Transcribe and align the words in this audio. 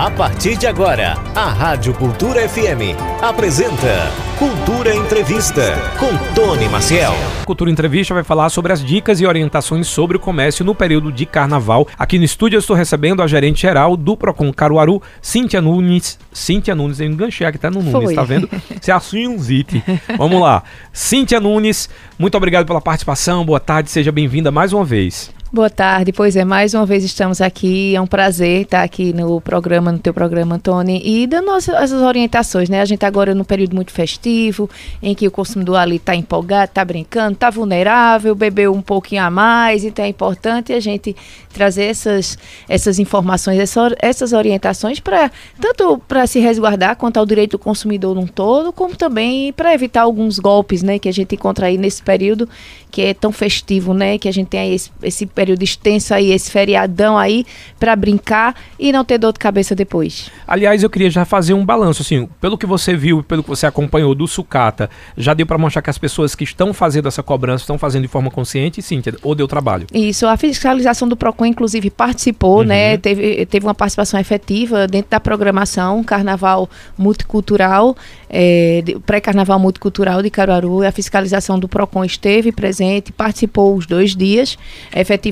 A 0.00 0.10
partir 0.10 0.56
de 0.56 0.66
agora, 0.66 1.12
a 1.34 1.50
Rádio 1.50 1.92
Cultura 1.92 2.48
FM 2.48 2.96
apresenta 3.20 4.10
Cultura 4.38 4.96
Entrevista 4.96 5.74
com 5.98 6.08
Tony 6.34 6.66
Maciel. 6.70 7.12
Cultura 7.44 7.70
Entrevista 7.70 8.14
vai 8.14 8.24
falar 8.24 8.48
sobre 8.48 8.72
as 8.72 8.82
dicas 8.82 9.20
e 9.20 9.26
orientações 9.26 9.86
sobre 9.88 10.16
o 10.16 10.20
comércio 10.20 10.64
no 10.64 10.74
período 10.74 11.12
de 11.12 11.26
carnaval. 11.26 11.86
Aqui 11.98 12.16
no 12.16 12.24
estúdio 12.24 12.56
eu 12.56 12.60
estou 12.60 12.74
recebendo 12.74 13.22
a 13.22 13.26
gerente 13.26 13.60
geral 13.60 13.94
do 13.94 14.16
Procon 14.16 14.50
Caruaru, 14.54 15.02
Cíntia 15.20 15.60
Nunes. 15.60 16.18
Cíntia 16.32 16.74
Nunes, 16.74 16.98
eu 16.98 17.06
enganchei 17.06 17.46
aqui, 17.46 17.58
tá 17.58 17.70
no 17.70 17.82
Nunes, 17.82 18.04
Foi. 18.04 18.14
tá 18.14 18.22
vendo? 18.22 18.48
Se 18.80 18.90
assim 18.90 19.28
um 19.28 19.38
zite. 19.38 19.84
Vamos 20.16 20.40
lá. 20.40 20.62
Cíntia 20.94 21.38
Nunes, 21.38 21.90
muito 22.18 22.38
obrigado 22.38 22.64
pela 22.64 22.80
participação. 22.80 23.44
Boa 23.44 23.60
tarde, 23.60 23.90
seja 23.90 24.10
bem-vinda 24.10 24.50
mais 24.50 24.72
uma 24.72 24.82
vez. 24.82 25.30
Boa 25.52 25.68
tarde, 25.68 26.12
pois 26.12 26.36
é, 26.36 26.44
mais 26.44 26.74
uma 26.74 26.86
vez 26.86 27.02
estamos 27.02 27.40
aqui, 27.40 27.96
é 27.96 28.00
um 28.00 28.06
prazer 28.06 28.62
estar 28.62 28.84
aqui 28.84 29.12
no 29.12 29.40
programa, 29.40 29.90
no 29.90 29.98
teu 29.98 30.14
programa, 30.14 30.54
Antônio, 30.54 31.00
e 31.04 31.26
dando 31.26 31.50
as- 31.50 31.68
essas 31.68 32.00
orientações, 32.02 32.68
né? 32.68 32.80
A 32.80 32.84
gente 32.84 33.04
agora 33.04 33.34
num 33.34 33.42
período 33.42 33.74
muito 33.74 33.90
festivo, 33.90 34.70
em 35.02 35.12
que 35.12 35.26
o 35.26 35.30
consumidor 35.30 35.74
ali 35.78 35.96
está 35.96 36.14
empolgado, 36.14 36.66
está 36.66 36.84
brincando, 36.84 37.32
está 37.32 37.50
vulnerável, 37.50 38.32
bebeu 38.32 38.72
um 38.72 38.80
pouquinho 38.80 39.24
a 39.24 39.30
mais, 39.30 39.82
então 39.82 40.04
é 40.04 40.08
importante 40.08 40.72
a 40.72 40.78
gente 40.78 41.16
trazer 41.52 41.86
essas, 41.86 42.38
essas 42.68 43.00
informações, 43.00 43.58
essa- 43.58 43.92
essas 43.98 44.32
orientações 44.32 45.00
para 45.00 45.32
tanto 45.60 45.98
para 46.06 46.28
se 46.28 46.38
resguardar 46.38 46.94
quanto 46.94 47.16
ao 47.16 47.26
direito 47.26 47.52
do 47.52 47.58
consumidor 47.58 48.14
num 48.14 48.24
todo, 48.28 48.72
como 48.72 48.94
também 48.96 49.52
para 49.52 49.74
evitar 49.74 50.02
alguns 50.02 50.38
golpes, 50.38 50.80
né, 50.80 50.96
que 51.00 51.08
a 51.08 51.12
gente 51.12 51.34
encontra 51.34 51.66
aí 51.66 51.76
nesse 51.76 52.00
período 52.04 52.48
que 52.88 53.02
é 53.02 53.14
tão 53.14 53.32
festivo, 53.32 53.92
né, 53.92 54.16
que 54.16 54.28
a 54.28 54.32
gente 54.32 54.46
tem 54.46 54.60
aí 54.60 54.74
esse, 54.74 54.90
esse 55.02 55.26
período 55.40 55.62
extenso 55.62 56.12
aí, 56.12 56.32
esse 56.32 56.50
feriadão 56.50 57.16
aí 57.16 57.46
para 57.78 57.96
brincar 57.96 58.54
e 58.78 58.92
não 58.92 59.02
ter 59.06 59.16
dor 59.16 59.32
de 59.32 59.38
cabeça 59.38 59.74
depois. 59.74 60.30
Aliás, 60.46 60.82
eu 60.82 60.90
queria 60.90 61.08
já 61.10 61.24
fazer 61.24 61.54
um 61.54 61.64
balanço, 61.64 62.02
assim, 62.02 62.28
pelo 62.42 62.58
que 62.58 62.66
você 62.66 62.94
viu, 62.94 63.22
pelo 63.22 63.42
que 63.42 63.48
você 63.48 63.66
acompanhou 63.66 64.14
do 64.14 64.26
sucata, 64.28 64.90
já 65.16 65.32
deu 65.32 65.46
para 65.46 65.56
mostrar 65.56 65.80
que 65.80 65.88
as 65.88 65.96
pessoas 65.96 66.34
que 66.34 66.44
estão 66.44 66.74
fazendo 66.74 67.08
essa 67.08 67.22
cobrança 67.22 67.62
estão 67.62 67.78
fazendo 67.78 68.02
de 68.02 68.08
forma 68.08 68.30
consciente, 68.30 68.82
Cíntia, 68.82 69.14
ou 69.22 69.34
deu 69.34 69.48
trabalho? 69.48 69.86
Isso, 69.94 70.26
a 70.26 70.36
fiscalização 70.36 71.08
do 71.08 71.16
PROCON, 71.16 71.46
inclusive, 71.46 71.88
participou, 71.88 72.58
Uhum. 72.58 72.64
né? 72.64 72.98
Teve, 72.98 73.46
teve 73.46 73.64
uma 73.64 73.74
participação 73.74 74.20
efetiva 74.20 74.86
dentro 74.86 75.10
da 75.10 75.20
programação 75.20 76.04
Carnaval 76.04 76.68
Multicultural, 76.98 77.96
de- 78.84 78.98
pré-carnaval 79.06 79.58
multicultural 79.58 80.22
de 80.22 80.28
Caruaru. 80.30 80.82
A 80.86 80.92
fiscalização 80.92 81.58
do 81.58 81.66
PROCON 81.68 82.04
esteve 82.04 82.52
presente, 82.52 83.10
participou 83.12 83.74
os 83.76 83.86
dois 83.86 84.14
dias, 84.14 84.58
efetivamente. 84.94 85.29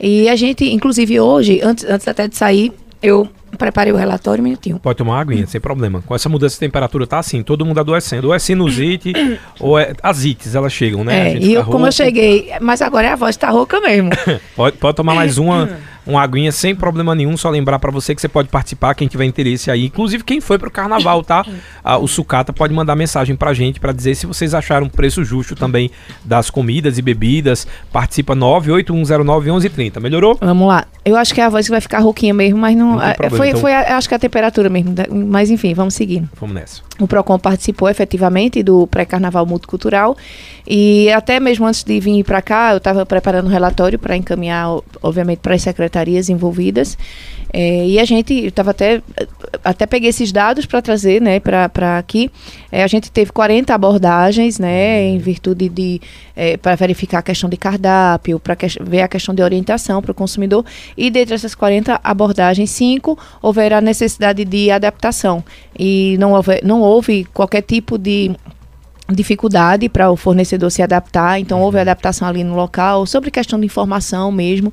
E 0.00 0.28
a 0.28 0.36
gente, 0.36 0.64
inclusive, 0.64 1.20
hoje, 1.20 1.60
antes, 1.62 1.84
antes 1.84 2.06
até 2.08 2.28
de 2.28 2.36
sair, 2.36 2.72
eu 3.02 3.28
preparei 3.58 3.92
o 3.92 3.96
relatório, 3.96 4.40
um 4.40 4.44
minutinho. 4.44 4.78
Pode 4.78 4.96
tomar 4.96 5.14
uma 5.14 5.20
aguinha, 5.20 5.46
sem 5.46 5.60
problema. 5.60 6.02
Com 6.06 6.14
essa 6.14 6.28
mudança 6.28 6.54
de 6.54 6.60
temperatura 6.60 7.06
tá 7.06 7.18
assim, 7.18 7.42
todo 7.42 7.64
mundo 7.64 7.78
adoecendo. 7.78 8.28
Ou 8.28 8.34
é 8.34 8.38
sinusite, 8.38 9.12
ou 9.60 9.78
é 9.78 9.92
as 10.02 10.24
ites, 10.24 10.54
elas 10.54 10.72
chegam, 10.72 11.04
né? 11.04 11.32
É, 11.32 11.38
e 11.38 11.54
eu, 11.54 11.64
como 11.64 11.86
eu 11.86 11.92
cheguei, 11.92 12.50
mas 12.60 12.80
agora 12.80 13.12
a 13.12 13.16
voz 13.16 13.36
tá 13.36 13.50
rouca 13.50 13.80
mesmo. 13.80 14.10
Pode, 14.56 14.76
pode 14.76 14.96
tomar 14.96 15.14
mais 15.14 15.38
uma, 15.38 15.78
uma 16.06 16.22
aguinha 16.22 16.50
sem 16.52 16.74
problema 16.74 17.14
nenhum. 17.14 17.36
Só 17.36 17.48
lembrar 17.50 17.78
pra 17.78 17.90
você 17.90 18.14
que 18.14 18.20
você 18.20 18.28
pode 18.28 18.48
participar, 18.48 18.94
quem 18.94 19.08
tiver 19.08 19.24
interesse 19.24 19.70
aí. 19.70 19.86
Inclusive 19.86 20.24
quem 20.24 20.40
foi 20.40 20.58
pro 20.58 20.70
carnaval, 20.70 21.22
tá? 21.22 21.44
Ah, 21.84 21.98
o 21.98 22.06
Sucata 22.06 22.52
pode 22.52 22.72
mandar 22.72 22.94
mensagem 22.94 23.34
pra 23.34 23.52
gente 23.52 23.80
pra 23.80 23.92
dizer 23.92 24.14
se 24.14 24.24
vocês 24.24 24.54
acharam 24.54 24.86
o 24.86 24.90
preço 24.90 25.24
justo 25.24 25.56
também 25.56 25.90
das 26.24 26.48
comidas 26.48 26.96
e 26.96 27.02
bebidas. 27.02 27.66
Participa 27.92 28.36
981091130. 28.36 30.00
Melhorou? 30.00 30.38
Vamos 30.40 30.68
lá. 30.68 30.84
Eu 31.04 31.16
acho 31.16 31.34
que 31.34 31.40
é 31.40 31.44
a 31.44 31.48
voz 31.48 31.66
que 31.66 31.70
vai 31.72 31.80
ficar 31.80 31.98
rouquinha 31.98 32.32
mesmo, 32.32 32.58
mas 32.58 32.76
não. 32.76 32.92
Não 32.92 32.98
problema, 33.14 33.36
foi, 33.36 33.48
então. 33.48 33.60
foi 33.60 33.74
a- 33.74 33.96
acho 33.96 34.08
que 34.08 34.14
a 34.14 34.18
temperatura 34.18 34.68
mesmo. 34.68 34.92
da- 34.92 35.06
Mas 35.10 35.50
enfim, 35.50 35.74
vamos 35.74 35.94
seguir. 35.94 36.22
Vamos 36.40 36.54
nessa. 36.54 36.82
O 37.02 37.06
PROCON 37.08 37.36
participou 37.36 37.88
efetivamente 37.88 38.62
do 38.62 38.86
pré-carnaval 38.86 39.44
multicultural 39.44 40.16
e 40.64 41.10
até 41.10 41.40
mesmo 41.40 41.66
antes 41.66 41.82
de 41.82 41.98
vir 41.98 42.22
para 42.22 42.40
cá, 42.40 42.70
eu 42.70 42.76
estava 42.76 43.04
preparando 43.04 43.46
um 43.46 43.50
relatório 43.50 43.98
para 43.98 44.16
encaminhar, 44.16 44.68
obviamente, 45.02 45.40
para 45.40 45.56
as 45.56 45.62
secretarias 45.62 46.28
envolvidas. 46.28 46.96
Eh, 47.52 47.88
e 47.88 47.98
a 47.98 48.04
gente, 48.04 48.32
eu 48.34 48.48
estava 48.48 48.70
até, 48.70 49.02
até 49.62 49.86
peguei 49.86 50.08
esses 50.08 50.32
dados 50.32 50.64
para 50.64 50.80
trazer 50.80 51.20
né, 51.20 51.38
para 51.38 51.98
aqui. 51.98 52.30
Eh, 52.70 52.82
a 52.82 52.86
gente 52.86 53.10
teve 53.10 53.30
40 53.30 53.74
abordagens, 53.74 54.58
né, 54.58 55.04
em 55.04 55.18
virtude 55.18 55.68
de. 55.68 56.00
para 56.62 56.74
verificar 56.76 57.18
a 57.18 57.22
questão 57.22 57.50
de 57.50 57.56
cardápio, 57.56 58.40
para 58.40 58.56
ver 58.80 59.02
a 59.02 59.08
questão 59.08 59.34
de 59.34 59.42
orientação 59.42 60.00
para 60.00 60.12
o 60.12 60.14
consumidor. 60.14 60.64
E 60.96 61.10
dentre 61.10 61.34
essas 61.34 61.54
40 61.54 62.00
abordagens, 62.02 62.70
cinco 62.70 63.18
houver 63.42 63.72
a 63.72 63.80
necessidade 63.80 64.44
de 64.44 64.70
adaptação. 64.70 65.44
E 65.78 66.16
não 66.18 66.32
houve, 66.32 66.60
não 66.62 66.80
houve 66.80 67.24
qualquer 67.32 67.62
tipo 67.62 67.98
de 67.98 68.34
dificuldade 69.12 69.88
para 69.88 70.10
o 70.10 70.16
fornecedor 70.16 70.70
se 70.70 70.82
adaptar, 70.82 71.38
então 71.38 71.60
houve 71.60 71.78
adaptação 71.78 72.26
ali 72.26 72.42
no 72.42 72.54
local, 72.54 73.06
sobre 73.06 73.30
questão 73.30 73.58
de 73.58 73.66
informação 73.66 74.32
mesmo, 74.32 74.72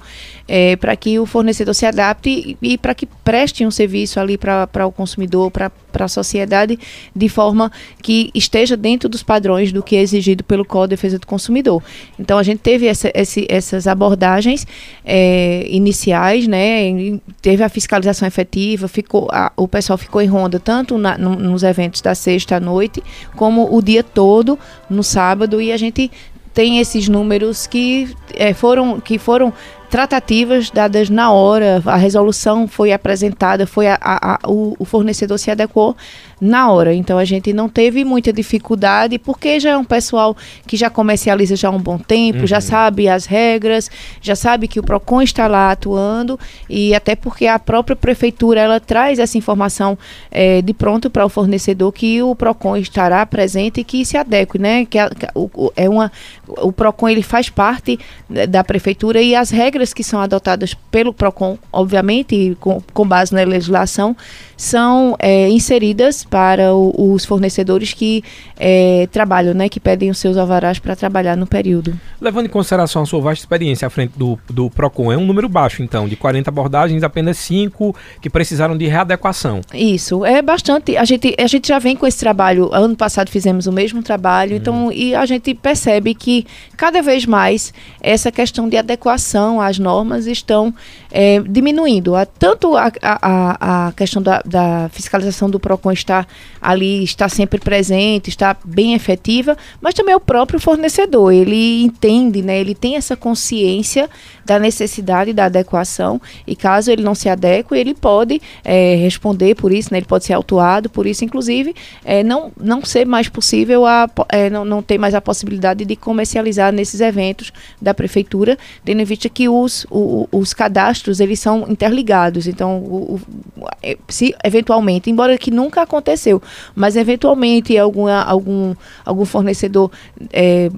para 0.80 0.96
que 0.96 1.20
o 1.20 1.26
fornecedor 1.26 1.76
se 1.76 1.86
adapte 1.86 2.58
e, 2.62 2.74
e 2.74 2.78
para 2.78 2.94
que 2.94 3.06
preste 3.06 3.66
um 3.66 3.72
serviço 3.72 4.20
ali 4.20 4.38
para 4.38 4.86
o 4.86 4.92
consumidor, 4.92 5.52
para 5.52 5.72
a 5.98 6.08
sociedade, 6.08 6.78
de 7.16 7.30
forma 7.30 7.72
que 8.02 8.30
esteja 8.34 8.78
dentro 8.78 9.10
dos 9.10 9.24
padrões 9.24 9.72
do 9.72 9.82
que 9.84 9.96
é 9.96 10.02
exigido 10.02 10.44
pelo 10.44 10.64
Código 10.66 10.88
de 10.88 10.90
Defesa 10.96 11.20
do 11.20 11.28
Consumidor. 11.28 11.82
Então 12.20 12.38
a 12.38 12.44
gente 12.44 12.60
teve 12.60 12.86
essa, 12.88 13.12
esse- 13.14 13.46
essas 13.50 13.88
abordagens 13.88 14.66
eh, 15.06 15.66
iniciais, 15.70 16.48
né? 16.48 17.20
Teve 17.42 17.64
a 17.64 17.70
fiscalização 17.70 18.28
efetiva, 18.28 18.88
ficou, 18.88 19.28
a- 19.32 19.52
o 19.58 19.68
pessoal 19.68 19.98
ficou 19.98 20.22
em 20.22 20.28
ronda 20.28 20.60
tanto 20.60 20.98
na- 20.98 21.18
no- 21.18 21.36
nos 21.36 21.64
eventos 21.64 22.02
da 22.02 22.14
sexta 22.16 22.60
noite, 22.60 23.04
como 23.36 23.76
o 23.76 23.82
dia 23.82 24.04
todo 24.04 24.58
no 24.90 25.04
sábado, 25.04 25.62
e 25.62 25.72
a 25.72 25.78
gente 25.78 26.12
tem 26.54 26.80
esses 26.80 27.08
números 27.08 27.68
que 27.68 28.10
eh, 28.36 28.54
foram 28.54 29.00
que 29.00 29.18
foram 29.18 29.54
tratativas 29.90 30.70
dadas 30.70 31.10
na 31.10 31.32
hora, 31.32 31.82
a 31.86 31.96
resolução 31.96 32.68
foi 32.68 32.92
apresentada, 32.94 33.66
foi 33.66 33.88
a- 33.88 33.98
a- 34.02 34.34
a- 34.36 34.40
o, 34.50 34.76
o 34.78 34.86
fornecedor 34.86 35.38
se 35.40 35.50
adequou 35.50 35.96
na 36.40 36.72
hora. 36.72 36.94
Então 36.94 37.18
a 37.18 37.26
gente 37.26 37.52
não 37.52 37.68
teve 37.68 38.06
muita 38.06 38.32
dificuldade, 38.32 39.18
porque 39.18 39.60
já 39.60 39.72
é 39.72 39.78
um 39.78 39.84
pessoal 39.84 40.38
que 40.66 40.78
já 40.78 40.90
comercializa 40.90 41.56
já 41.56 41.68
há 41.68 41.72
um 41.72 41.80
bom 41.82 41.98
tempo, 41.98 42.46
já 42.48 42.62
sabe 42.62 43.10
as 43.10 43.26
regras, 43.26 43.90
já 44.22 44.36
sabe 44.36 44.68
que 44.68 44.80
o 44.80 44.84
PROCON 44.84 45.22
está 45.22 45.48
lá 45.48 45.72
atuando, 45.72 46.40
e 46.70 46.94
até 46.94 47.16
porque 47.16 47.48
a 47.48 47.58
própria 47.60 47.96
prefeitura 47.96 48.60
ela 48.62 48.80
traz 48.80 49.20
essa 49.20 49.38
informação 49.38 49.98
eh, 50.32 50.62
de 50.62 50.74
pronto 50.74 51.10
para 51.10 51.26
o 51.26 51.30
fornecedor 51.30 51.92
que 51.92 52.22
o 52.22 52.36
PROCON 52.36 52.78
estará 52.78 53.26
presente 53.26 53.82
e 53.82 53.84
que 53.84 54.06
se 54.06 54.16
adeque, 54.18 54.58
né? 54.60 54.86
Que, 54.86 54.98
que 55.10 55.28
o, 55.36 55.72
é 55.76 55.90
uma, 55.90 56.12
o 56.48 56.72
PROCON 56.72 57.10
ele 57.10 57.24
faz 57.24 57.50
parte 57.50 58.00
eh, 58.34 58.46
da 58.48 58.64
prefeitura 58.64 59.22
e 59.22 59.36
as 59.36 59.50
regras 59.50 59.79
que 59.94 60.04
são 60.04 60.20
adotadas 60.20 60.74
pelo 60.92 61.14
PROCON, 61.14 61.58
obviamente, 61.72 62.58
com, 62.60 62.82
com 62.94 63.08
base 63.08 63.34
na 63.34 63.44
legislação, 63.44 64.16
são 64.62 65.16
eh, 65.20 65.48
inseridas 65.50 66.26
para 66.26 66.74
o- 66.76 67.14
os 67.14 67.24
fornecedores 67.24 67.94
que 67.94 68.22
eh, 68.60 69.08
trabalham, 69.10 69.54
né? 69.54 69.70
Que 69.70 69.80
pedem 69.80 70.10
os 70.10 70.18
seus 70.18 70.36
alvarás 70.36 70.80
para 70.80 70.98
trabalhar 70.98 71.38
no 71.38 71.48
período. 71.48 71.98
Levando 72.20 72.48
em 72.48 72.50
consideração 72.50 73.04
a 73.04 73.06
sua 73.06 73.22
vasta 73.22 73.42
experiência 73.42 73.88
à 73.88 73.90
frente 73.90 74.12
do, 74.18 74.38
do 74.50 74.70
PROCON, 74.70 75.14
é 75.14 75.18
um 75.18 75.26
número 75.26 75.48
baixo, 75.48 75.82
então, 75.82 76.10
de 76.10 76.18
40 76.18 76.50
abordagens, 76.50 77.04
apenas 77.04 77.38
5 77.38 77.96
que 78.22 78.30
precisaram 78.30 78.78
de 78.78 78.86
readequação. 78.86 79.62
Isso, 79.74 80.26
é 80.26 80.42
bastante. 80.42 80.98
A 80.98 81.06
gente, 81.06 81.34
a 81.40 81.48
gente 81.48 81.70
já 81.70 81.80
vem 81.80 81.96
com 81.96 82.06
esse 82.06 82.20
trabalho. 82.20 82.70
Ano 82.74 82.98
passado 82.98 83.30
fizemos 83.30 83.66
o 83.66 83.72
mesmo 83.72 84.04
trabalho, 84.04 84.58
então, 84.58 84.92
e 84.92 85.16
a 85.16 85.26
gente 85.26 85.54
percebe 85.54 86.14
que 86.14 86.46
cada 86.76 87.02
vez 87.02 87.26
mais 87.26 87.74
essa 88.02 88.30
questão 88.30 88.68
de 88.68 88.76
adequação 88.76 89.62
às 89.62 89.80
normas 89.80 90.28
estão 90.28 90.74
eh, 91.12 91.42
diminuindo. 91.48 92.16
A- 92.16 92.26
tanto 92.26 92.76
a, 92.76 92.92
a, 93.02 93.88
a- 93.88 93.92
questão 93.94 94.22
da, 94.22 94.42
da 94.46 94.90
fiscalização 94.92 95.50
do 95.50 95.60
PROCON 95.60 95.92
está 95.92 96.26
ali, 96.62 97.04
está 97.04 97.28
sempre 97.28 97.60
presente, 97.60 98.30
está 98.30 98.56
bem 98.64 98.94
efetiva, 98.94 99.58
mas 99.82 99.94
também 99.94 100.14
o 100.16 100.20
próprio 100.20 100.60
fornecedor. 100.60 101.34
Ele 101.34 101.84
entende, 101.84 102.42
né, 102.42 102.60
ele 102.60 102.76
tem 102.76 102.96
essa 102.96 103.16
consciência 103.16 104.10
da 104.46 104.60
necessidade 104.60 105.34
da 105.34 105.46
adequação 105.46 106.22
e 106.46 106.56
caso 106.56 106.92
ele 106.92 107.02
não 107.04 107.16
se 107.16 107.30
adeque, 107.30 107.76
ele 107.76 107.94
pode 107.94 108.42
eh, 108.64 108.96
responder 108.96 109.56
por 109.56 109.72
isso, 109.72 109.90
né, 109.92 110.00
ele 110.00 110.06
pode 110.06 110.26
ser 110.26 110.34
autuado 110.34 110.90
por 110.90 111.06
isso, 111.06 111.24
inclusive, 111.24 111.76
eh, 112.04 112.24
não, 112.24 112.52
não 112.60 112.84
ser 112.84 113.06
mais 113.06 113.30
possível, 113.30 113.86
a, 113.86 114.10
eh, 114.30 114.50
não, 114.50 114.66
não 114.66 114.82
ter 114.82 114.98
mais 114.98 115.14
a 115.16 115.22
possibilidade 115.22 115.86
de 115.86 115.96
comercializar 115.96 116.72
nesses 116.72 117.02
eventos 117.02 117.52
da 117.82 117.94
prefeitura, 117.94 118.58
tendo 118.84 119.02
em 119.02 119.06
vista 119.06 119.30
que 119.30 119.48
os, 119.48 119.86
os 119.90 120.54
cadastros 120.54 120.99
eles 121.20 121.40
são 121.40 121.66
interligados. 121.70 122.48
Então, 122.48 122.78
o- 122.80 123.16
o- 123.16 123.68
eh, 123.82 123.98
se 124.08 124.36
eventualmente, 124.44 125.10
embora 125.10 125.38
que 125.38 125.52
nunca 125.52 125.82
aconteceu, 125.82 126.42
mas 126.76 126.96
eventualmente 126.96 127.78
alguma, 127.78 128.22
algum, 128.24 128.76
algum 129.06 129.26
fornecedor 129.26 129.92
eh, 130.34 130.70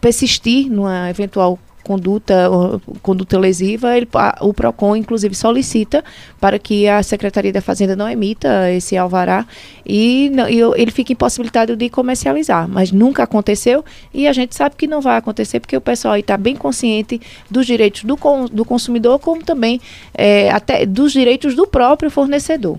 persistir 0.00 0.70
numa 0.70 1.10
eventual 1.10 1.58
conduta, 1.86 2.50
conduta 3.00 3.38
lesiva, 3.38 3.96
ele, 3.96 4.08
a, 4.14 4.38
o 4.40 4.52
PROCON, 4.52 4.96
inclusive, 4.96 5.36
solicita 5.36 6.02
para 6.40 6.58
que 6.58 6.88
a 6.88 7.00
Secretaria 7.00 7.52
da 7.52 7.60
Fazenda 7.60 7.94
não 7.94 8.10
emita 8.10 8.72
esse 8.72 8.96
alvará 8.96 9.46
e, 9.86 10.32
e 10.50 10.60
ele 10.80 10.90
fique 10.90 11.12
impossibilitado 11.12 11.76
de 11.76 11.88
comercializar. 11.88 12.68
Mas 12.68 12.90
nunca 12.90 13.22
aconteceu 13.22 13.84
e 14.12 14.26
a 14.26 14.32
gente 14.32 14.56
sabe 14.56 14.74
que 14.74 14.88
não 14.88 15.00
vai 15.00 15.16
acontecer 15.16 15.60
porque 15.60 15.76
o 15.76 15.80
pessoal 15.80 16.16
está 16.16 16.36
bem 16.36 16.56
consciente 16.56 17.20
dos 17.48 17.64
direitos 17.64 18.02
do, 18.02 18.18
do 18.50 18.64
consumidor, 18.64 19.20
como 19.20 19.44
também 19.44 19.80
é, 20.12 20.50
até 20.50 20.84
dos 20.84 21.12
direitos 21.12 21.54
do 21.54 21.68
próprio 21.68 22.10
fornecedor. 22.10 22.78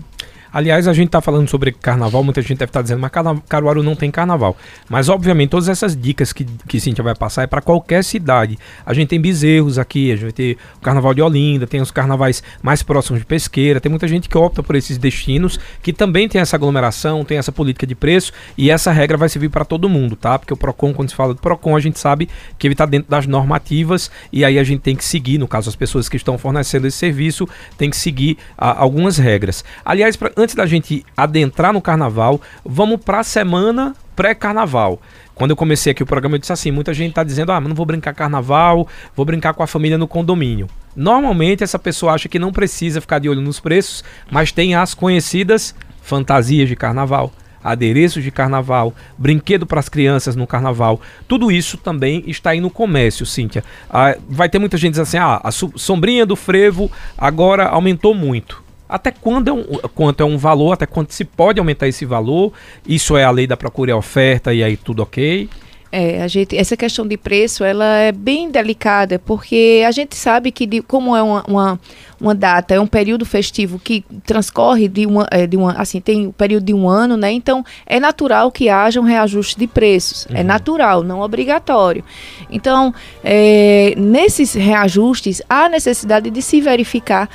Aliás, 0.52 0.88
a 0.88 0.92
gente 0.92 1.06
está 1.06 1.20
falando 1.20 1.48
sobre 1.48 1.72
carnaval, 1.72 2.24
muita 2.24 2.40
gente 2.40 2.58
deve 2.58 2.70
estar 2.70 2.80
tá 2.80 2.82
dizendo, 2.82 3.00
mas 3.00 3.10
Caruaru 3.48 3.82
não 3.82 3.94
tem 3.94 4.10
carnaval. 4.10 4.56
Mas, 4.88 5.08
obviamente, 5.08 5.50
todas 5.50 5.68
essas 5.68 5.96
dicas 5.96 6.32
que, 6.32 6.44
que 6.66 6.80
Cintia 6.80 7.04
vai 7.04 7.14
passar 7.14 7.42
é 7.42 7.46
para 7.46 7.60
qualquer 7.60 8.02
cidade. 8.02 8.58
A 8.84 8.94
gente 8.94 9.08
tem 9.08 9.20
bezerros 9.20 9.78
aqui, 9.78 10.12
a 10.12 10.16
gente 10.16 10.32
tem 10.32 10.52
o 10.76 10.80
carnaval 10.80 11.12
de 11.14 11.22
Olinda, 11.22 11.66
tem 11.66 11.80
os 11.80 11.90
carnavais 11.90 12.42
mais 12.62 12.82
próximos 12.82 13.20
de 13.20 13.26
Pesqueira, 13.26 13.80
tem 13.80 13.90
muita 13.90 14.08
gente 14.08 14.28
que 14.28 14.38
opta 14.38 14.62
por 14.62 14.74
esses 14.74 14.98
destinos, 14.98 15.58
que 15.82 15.92
também 15.92 16.28
tem 16.28 16.40
essa 16.40 16.56
aglomeração, 16.56 17.24
tem 17.24 17.38
essa 17.38 17.52
política 17.52 17.86
de 17.86 17.94
preço, 17.94 18.32
e 18.56 18.70
essa 18.70 18.90
regra 18.90 19.16
vai 19.16 19.28
servir 19.28 19.48
para 19.48 19.64
todo 19.64 19.88
mundo, 19.88 20.16
tá? 20.16 20.38
Porque 20.38 20.52
o 20.52 20.56
PROCON, 20.56 20.94
quando 20.94 21.10
se 21.10 21.14
fala 21.14 21.34
do 21.34 21.40
PROCON, 21.40 21.76
a 21.76 21.80
gente 21.80 21.98
sabe 21.98 22.28
que 22.58 22.66
ele 22.66 22.74
está 22.74 22.86
dentro 22.86 23.10
das 23.10 23.26
normativas, 23.26 24.10
e 24.32 24.44
aí 24.44 24.58
a 24.58 24.64
gente 24.64 24.80
tem 24.80 24.96
que 24.96 25.04
seguir, 25.04 25.38
no 25.38 25.46
caso, 25.46 25.68
as 25.68 25.76
pessoas 25.76 26.08
que 26.08 26.16
estão 26.16 26.38
fornecendo 26.38 26.86
esse 26.86 26.96
serviço, 26.96 27.48
tem 27.76 27.90
que 27.90 27.96
seguir 27.96 28.38
a, 28.56 28.80
algumas 28.80 29.18
regras. 29.18 29.64
Aliás, 29.84 30.16
pra, 30.16 30.30
antes 30.36 30.47
da 30.56 30.66
gente 30.66 31.04
adentrar 31.16 31.72
no 31.72 31.80
carnaval, 31.80 32.40
vamos 32.64 33.00
para 33.00 33.20
a 33.20 33.24
semana 33.24 33.94
pré-carnaval. 34.14 35.00
Quando 35.34 35.50
eu 35.50 35.56
comecei 35.56 35.92
aqui 35.92 36.02
o 36.02 36.06
programa, 36.06 36.34
eu 36.34 36.40
disse 36.40 36.52
assim: 36.52 36.70
muita 36.70 36.92
gente 36.92 37.10
está 37.10 37.22
dizendo, 37.22 37.52
ah, 37.52 37.60
mas 37.60 37.68
não 37.68 37.76
vou 37.76 37.86
brincar 37.86 38.12
carnaval, 38.12 38.88
vou 39.14 39.24
brincar 39.24 39.54
com 39.54 39.62
a 39.62 39.66
família 39.66 39.96
no 39.96 40.08
condomínio. 40.08 40.66
Normalmente 40.96 41.62
essa 41.62 41.78
pessoa 41.78 42.14
acha 42.14 42.28
que 42.28 42.38
não 42.38 42.52
precisa 42.52 43.00
ficar 43.00 43.20
de 43.20 43.28
olho 43.28 43.40
nos 43.40 43.60
preços, 43.60 44.02
mas 44.30 44.50
tem 44.50 44.74
as 44.74 44.94
conhecidas 44.94 45.74
fantasias 46.02 46.68
de 46.68 46.74
carnaval 46.74 47.32
adereços 47.62 48.22
de 48.22 48.30
carnaval, 48.30 48.94
brinquedo 49.16 49.66
para 49.66 49.80
as 49.80 49.88
crianças 49.88 50.36
no 50.36 50.46
carnaval. 50.46 51.00
Tudo 51.26 51.50
isso 51.50 51.76
também 51.76 52.22
está 52.26 52.50
aí 52.50 52.60
no 52.60 52.70
comércio, 52.70 53.26
Cíntia. 53.26 53.64
Ah, 53.90 54.16
vai 54.28 54.48
ter 54.48 54.58
muita 54.58 54.76
gente 54.76 54.92
dizendo 54.92 55.04
assim: 55.04 55.18
ah, 55.18 55.40
a 55.42 55.50
sombrinha 55.50 56.24
do 56.24 56.36
frevo 56.36 56.90
agora 57.16 57.66
aumentou 57.66 58.14
muito 58.14 58.67
até 58.88 59.10
quando 59.10 59.48
é 59.48 59.52
um, 59.52 59.64
quanto 59.94 60.22
é 60.22 60.26
um 60.26 60.38
valor, 60.38 60.72
até 60.72 60.86
quanto 60.86 61.12
se 61.12 61.24
pode 61.24 61.58
aumentar 61.58 61.86
esse 61.86 62.04
valor. 62.04 62.52
Isso 62.86 63.16
é 63.16 63.24
a 63.24 63.30
lei 63.30 63.46
da 63.46 63.56
procura 63.56 63.90
e 63.90 63.94
oferta 63.94 64.54
e 64.54 64.62
aí 64.62 64.76
tudo 64.76 65.02
ok. 65.02 65.48
É, 65.90 66.22
a 66.22 66.28
gente, 66.28 66.56
essa 66.56 66.76
questão 66.76 67.06
de 67.06 67.16
preço, 67.16 67.64
ela 67.64 67.96
é 67.96 68.12
bem 68.12 68.50
delicada, 68.50 69.18
porque 69.18 69.82
a 69.86 69.90
gente 69.90 70.14
sabe 70.16 70.52
que 70.52 70.66
de, 70.66 70.82
como 70.82 71.16
é 71.16 71.22
uma, 71.22 71.42
uma 71.48 71.80
uma 72.20 72.34
data, 72.34 72.74
é 72.74 72.80
um 72.80 72.86
período 72.86 73.24
festivo 73.24 73.78
que 73.78 74.04
transcorre 74.26 74.88
de 74.88 75.06
uma, 75.06 75.26
é, 75.30 75.46
de 75.46 75.56
uma 75.56 75.72
assim, 75.72 76.00
tem 76.00 76.26
o 76.26 76.28
um 76.30 76.32
período 76.32 76.64
de 76.64 76.74
um 76.74 76.88
ano, 76.88 77.16
né? 77.16 77.30
Então, 77.30 77.64
é 77.86 78.00
natural 78.00 78.50
que 78.50 78.68
haja 78.68 79.00
um 79.00 79.04
reajuste 79.04 79.58
de 79.58 79.66
preços. 79.66 80.26
É 80.26 80.32
uhum. 80.32 80.38
É 80.38 80.42
natural, 80.42 81.02
não 81.02 81.20
obrigatório. 81.20 82.04
Então, 82.50 82.92
é, 83.22 83.94
nesses 83.96 84.54
reajustes, 84.54 85.42
há 85.48 85.68
necessidade 85.68 86.30
de 86.30 86.42
se 86.42 86.60
verificar, 86.60 87.28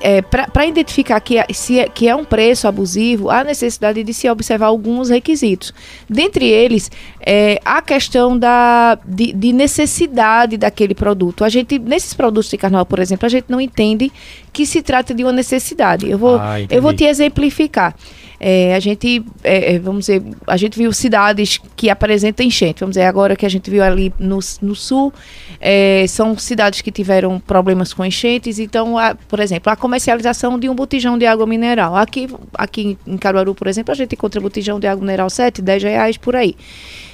é, 0.00 0.20
para 0.20 0.66
identificar 0.66 1.20
que, 1.20 1.38
é, 1.38 1.46
se 1.52 1.80
é, 1.80 1.88
que 1.88 2.08
é 2.08 2.14
um 2.14 2.24
preço 2.24 2.68
abusivo, 2.68 3.30
há 3.30 3.44
necessidade 3.44 4.02
de 4.02 4.12
se 4.12 4.28
observar 4.28 4.66
alguns 4.66 5.08
requisitos. 5.08 5.72
Dentre 6.08 6.46
eles, 6.46 6.90
é, 7.20 7.60
a 7.64 7.80
questão 7.80 8.38
da, 8.38 8.98
de, 9.06 9.32
de 9.32 9.52
necessidade 9.52 10.56
daquele 10.56 10.94
produto. 10.94 11.44
A 11.44 11.48
gente, 11.48 11.78
nesses 11.78 12.14
produtos 12.14 12.50
de 12.50 12.58
carnaval, 12.58 12.86
por 12.86 12.98
exemplo, 12.98 13.26
a 13.26 13.28
gente 13.28 13.46
não 13.48 13.60
entende 13.60 14.10
que 14.52 14.66
se 14.66 14.82
trata 14.82 15.14
de 15.14 15.22
uma 15.22 15.32
necessidade. 15.32 16.10
Eu 16.10 16.18
vou, 16.18 16.38
ah, 16.38 16.60
eu 16.68 16.82
vou 16.82 16.92
te 16.92 17.04
exemplificar. 17.04 17.94
É, 18.40 18.74
a 18.74 18.80
gente, 18.80 19.24
é, 19.42 19.74
é, 19.74 19.78
vamos 19.80 20.06
dizer, 20.06 20.22
a 20.46 20.56
gente 20.56 20.78
viu 20.78 20.92
cidades 20.92 21.60
que 21.74 21.90
apresentam 21.90 22.46
enchente. 22.46 22.80
Vamos 22.80 22.94
dizer, 22.94 23.06
agora 23.06 23.34
que 23.34 23.44
a 23.44 23.48
gente 23.48 23.68
viu 23.68 23.82
ali 23.82 24.12
no, 24.18 24.38
no 24.62 24.74
sul, 24.76 25.12
é, 25.60 26.04
são 26.06 26.38
cidades 26.38 26.80
que 26.80 26.92
tiveram 26.92 27.40
problemas 27.40 27.92
com 27.92 28.04
enchentes. 28.04 28.60
Então, 28.60 28.96
a, 28.96 29.14
por 29.14 29.40
exemplo, 29.40 29.72
a 29.72 29.76
comercialização 29.76 30.58
de 30.58 30.68
um 30.68 30.74
botijão 30.74 31.18
de 31.18 31.26
água 31.26 31.46
mineral. 31.46 31.96
Aqui, 31.96 32.28
aqui 32.54 32.96
em 33.06 33.16
Caruaru, 33.16 33.54
por 33.54 33.66
exemplo, 33.66 33.90
a 33.90 33.96
gente 33.96 34.14
encontra 34.14 34.40
botijão 34.40 34.78
de 34.78 34.86
água 34.86 35.00
mineral 35.00 35.28
7, 35.28 35.60
10 35.60 35.82
reais 35.82 36.16
por 36.16 36.36
aí. 36.36 36.54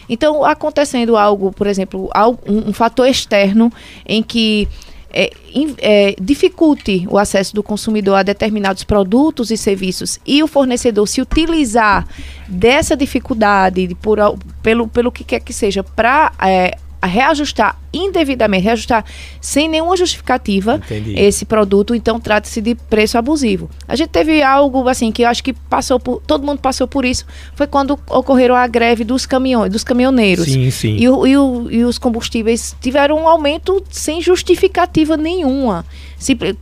Então, 0.09 0.45
acontecendo 0.45 1.17
algo, 1.17 1.51
por 1.53 1.67
exemplo, 1.67 2.11
um, 2.47 2.69
um 2.69 2.73
fator 2.75 3.09
externo 3.09 3.73
em 4.07 4.23
que 4.23 4.69
é, 5.15 5.31
é, 5.79 6.17
dificulte 6.21 7.07
o 7.09 7.17
acesso 7.17 7.55
do 7.55 7.63
consumidor 7.63 8.17
a 8.17 8.23
determinados 8.25 8.83
produtos 8.83 9.53
e 9.53 9.57
serviços. 9.57 10.19
E 10.27 10.43
o 10.43 10.49
fornecedor 10.49 11.07
se 11.07 11.21
utilizar 11.21 12.07
dessa 12.49 12.97
dificuldade 12.97 13.97
por, 14.03 14.19
pelo, 14.61 14.89
pelo 14.89 15.13
que 15.13 15.23
quer 15.23 15.39
que 15.39 15.53
seja 15.53 15.85
para 15.85 16.33
é, 16.43 16.77
reajustar 17.07 17.79
indevidamente, 17.97 18.65
reajustar 18.65 19.05
sem 19.41 19.69
nenhuma 19.69 19.97
justificativa 19.97 20.77
Entendi. 20.77 21.15
esse 21.19 21.45
produto, 21.45 21.95
então 21.95 22.19
trata-se 22.19 22.61
de 22.61 22.75
preço 22.75 23.17
abusivo. 23.17 23.71
A 23.87 23.97
gente 23.97 24.09
teve 24.09 24.43
algo 24.43 24.89
assim 24.89 25.13
que 25.13 25.23
eu 25.23 25.29
acho 25.29 25.43
que 25.43 25.53
passou 25.53 25.99
por, 26.01 26.21
todo 26.27 26.45
mundo 26.45 26.59
passou 26.59 26.87
por 26.87 27.05
isso, 27.05 27.25
foi 27.55 27.67
quando 27.67 27.99
ocorreram 28.09 28.55
a 28.55 28.67
greve 28.67 29.05
dos 29.05 29.27
caminhões, 29.27 29.71
dos 29.71 29.85
caminhoneiros. 29.85 30.47
Sim, 30.47 30.71
sim. 30.71 30.97
E, 30.97 31.09
o, 31.09 31.27
e, 31.27 31.37
o, 31.37 31.71
e 31.71 31.85
os 31.85 31.99
combustíveis 31.99 32.75
tiveram 32.81 33.19
um 33.19 33.29
aumento 33.29 33.83
sem 33.91 34.21
justificativa 34.21 35.17
nenhuma 35.17 35.85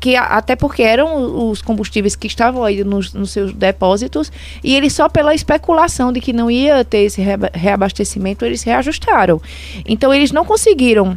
que 0.01 0.17
até 0.17 0.57
porque 0.57 0.83
eram 0.83 1.49
os 1.51 1.63
combustíveis 1.63 2.17
que 2.17 2.27
estavam 2.27 2.65
aí 2.65 2.83
nos, 2.83 3.13
nos, 3.13 3.31
seus 3.31 3.53
depósitos 3.53 4.33
e 4.65 4.75
eles 4.75 4.93
só 4.93 5.09
pela 5.09 5.35
especulação 5.35 6.13
de 6.13 6.21
que 6.21 6.33
não 6.33 6.51
ia 6.51 6.85
ter 6.85 6.99
esse 6.99 7.23
reabastecimento 7.55 8.45
eles 8.45 8.63
reajustaram. 8.63 9.41
Então 9.87 10.13
eles 10.13 10.33
não 10.33 10.45
conseguiram 10.45 11.17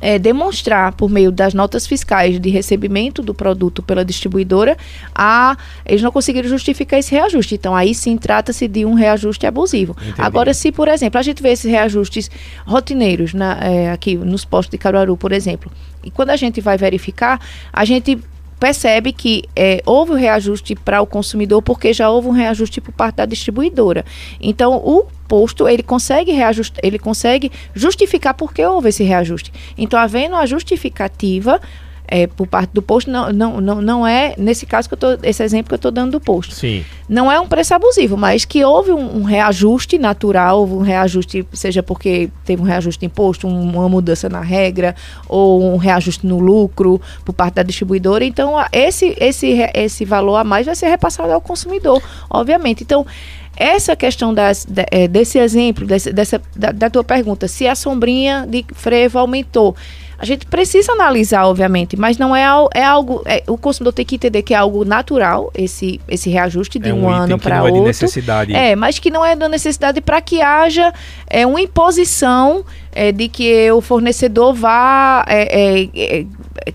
é, 0.00 0.18
demonstrar 0.18 0.92
por 0.92 1.10
meio 1.10 1.32
das 1.32 1.54
notas 1.54 1.86
fiscais 1.86 2.38
de 2.38 2.50
recebimento 2.50 3.22
do 3.22 3.34
produto 3.34 3.82
pela 3.82 4.04
distribuidora, 4.04 4.76
a, 5.14 5.56
eles 5.84 6.02
não 6.02 6.12
conseguiram 6.12 6.48
justificar 6.48 6.98
esse 6.98 7.12
reajuste. 7.12 7.54
Então, 7.54 7.74
aí 7.74 7.94
sim 7.94 8.16
trata-se 8.16 8.68
de 8.68 8.84
um 8.84 8.94
reajuste 8.94 9.46
abusivo. 9.46 9.96
Entendi. 10.00 10.14
Agora, 10.18 10.54
se, 10.54 10.70
por 10.70 10.88
exemplo, 10.88 11.18
a 11.18 11.22
gente 11.22 11.42
vê 11.42 11.50
esses 11.50 11.70
reajustes 11.70 12.30
rotineiros 12.66 13.34
na, 13.34 13.58
é, 13.64 13.90
aqui 13.90 14.16
nos 14.16 14.44
postos 14.44 14.70
de 14.70 14.78
Caruaru, 14.78 15.16
por 15.16 15.32
exemplo, 15.32 15.70
e 16.02 16.10
quando 16.10 16.30
a 16.30 16.36
gente 16.36 16.60
vai 16.60 16.76
verificar, 16.76 17.40
a 17.72 17.84
gente 17.84 18.18
percebe 18.58 19.12
que 19.12 19.44
é, 19.54 19.82
houve 19.86 20.12
o 20.12 20.14
um 20.14 20.18
reajuste 20.18 20.74
para 20.74 21.00
o 21.00 21.06
consumidor 21.06 21.62
porque 21.62 21.92
já 21.92 22.10
houve 22.10 22.28
um 22.28 22.32
reajuste 22.32 22.80
por 22.80 22.92
parte 22.92 23.16
da 23.16 23.26
distribuidora. 23.26 24.04
Então, 24.40 24.76
o 24.76 25.06
posto 25.26 25.68
ele 25.68 25.82
consegue 25.82 26.32
reajustar, 26.32 26.80
ele 26.82 26.98
consegue 26.98 27.52
justificar 27.74 28.34
por 28.34 28.52
que 28.52 28.64
houve 28.64 28.88
esse 28.88 29.04
reajuste. 29.04 29.52
Então, 29.76 29.98
havendo 29.98 30.34
a 30.34 30.46
justificativa, 30.46 31.60
é, 32.08 32.26
por 32.26 32.46
parte 32.46 32.70
do 32.72 32.80
posto, 32.80 33.10
não, 33.10 33.30
não, 33.30 33.60
não, 33.60 33.82
não 33.82 34.06
é, 34.06 34.34
nesse 34.38 34.64
caso 34.64 34.88
que 34.88 34.94
eu 34.94 34.98
tô, 34.98 35.18
esse 35.22 35.42
exemplo 35.42 35.68
que 35.68 35.74
eu 35.74 35.76
estou 35.76 35.90
dando 35.90 36.12
do 36.12 36.20
posto. 36.20 36.54
Sim. 36.54 36.84
Não 37.06 37.30
é 37.30 37.38
um 37.38 37.46
preço 37.46 37.74
abusivo, 37.74 38.16
mas 38.16 38.46
que 38.46 38.64
houve 38.64 38.90
um, 38.90 39.18
um, 39.18 39.22
reajuste 39.22 39.98
natural, 39.98 40.64
um 40.64 40.80
reajuste, 40.80 41.46
seja 41.52 41.82
porque 41.82 42.30
teve 42.46 42.62
um 42.62 42.64
reajuste 42.64 43.00
de 43.00 43.06
imposto, 43.06 43.46
um, 43.46 43.76
uma 43.76 43.88
mudança 43.88 44.28
na 44.28 44.40
regra, 44.40 44.96
ou 45.28 45.62
um 45.62 45.76
reajuste 45.76 46.26
no 46.26 46.38
lucro 46.38 47.00
por 47.24 47.34
parte 47.34 47.54
da 47.54 47.62
distribuidora. 47.62 48.24
Então, 48.24 48.54
esse, 48.72 49.14
esse, 49.20 49.58
esse 49.74 50.04
valor 50.06 50.36
a 50.36 50.44
mais 50.44 50.64
vai 50.64 50.74
ser 50.74 50.88
repassado 50.88 51.30
ao 51.30 51.40
consumidor, 51.40 52.02
obviamente. 52.30 52.82
Então, 52.82 53.06
essa 53.54 53.94
questão 53.96 54.32
das, 54.32 54.66
é, 54.90 55.06
desse 55.08 55.38
exemplo, 55.38 55.84
desse, 55.84 56.12
dessa, 56.12 56.40
da, 56.56 56.70
da 56.70 56.88
tua 56.88 57.04
pergunta, 57.04 57.48
se 57.48 57.66
a 57.66 57.74
sombrinha 57.74 58.46
de 58.48 58.64
frevo 58.72 59.18
aumentou 59.18 59.76
a 60.18 60.24
gente 60.24 60.46
precisa 60.46 60.92
analisar, 60.92 61.46
obviamente, 61.46 61.96
mas 61.96 62.18
não 62.18 62.34
é, 62.34 62.42
é 62.74 62.82
algo. 62.84 63.22
É, 63.24 63.44
o 63.46 63.56
consumidor 63.56 63.92
tem 63.92 64.04
que 64.04 64.16
entender 64.16 64.42
que 64.42 64.52
é 64.52 64.56
algo 64.56 64.84
natural, 64.84 65.52
esse, 65.54 66.00
esse 66.08 66.28
reajuste 66.28 66.76
de 66.76 66.90
é 66.90 66.92
um, 66.94 67.04
um 67.04 67.08
ano 67.08 67.38
para 67.38 67.62
outro. 67.62 67.76
É 67.76 67.80
de 67.80 67.86
necessidade. 67.86 68.52
É, 68.52 68.74
mas 68.74 68.98
que 68.98 69.10
não 69.10 69.24
é 69.24 69.36
da 69.36 69.48
necessidade 69.48 70.00
para 70.00 70.20
que 70.20 70.42
haja 70.42 70.92
é, 71.28 71.46
uma 71.46 71.60
imposição 71.60 72.64
é, 72.90 73.12
de 73.12 73.28
que 73.28 73.70
o 73.70 73.80
fornecedor 73.80 74.52
vá 74.54 75.24
é, 75.28 75.82
é, 75.82 75.88
é 75.94 76.26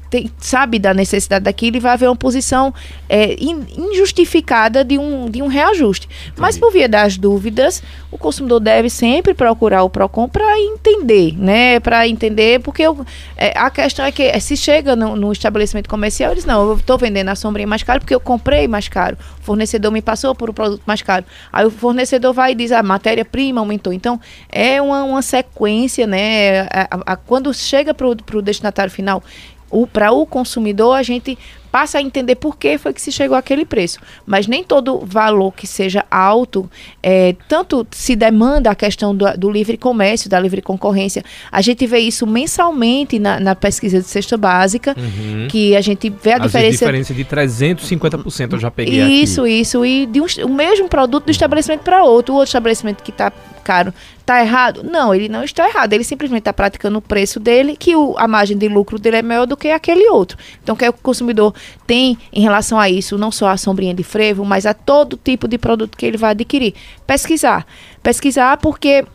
tem, 0.10 0.32
sabe 0.38 0.80
da 0.80 0.94
necessidade 0.94 1.46
daquilo 1.46 1.78
e 1.78 1.80
vai 1.80 1.94
haver 1.94 2.08
uma 2.08 2.16
posição 2.16 2.74
é, 3.10 3.34
in, 3.40 3.66
injustificada 3.78 4.84
de 4.84 4.98
um, 4.98 5.30
de 5.30 5.42
um 5.42 5.48
reajuste. 5.48 6.08
Entendi. 6.08 6.42
Mas 6.42 6.58
por 6.58 6.72
via 6.72 6.88
das 6.88 7.18
dúvidas, 7.18 7.84
o 8.12 8.18
consumidor 8.18 8.60
deve 8.60 8.90
sempre 8.90 9.34
procurar 9.34 9.84
o 9.84 9.90
PROCON 9.90 10.30
para 10.30 10.60
entender, 10.60 11.38
né? 11.38 11.80
Para 11.80 12.08
entender, 12.08 12.60
porque 12.62 12.84
eu, 12.84 13.06
é, 13.36 13.54
a 13.58 13.70
questão 13.70 14.06
é 14.06 14.12
que 14.12 14.24
é, 14.24 14.40
se 14.40 14.56
chega 14.56 14.96
no, 14.96 15.16
no 15.16 15.32
estabelecimento 15.32 15.90
comercial, 15.90 16.32
eles 16.32 16.46
não, 16.46 16.70
eu 16.70 16.78
estou 16.78 16.98
vendendo 16.98 17.30
a 17.30 17.36
sombrinha 17.36 17.68
mais 17.68 17.84
caro 17.84 18.00
porque 18.00 18.14
eu 18.14 18.20
comprei 18.20 18.68
mais 18.68 18.88
caro. 18.88 19.18
O 19.40 19.44
fornecedor 19.44 19.92
me 19.92 20.02
passou 20.02 20.34
por 20.36 20.50
um 20.50 20.54
produto 20.54 20.84
mais 20.86 21.02
caro. 21.02 21.26
Aí 21.52 21.66
o 21.66 21.72
fornecedor 21.72 22.34
vai 22.34 22.52
e 22.52 22.56
diz, 22.56 22.72
a 22.72 22.80
ah, 22.80 22.84
matéria-prima 22.84 23.60
aumentou. 23.60 23.92
Então, 23.92 24.20
é 24.50 24.82
uma, 24.82 25.04
uma 25.04 25.22
sequência, 25.22 26.08
né? 26.08 26.62
A, 26.62 26.88
a, 26.92 27.14
a, 27.14 27.16
quando 27.16 27.54
chega 27.54 27.94
para 27.94 28.08
o 28.08 28.42
destinatário 28.42 28.92
final, 28.92 29.24
para 29.92 30.12
o 30.12 30.26
consumidor, 30.26 30.96
a 30.96 31.04
gente 31.04 31.38
passa 31.74 31.98
a 31.98 32.02
entender 32.04 32.36
por 32.36 32.56
que 32.56 32.78
foi 32.78 32.94
que 32.94 33.02
se 33.02 33.12
chegou 33.12 33.36
àquele 33.36 33.66
preço. 33.66 33.98
Mas 34.28 34.46
nem 34.46 34.64
todo 34.64 35.00
valor 35.04 35.52
que 35.54 35.66
seja 35.66 36.06
alto, 36.12 36.70
é, 37.02 37.36
tanto 37.50 37.88
se 37.90 38.16
demanda 38.16 38.70
a 38.70 38.76
questão 38.76 39.16
do, 39.16 39.26
do, 39.36 39.50
livre 39.50 39.76
comércio, 39.76 40.30
da 40.30 40.40
livre 40.40 40.62
concorrência. 40.62 41.24
A 41.52 41.62
gente 41.62 41.88
vê 41.88 41.98
isso 41.98 42.28
mensalmente 42.28 43.18
na, 43.18 43.40
na 43.40 43.56
pesquisa 43.56 44.00
de 44.00 44.06
cesta 44.06 44.38
básica, 44.38 44.96
uhum. 44.96 45.48
que 45.50 45.76
a 45.76 45.82
gente 45.82 46.12
vê 46.12 46.34
a 46.34 46.36
Às 46.36 46.44
diferença. 46.44 46.78
diferença 46.78 47.12
de 47.12 47.26
350% 47.26 48.54
eu 48.54 48.60
já 48.60 48.70
peguei 48.70 49.02
isso, 49.24 49.42
aqui. 49.42 49.60
Isso. 49.60 49.84
E 49.84 50.06
de 50.06 50.22
um, 50.22 50.26
o 50.46 50.54
mesmo 50.54 50.88
produto 50.88 51.26
do 51.26 51.32
estabelecimento 51.32 51.82
para 51.82 52.04
outro. 52.04 52.36
O 52.36 52.38
outro 52.38 52.50
estabelecimento 52.50 53.02
que 53.02 53.10
está 53.10 53.34
caro 53.64 53.92
está 54.20 54.42
errado? 54.42 54.84
Não, 54.84 55.14
ele 55.14 55.30
não 55.30 55.44
está 55.44 55.68
errado. 55.68 55.94
Ele 55.94 56.04
simplesmente 56.04 56.42
está 56.42 56.54
praticando 56.54 56.98
o 56.98 57.02
preço 57.02 57.40
dele, 57.40 57.76
que 57.78 57.96
o, 57.96 58.16
a 58.18 58.28
margem 58.28 58.58
de 58.58 58.68
lucro 58.68 59.00
dele 59.00 59.18
é 59.18 59.22
maior 59.22 59.46
do 59.46 59.56
que 59.56 59.70
aquele 59.70 60.08
outro. 60.10 60.38
Então, 60.62 60.76
o 60.76 60.78
que 60.78 60.88
o 60.88 60.94
consumidor 60.94 61.54
tem 61.86 62.18
em 62.32 62.42
relação 62.42 62.80
a 62.80 62.90
isso, 62.90 63.18
não 63.18 63.32
só 63.32 63.48
a 63.48 63.58
sombrinha 63.58 63.94
de 63.94 64.04
frevo, 64.04 64.46
mas 64.46 64.66
a 64.66 64.74
todo 64.74 65.18
tipo 65.18 65.48
de 65.48 65.58
produto 65.58 65.98
que 65.98 66.06
ele 66.06 66.18
vai 66.18 66.32
adquirir? 66.32 66.74
Pesquisar. 67.06 67.66
Pesquisar 68.02 68.58
porque 68.58 69.06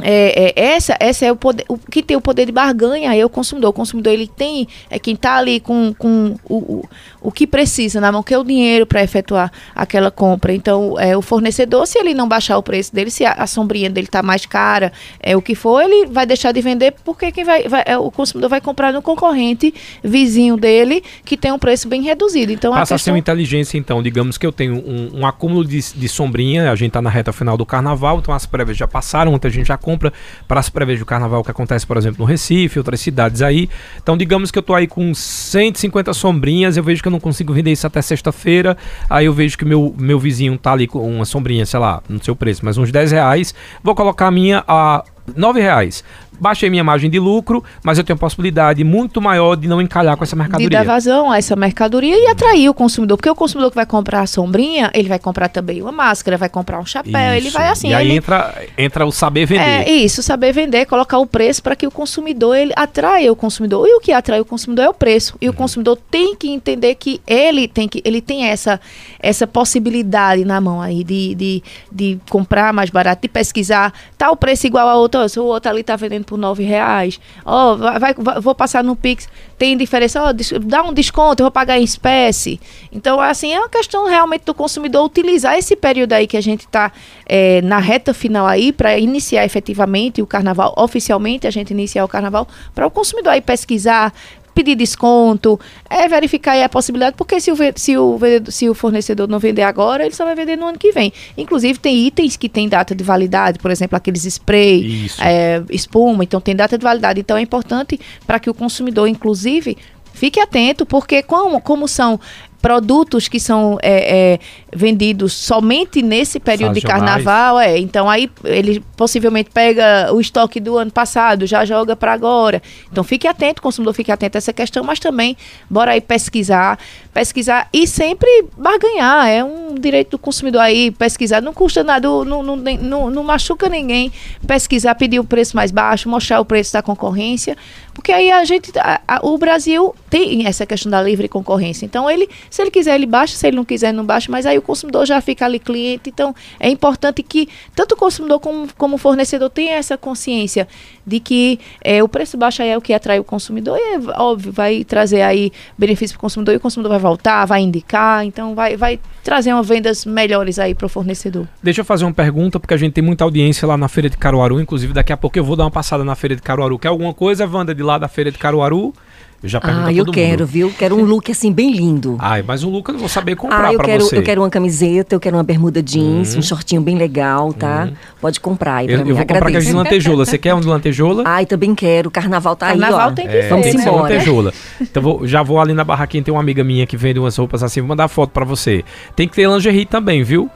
é, 0.00 0.54
é, 0.56 0.64
essa, 0.74 0.96
essa 1.00 1.26
é 1.26 1.32
o 1.32 1.36
poder, 1.36 1.64
o 1.68 1.76
que 1.76 2.02
tem 2.02 2.16
o 2.16 2.20
poder 2.20 2.46
de 2.46 2.52
barganha 2.52 3.14
é 3.14 3.24
o 3.24 3.28
consumidor. 3.28 3.70
O 3.70 3.72
consumidor 3.72 4.12
ele 4.12 4.26
tem 4.26 4.68
é 4.90 4.98
quem 4.98 5.14
está 5.14 5.36
ali 5.36 5.60
com, 5.60 5.92
com 5.96 6.36
o, 6.44 6.56
o, 6.56 6.88
o 7.20 7.32
que 7.32 7.46
precisa 7.46 8.00
na 8.00 8.12
mão, 8.12 8.22
que 8.22 8.32
é 8.32 8.38
o 8.38 8.44
dinheiro 8.44 8.86
para 8.86 9.02
efetuar 9.02 9.50
aquela 9.74 10.10
compra. 10.10 10.52
Então, 10.52 10.98
é 10.98 11.16
o 11.16 11.22
fornecedor, 11.22 11.86
se 11.86 11.98
ele 11.98 12.14
não 12.14 12.28
baixar 12.28 12.58
o 12.58 12.62
preço 12.62 12.94
dele, 12.94 13.10
se 13.10 13.24
a, 13.24 13.32
a 13.32 13.46
sombrinha 13.46 13.90
dele 13.90 14.06
está 14.06 14.22
mais 14.22 14.46
cara, 14.46 14.92
é 15.20 15.36
o 15.36 15.42
que 15.42 15.54
for, 15.54 15.82
ele 15.82 16.06
vai 16.06 16.26
deixar 16.26 16.52
de 16.52 16.60
vender 16.60 16.94
porque 17.04 17.32
quem 17.32 17.44
vai, 17.44 17.68
vai 17.68 17.82
é, 17.84 17.98
o 17.98 18.10
consumidor 18.10 18.50
vai 18.50 18.60
comprar 18.60 18.92
no 18.92 19.02
concorrente 19.02 19.74
vizinho 20.02 20.56
dele 20.56 21.02
que 21.24 21.36
tem 21.36 21.52
um 21.52 21.58
preço 21.58 21.88
bem 21.88 22.02
reduzido. 22.02 22.52
Então, 22.52 22.72
passa 22.72 22.94
a, 22.94 22.96
questão... 22.96 22.96
a 22.96 22.98
ser 22.98 23.10
uma 23.10 23.18
inteligência. 23.18 23.76
Então, 23.78 24.02
digamos 24.02 24.38
que 24.38 24.46
eu 24.46 24.52
tenho 24.52 24.74
um, 24.74 25.20
um 25.20 25.26
acúmulo 25.26 25.64
de, 25.64 25.80
de 25.94 26.08
sombrinha. 26.08 26.70
A 26.70 26.76
gente 26.76 26.88
está 26.88 27.02
na 27.02 27.10
reta 27.10 27.32
final 27.32 27.56
do 27.56 27.66
Carnaval, 27.66 28.18
então 28.18 28.32
as 28.32 28.46
prévias 28.46 28.76
já 28.76 28.86
passaram, 28.86 29.32
muita 29.32 29.50
gente 29.50 29.66
já 29.66 29.76
compra 29.88 30.12
para 30.46 30.60
as 30.60 30.68
prévias 30.68 30.98
do 30.98 31.06
carnaval 31.06 31.42
que 31.42 31.50
acontece, 31.50 31.86
por 31.86 31.96
exemplo, 31.96 32.18
no 32.18 32.26
Recife, 32.26 32.78
outras 32.78 33.00
cidades 33.00 33.40
aí. 33.40 33.70
Então, 34.02 34.18
digamos 34.18 34.50
que 34.50 34.58
eu 34.58 34.62
tô 34.62 34.74
aí 34.74 34.86
com 34.86 35.14
150 35.14 36.12
sombrinhas, 36.12 36.76
eu 36.76 36.84
vejo 36.84 37.00
que 37.00 37.08
eu 37.08 37.12
não 37.12 37.18
consigo 37.18 37.54
vender 37.54 37.72
isso 37.72 37.86
até 37.86 38.02
sexta-feira. 38.02 38.76
Aí 39.08 39.24
eu 39.24 39.32
vejo 39.32 39.56
que 39.56 39.64
meu, 39.64 39.94
meu 39.98 40.18
vizinho 40.18 40.58
tá 40.58 40.72
ali 40.72 40.86
com 40.86 41.00
uma 41.10 41.24
sombrinha, 41.24 41.64
sei 41.64 41.80
lá, 41.80 42.02
não 42.06 42.20
sei 42.20 42.30
o 42.30 42.36
preço, 42.36 42.60
mas 42.64 42.76
uns 42.76 42.92
10 42.92 43.12
reais. 43.12 43.54
Vou 43.82 43.94
colocar 43.94 44.26
a 44.26 44.30
minha 44.30 44.62
a 44.68 45.02
9 45.34 45.60
reais 45.60 46.04
baixei 46.40 46.70
minha 46.70 46.84
margem 46.84 47.10
de 47.10 47.18
lucro, 47.18 47.62
mas 47.82 47.98
eu 47.98 48.04
tenho 48.04 48.16
a 48.16 48.20
possibilidade 48.20 48.82
muito 48.84 49.20
maior 49.20 49.56
de 49.56 49.68
não 49.68 49.80
encalhar 49.80 50.16
com 50.16 50.24
essa 50.24 50.36
mercadoria. 50.36 50.68
De 50.68 50.72
dar 50.72 50.84
vazão 50.84 51.30
a 51.30 51.38
essa 51.38 51.56
mercadoria 51.56 52.16
e 52.16 52.26
atrair 52.26 52.68
o 52.68 52.74
consumidor, 52.74 53.16
porque 53.16 53.30
o 53.30 53.34
consumidor 53.34 53.70
que 53.70 53.76
vai 53.76 53.86
comprar 53.86 54.20
a 54.20 54.26
sombrinha, 54.26 54.90
ele 54.94 55.08
vai 55.08 55.18
comprar 55.18 55.48
também 55.48 55.82
uma 55.82 55.92
máscara, 55.92 56.36
vai 56.36 56.48
comprar 56.48 56.78
um 56.78 56.86
chapéu, 56.86 57.36
isso. 57.36 57.46
ele 57.46 57.50
vai 57.50 57.68
assim. 57.68 57.88
E 57.88 57.94
aí 57.94 58.08
ele... 58.08 58.16
entra, 58.16 58.54
entra 58.76 59.06
o 59.06 59.12
saber 59.12 59.46
vender. 59.46 59.62
É 59.62 59.90
isso, 59.90 60.22
saber 60.22 60.52
vender, 60.52 60.86
colocar 60.86 61.18
o 61.18 61.26
preço 61.26 61.62
para 61.62 61.74
que 61.74 61.86
o 61.86 61.90
consumidor, 61.90 62.56
ele 62.56 62.72
atraia 62.76 63.30
o 63.32 63.36
consumidor. 63.36 63.86
E 63.86 63.94
o 63.94 64.00
que 64.00 64.12
atrai 64.12 64.40
o 64.40 64.44
consumidor 64.44 64.84
é 64.84 64.88
o 64.88 64.94
preço. 64.94 65.36
E 65.40 65.46
uhum. 65.46 65.54
o 65.54 65.56
consumidor 65.56 65.98
tem 66.10 66.34
que 66.34 66.48
entender 66.48 66.94
que 66.94 67.20
ele 67.26 67.68
tem 67.68 67.88
que 67.88 68.02
ele 68.04 68.20
tem 68.20 68.46
essa, 68.46 68.80
essa 69.18 69.46
possibilidade 69.46 70.44
na 70.44 70.60
mão 70.60 70.80
aí 70.80 71.02
de, 71.02 71.34
de, 71.34 71.62
de 71.90 72.18
comprar 72.28 72.72
mais 72.72 72.90
barato, 72.90 73.22
de 73.22 73.28
pesquisar, 73.28 73.92
tá 74.16 74.30
o 74.30 74.36
preço 74.36 74.66
igual 74.66 74.88
a 74.88 74.96
outro, 74.96 75.20
o 75.38 75.44
outro 75.44 75.70
ali 75.70 75.82
tá 75.82 75.96
vendendo 75.96 76.24
por 76.28 76.36
nove 76.36 76.62
reais. 76.62 77.18
Ó, 77.44 77.72
oh, 77.72 77.76
vai, 77.78 77.98
vai, 77.98 78.40
vou 78.40 78.54
passar 78.54 78.84
no 78.84 78.94
Pix, 78.94 79.26
tem 79.56 79.76
diferença, 79.76 80.22
ó, 80.22 80.28
oh, 80.28 80.58
dá 80.60 80.82
um 80.82 80.92
desconto, 80.92 81.42
eu 81.42 81.44
vou 81.46 81.50
pagar 81.50 81.78
em 81.78 81.82
espécie. 81.82 82.60
Então, 82.92 83.18
assim, 83.18 83.54
é 83.54 83.58
uma 83.58 83.68
questão 83.68 84.06
realmente 84.06 84.44
do 84.44 84.52
consumidor 84.52 85.06
utilizar 85.06 85.56
esse 85.56 85.74
período 85.74 86.12
aí 86.12 86.26
que 86.26 86.36
a 86.36 86.40
gente 86.42 86.66
está 86.66 86.92
é, 87.26 87.62
na 87.62 87.78
reta 87.78 88.12
final 88.12 88.46
aí 88.46 88.72
para 88.72 88.98
iniciar 88.98 89.46
efetivamente 89.46 90.20
o 90.20 90.26
carnaval, 90.26 90.74
oficialmente 90.76 91.46
a 91.46 91.50
gente 91.50 91.70
iniciar 91.70 92.04
o 92.04 92.08
carnaval, 92.08 92.46
para 92.74 92.86
o 92.86 92.90
consumidor 92.90 93.32
aí 93.32 93.40
pesquisar, 93.40 94.12
pedir 94.58 94.74
desconto, 94.74 95.58
é 95.88 96.08
verificar 96.08 96.52
aí 96.52 96.64
a 96.64 96.68
possibilidade, 96.68 97.14
porque 97.16 97.40
se 97.40 97.52
o, 97.52 97.56
se 97.76 97.96
o, 97.96 98.18
se 98.48 98.68
o 98.68 98.74
fornecedor 98.74 99.28
não 99.28 99.38
vender 99.38 99.62
agora, 99.62 100.04
ele 100.04 100.14
só 100.14 100.24
vai 100.24 100.34
vender 100.34 100.56
no 100.56 100.66
ano 100.66 100.76
que 100.76 100.90
vem. 100.90 101.12
Inclusive, 101.36 101.78
tem 101.78 102.04
itens 102.04 102.36
que 102.36 102.48
têm 102.48 102.68
data 102.68 102.92
de 102.92 103.04
validade, 103.04 103.60
por 103.60 103.70
exemplo, 103.70 103.96
aqueles 103.96 104.24
spray, 104.24 105.08
é, 105.20 105.62
espuma, 105.70 106.24
então 106.24 106.40
tem 106.40 106.56
data 106.56 106.76
de 106.76 106.82
validade. 106.82 107.20
Então 107.20 107.36
é 107.36 107.40
importante 107.40 108.00
para 108.26 108.40
que 108.40 108.50
o 108.50 108.54
consumidor, 108.54 109.06
inclusive, 109.06 109.78
Fique 110.18 110.40
atento, 110.40 110.84
porque 110.84 111.22
como, 111.22 111.60
como 111.60 111.86
são 111.86 112.18
produtos 112.60 113.28
que 113.28 113.38
são 113.38 113.78
é, 113.82 114.34
é, 114.34 114.38
vendidos 114.74 115.32
somente 115.32 116.02
nesse 116.02 116.40
período 116.40 116.74
de 116.74 116.80
carnaval, 116.80 117.58
é. 117.58 117.78
Então 117.78 118.10
aí 118.10 118.30
ele 118.44 118.82
possivelmente 118.96 119.50
pega 119.50 120.12
o 120.12 120.20
estoque 120.20 120.58
do 120.58 120.76
ano 120.76 120.90
passado, 120.90 121.46
já 121.46 121.64
joga 121.64 121.94
para 121.94 122.12
agora. 122.12 122.60
Então 122.90 123.04
fique 123.04 123.26
atento, 123.26 123.62
consumidor, 123.62 123.94
fique 123.94 124.10
atento 124.10 124.36
a 124.36 124.38
essa 124.38 124.52
questão, 124.52 124.82
mas 124.82 124.98
também 124.98 125.36
bora 125.70 125.92
aí 125.92 126.00
pesquisar, 126.00 126.78
pesquisar 127.18 127.68
e 127.72 127.84
sempre 127.84 128.28
barganhar. 128.56 129.26
É 129.26 129.42
um 129.42 129.74
direito 129.74 130.12
do 130.12 130.18
consumidor 130.18 130.60
aí 130.60 130.92
pesquisar, 130.92 131.42
não 131.42 131.52
custa 131.52 131.82
nada, 131.82 132.06
não, 132.06 132.44
não, 132.44 132.56
não, 132.56 133.10
não 133.10 133.24
machuca 133.24 133.68
ninguém 133.68 134.12
pesquisar, 134.46 134.94
pedir 134.94 135.18
o 135.18 135.24
preço 135.24 135.56
mais 135.56 135.72
baixo, 135.72 136.08
mostrar 136.08 136.40
o 136.40 136.44
preço 136.44 136.72
da 136.72 136.80
concorrência, 136.80 137.56
porque 137.98 138.12
aí 138.12 138.30
a 138.30 138.44
gente, 138.44 138.70
a, 138.78 139.00
a, 139.08 139.26
o 139.26 139.36
Brasil 139.36 139.92
tem 140.08 140.46
essa 140.46 140.64
questão 140.64 140.88
da 140.88 141.02
livre 141.02 141.26
concorrência. 141.28 141.84
Então 141.84 142.08
ele 142.08 142.28
se 142.48 142.62
ele 142.62 142.70
quiser, 142.70 142.94
ele 142.94 143.06
baixa, 143.06 143.36
se 143.36 143.44
ele 143.44 143.56
não 143.56 143.64
quiser, 143.64 143.92
não 143.92 144.04
baixa, 144.04 144.30
mas 144.30 144.46
aí 144.46 144.56
o 144.56 144.62
consumidor 144.62 145.04
já 145.04 145.20
fica 145.20 145.44
ali 145.44 145.58
cliente. 145.58 146.08
Então, 146.08 146.32
é 146.60 146.70
importante 146.70 147.24
que 147.24 147.48
tanto 147.74 147.96
o 147.96 147.96
consumidor 147.96 148.38
como, 148.38 148.68
como 148.78 148.94
o 148.94 148.98
fornecedor 148.98 149.50
tenha 149.50 149.74
essa 149.74 149.98
consciência 149.98 150.68
de 151.04 151.18
que 151.18 151.58
é, 151.82 152.00
o 152.00 152.08
preço 152.08 152.36
baixo 152.36 152.62
é 152.62 152.76
o 152.76 152.80
que 152.80 152.94
atrai 152.94 153.18
o 153.18 153.24
consumidor 153.24 153.76
e, 153.76 153.94
é 153.94 153.98
óbvio, 154.16 154.52
vai 154.52 154.84
trazer 154.84 155.22
aí 155.22 155.50
benefício 155.76 156.14
para 156.14 156.20
o 156.20 156.22
consumidor 156.22 156.54
e 156.54 156.58
o 156.58 156.60
consumidor 156.60 156.90
vai 156.90 157.00
voltar, 157.08 157.44
vai 157.46 157.60
indicar, 157.62 158.24
então 158.24 158.54
vai, 158.54 158.76
vai 158.76 159.00
trazer 159.24 159.52
uma 159.52 159.62
vendas 159.62 160.04
melhores 160.04 160.58
aí 160.58 160.74
para 160.74 160.86
o 160.86 160.88
fornecedor. 160.88 161.46
Deixa 161.62 161.80
eu 161.80 161.84
fazer 161.84 162.04
uma 162.04 162.12
pergunta, 162.12 162.60
porque 162.60 162.74
a 162.74 162.76
gente 162.76 162.92
tem 162.92 163.04
muita 163.04 163.24
audiência 163.24 163.66
lá 163.66 163.76
na 163.76 163.88
Feira 163.88 164.10
de 164.10 164.16
Caruaru, 164.16 164.60
inclusive 164.60 164.92
daqui 164.92 165.12
a 165.12 165.16
pouco 165.16 165.38
eu 165.38 165.44
vou 165.44 165.56
dar 165.56 165.64
uma 165.64 165.70
passada 165.70 166.04
na 166.04 166.14
Feira 166.14 166.36
de 166.36 166.42
Caruaru. 166.42 166.78
Quer 166.78 166.88
alguma 166.88 167.14
coisa, 167.14 167.46
Wanda, 167.46 167.74
de 167.74 167.82
lá 167.82 167.98
da 167.98 168.08
Feira 168.08 168.30
de 168.30 168.38
Caruaru? 168.38 168.92
Eu 169.40 169.48
já 169.48 169.60
pergunto 169.60 169.86
Ah, 169.86 169.92
eu 169.92 170.04
quero, 170.06 170.40
mundo. 170.40 170.46
viu? 170.46 170.74
Quero 170.76 170.96
um 170.96 171.04
look 171.04 171.30
assim 171.30 171.52
bem 171.52 171.70
lindo. 171.70 172.16
Ai, 172.18 172.42
mas 172.44 172.64
um 172.64 172.70
look 172.70 172.88
eu 172.88 172.94
não 172.94 172.98
vou 172.98 173.08
saber 173.08 173.36
comprar 173.36 173.68
ah, 173.68 173.72
eu 173.72 173.78
quero, 173.78 174.04
você. 174.04 174.18
Eu 174.18 174.22
quero 174.22 174.42
uma 174.42 174.50
camiseta, 174.50 175.14
eu 175.14 175.20
quero 175.20 175.36
uma 175.36 175.44
bermuda 175.44 175.80
jeans, 175.80 176.34
hum. 176.34 176.40
um 176.40 176.42
shortinho 176.42 176.80
bem 176.80 176.98
legal, 176.98 177.52
tá? 177.52 177.88
Hum. 177.88 177.94
Pode 178.20 178.40
comprar 178.40 178.76
aí 178.76 178.86
pra 178.86 178.96
eu, 178.96 179.04
mim. 179.04 179.10
Eu 179.10 179.14
vou 179.14 179.22
Agradeço. 179.22 179.54
comprar 179.54 179.60
de 179.60 179.72
lantejoula. 179.72 180.24
Você 180.24 180.38
quer 180.38 180.54
um 180.54 180.60
de 180.60 180.66
lantejoula? 180.66 181.22
Ai, 181.24 181.46
também 181.46 181.72
quero. 181.72 182.10
Carnaval 182.10 182.56
tá 182.56 182.68
Carnaval 182.68 183.00
aí, 183.00 183.06
ó. 183.06 183.10
tem 183.12 183.28
que 183.28 183.36
é, 183.36 183.48
Vamos 183.48 183.66
tem 183.66 183.80
embora. 183.80 184.02
lantejoula. 184.02 184.52
Então 184.80 185.02
vou, 185.02 185.26
já 185.26 185.42
vou 185.42 185.60
ali 185.60 185.72
na 185.72 185.84
barraquinha, 185.84 186.22
tem 186.22 186.34
uma 186.34 186.40
amiga 186.40 186.64
minha 186.64 186.84
que 186.84 186.96
vende 186.96 187.20
umas 187.20 187.36
roupas 187.36 187.62
assim, 187.62 187.80
vou 187.80 187.88
mandar 187.88 188.08
foto 188.08 188.30
pra 188.30 188.44
você. 188.44 188.84
Tem 189.14 189.28
que 189.28 189.36
ter 189.36 189.48
lingerie 189.48 189.86
também, 189.86 190.24
viu? 190.24 190.50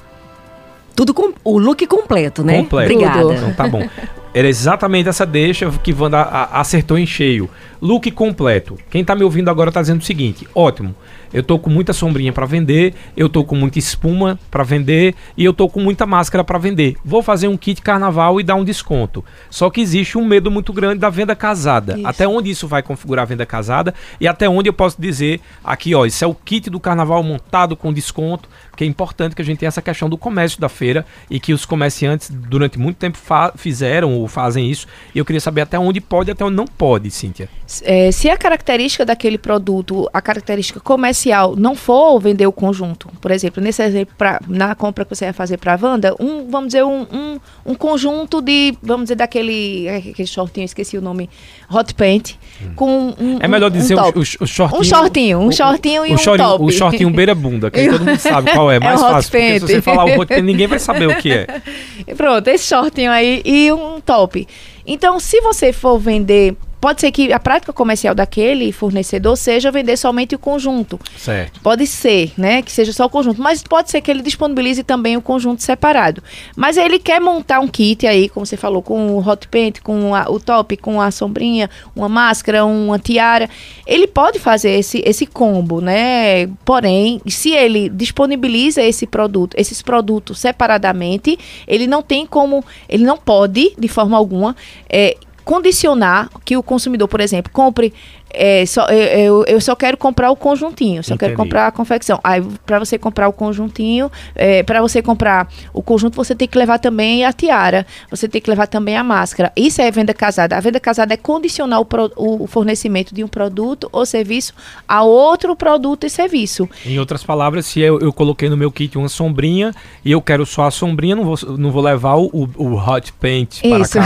Tudo 0.96 1.14
com 1.14 1.32
o 1.44 1.58
look 1.58 1.86
completo, 1.86 2.42
né? 2.42 2.58
Completo. 2.58 2.92
Obrigada. 2.92 3.34
Então 3.34 3.52
tá 3.52 3.68
bom. 3.68 3.88
Era 4.34 4.48
exatamente 4.48 5.08
essa 5.08 5.26
deixa 5.26 5.70
que 5.82 5.92
Wanda 5.92 6.22
acertou 6.52 6.98
em 6.98 7.06
cheio. 7.06 7.50
Look 7.80 8.10
completo. 8.12 8.78
Quem 8.90 9.04
tá 9.04 9.14
me 9.14 9.24
ouvindo 9.24 9.50
agora 9.50 9.70
tá 9.70 9.80
dizendo 9.80 10.00
o 10.00 10.04
seguinte: 10.04 10.48
ótimo. 10.54 10.94
Eu 11.32 11.42
tô 11.42 11.58
com 11.58 11.70
muita 11.70 11.92
sombrinha 11.92 12.32
para 12.32 12.46
vender, 12.46 12.94
eu 13.16 13.28
tô 13.28 13.44
com 13.44 13.56
muita 13.56 13.78
espuma 13.78 14.38
para 14.50 14.62
vender 14.62 15.14
e 15.36 15.44
eu 15.44 15.52
tô 15.52 15.68
com 15.68 15.80
muita 15.80 16.06
máscara 16.06 16.44
para 16.44 16.58
vender. 16.58 16.96
Vou 17.04 17.22
fazer 17.22 17.48
um 17.48 17.56
kit 17.56 17.80
carnaval 17.80 18.40
e 18.40 18.42
dar 18.42 18.54
um 18.54 18.64
desconto. 18.64 19.24
Só 19.50 19.70
que 19.70 19.80
existe 19.80 20.18
um 20.18 20.24
medo 20.24 20.50
muito 20.50 20.72
grande 20.72 20.98
da 20.98 21.10
venda 21.10 21.34
casada. 21.34 21.96
Isso. 21.96 22.06
Até 22.06 22.28
onde 22.28 22.50
isso 22.50 22.68
vai 22.68 22.82
configurar 22.82 23.22
a 23.22 23.26
venda 23.26 23.46
casada 23.46 23.94
e 24.20 24.28
até 24.28 24.48
onde 24.48 24.68
eu 24.68 24.72
posso 24.72 25.00
dizer 25.00 25.40
aqui, 25.64 25.94
ó, 25.94 26.04
isso 26.04 26.24
é 26.24 26.26
o 26.26 26.34
kit 26.34 26.68
do 26.68 26.78
carnaval 26.78 27.22
montado 27.22 27.76
com 27.76 27.92
desconto, 27.92 28.48
que 28.76 28.84
é 28.84 28.86
importante 28.86 29.34
que 29.34 29.42
a 29.42 29.44
gente 29.44 29.58
tenha 29.58 29.68
essa 29.68 29.82
questão 29.82 30.08
do 30.08 30.18
comércio 30.18 30.60
da 30.60 30.68
feira 30.68 31.06
e 31.30 31.40
que 31.40 31.52
os 31.52 31.64
comerciantes 31.64 32.30
durante 32.30 32.78
muito 32.78 32.96
tempo 32.96 33.18
fizeram 33.56 34.14
ou 34.14 34.28
fazem 34.28 34.70
isso. 34.70 34.86
E 35.14 35.18
eu 35.18 35.24
queria 35.24 35.40
saber 35.40 35.62
até 35.62 35.78
onde 35.78 36.00
pode 36.00 36.30
e 36.30 36.32
até 36.32 36.44
onde 36.44 36.56
não 36.56 36.66
pode, 36.66 37.10
Cíntia. 37.10 37.48
É, 37.82 38.10
se 38.12 38.28
a 38.28 38.36
característica 38.36 39.04
daquele 39.04 39.38
produto, 39.38 40.08
a 40.12 40.20
característica 40.20 40.80
comercial, 40.80 41.21
não 41.56 41.74
for 41.74 42.18
vender 42.18 42.46
o 42.46 42.52
conjunto, 42.52 43.08
por 43.20 43.30
exemplo, 43.30 43.62
nesse 43.62 43.82
exemplo, 43.82 44.14
pra, 44.16 44.40
na 44.48 44.74
compra 44.74 45.04
que 45.04 45.14
você 45.14 45.26
vai 45.26 45.32
fazer 45.32 45.56
para 45.56 45.74
a 45.74 45.78
Wanda, 45.80 46.14
um, 46.18 46.48
vamos 46.48 46.68
dizer, 46.68 46.84
um, 46.84 47.02
um, 47.12 47.40
um, 47.66 47.74
conjunto 47.74 48.40
de, 48.40 48.74
vamos 48.82 49.04
dizer, 49.04 49.16
daquele 49.16 49.88
aquele 49.88 50.26
shortinho, 50.26 50.64
esqueci 50.64 50.96
o 50.96 51.02
nome, 51.02 51.28
hot 51.70 51.94
paint, 51.94 52.34
hum. 52.60 52.72
com 52.74 53.14
um. 53.18 53.38
É 53.40 53.48
melhor 53.48 53.70
dizer 53.70 53.96
um, 53.96 54.00
o, 54.00 54.20
o, 54.20 54.24
shortinho. 54.24 54.80
Um 54.80 54.84
shortinho, 54.84 55.38
um 55.38 55.52
shortinho 55.52 56.02
o, 56.02 56.06
e 56.06 56.14
um 56.14 56.18
shortinho, 56.18 56.48
top. 56.48 56.64
O 56.64 56.70
shortinho 56.70 57.10
beira-bunda, 57.10 57.70
que 57.70 57.80
aí 57.80 57.88
todo 57.88 58.04
mundo 58.04 58.18
sabe 58.18 58.50
qual 58.52 58.70
é, 58.70 58.78
mais 58.80 59.00
é 59.00 59.04
fácil. 59.04 59.30
Porque 59.30 59.60
se 59.60 59.66
você 59.66 59.82
falar 59.82 60.04
o 60.04 60.20
hot 60.20 60.26
paint, 60.26 60.44
ninguém 60.44 60.66
vai 60.66 60.78
saber 60.78 61.08
o 61.08 61.16
que 61.16 61.32
é. 61.32 61.46
Pronto, 62.16 62.48
esse 62.48 62.66
shortinho 62.66 63.10
aí 63.10 63.42
e 63.44 63.72
um 63.72 64.00
top. 64.00 64.46
Então, 64.86 65.20
se 65.20 65.40
você 65.40 65.72
for 65.72 65.98
vender 65.98 66.56
Pode 66.82 67.00
ser 67.00 67.12
que 67.12 67.32
a 67.32 67.38
prática 67.38 67.72
comercial 67.72 68.12
daquele 68.12 68.72
fornecedor 68.72 69.36
seja 69.36 69.70
vender 69.70 69.96
somente 69.96 70.34
o 70.34 70.38
conjunto. 70.38 70.98
Certo. 71.16 71.60
Pode 71.60 71.86
ser, 71.86 72.32
né, 72.36 72.60
que 72.60 72.72
seja 72.72 72.92
só 72.92 73.06
o 73.06 73.08
conjunto, 73.08 73.40
mas 73.40 73.62
pode 73.62 73.88
ser 73.88 74.00
que 74.00 74.10
ele 74.10 74.20
disponibilize 74.20 74.82
também 74.82 75.16
o 75.16 75.22
conjunto 75.22 75.62
separado. 75.62 76.20
Mas 76.56 76.76
ele 76.76 76.98
quer 76.98 77.20
montar 77.20 77.60
um 77.60 77.68
kit 77.68 78.04
aí, 78.04 78.28
como 78.28 78.44
você 78.44 78.56
falou, 78.56 78.82
com 78.82 79.12
o 79.12 79.24
hot 79.24 79.46
paint, 79.46 79.78
com 79.80 80.12
a, 80.12 80.28
o 80.28 80.40
top, 80.40 80.76
com 80.76 81.00
a 81.00 81.12
sombrinha, 81.12 81.70
uma 81.94 82.08
máscara, 82.08 82.64
uma 82.64 82.98
tiara. 82.98 83.48
Ele 83.86 84.08
pode 84.08 84.40
fazer 84.40 84.70
esse, 84.70 85.04
esse 85.06 85.24
combo, 85.24 85.80
né? 85.80 86.48
Porém, 86.64 87.22
se 87.28 87.52
ele 87.52 87.88
disponibiliza 87.90 88.82
esse 88.82 89.06
produto, 89.06 89.54
esses 89.56 89.80
produtos 89.82 90.40
separadamente, 90.40 91.38
ele 91.64 91.86
não 91.86 92.02
tem 92.02 92.26
como, 92.26 92.64
ele 92.88 93.04
não 93.04 93.16
pode, 93.16 93.72
de 93.78 93.86
forma 93.86 94.16
alguma, 94.16 94.56
é, 94.90 95.16
condicionar 95.44 96.30
que 96.44 96.56
o 96.56 96.62
consumidor, 96.62 97.08
por 97.08 97.20
exemplo, 97.20 97.52
compre 97.52 97.92
é, 98.32 98.64
só, 98.66 98.86
eu, 98.86 99.44
eu 99.46 99.60
só 99.60 99.74
quero 99.76 99.96
comprar 99.96 100.30
o 100.30 100.36
conjuntinho, 100.36 101.02
só 101.02 101.14
Entendi. 101.14 101.32
quero 101.32 101.36
comprar 101.36 101.66
a 101.66 101.70
confecção. 101.70 102.18
Aí, 102.24 102.42
para 102.64 102.78
você 102.78 102.98
comprar 102.98 103.28
o 103.28 103.32
conjuntinho, 103.32 104.10
é, 104.34 104.62
para 104.62 104.80
você 104.80 105.02
comprar 105.02 105.48
o 105.72 105.82
conjunto, 105.82 106.16
você 106.16 106.34
tem 106.34 106.48
que 106.48 106.56
levar 106.56 106.78
também 106.78 107.24
a 107.24 107.32
tiara, 107.32 107.86
você 108.10 108.28
tem 108.28 108.40
que 108.40 108.48
levar 108.48 108.66
também 108.66 108.96
a 108.96 109.04
máscara. 109.04 109.52
Isso 109.54 109.80
é 109.82 109.90
venda 109.90 110.14
casada. 110.14 110.56
A 110.56 110.60
venda 110.60 110.80
casada 110.80 111.14
é 111.14 111.16
condicionar 111.16 111.80
o, 111.80 111.84
pro, 111.84 112.10
o 112.16 112.46
fornecimento 112.46 113.14
de 113.14 113.22
um 113.22 113.28
produto 113.28 113.88
ou 113.92 114.06
serviço 114.06 114.54
a 114.88 115.02
outro 115.02 115.54
produto 115.54 116.06
e 116.06 116.10
serviço. 116.10 116.68
Em 116.86 116.98
outras 116.98 117.22
palavras, 117.22 117.66
se 117.66 117.80
eu, 117.80 118.00
eu 118.00 118.12
coloquei 118.12 118.48
no 118.48 118.56
meu 118.56 118.70
kit 118.70 118.96
uma 118.96 119.08
sombrinha 119.08 119.74
e 120.04 120.10
eu 120.10 120.20
quero 120.20 120.46
só 120.46 120.64
a 120.64 120.70
sombrinha, 120.70 121.16
não 121.16 121.24
vou, 121.24 121.36
não 121.58 121.70
vou 121.70 121.82
levar 121.82 122.16
o, 122.16 122.48
o 122.56 122.74
hot 122.76 123.12
paint 123.14 123.60
para 123.60 123.88
casa. 123.88 124.02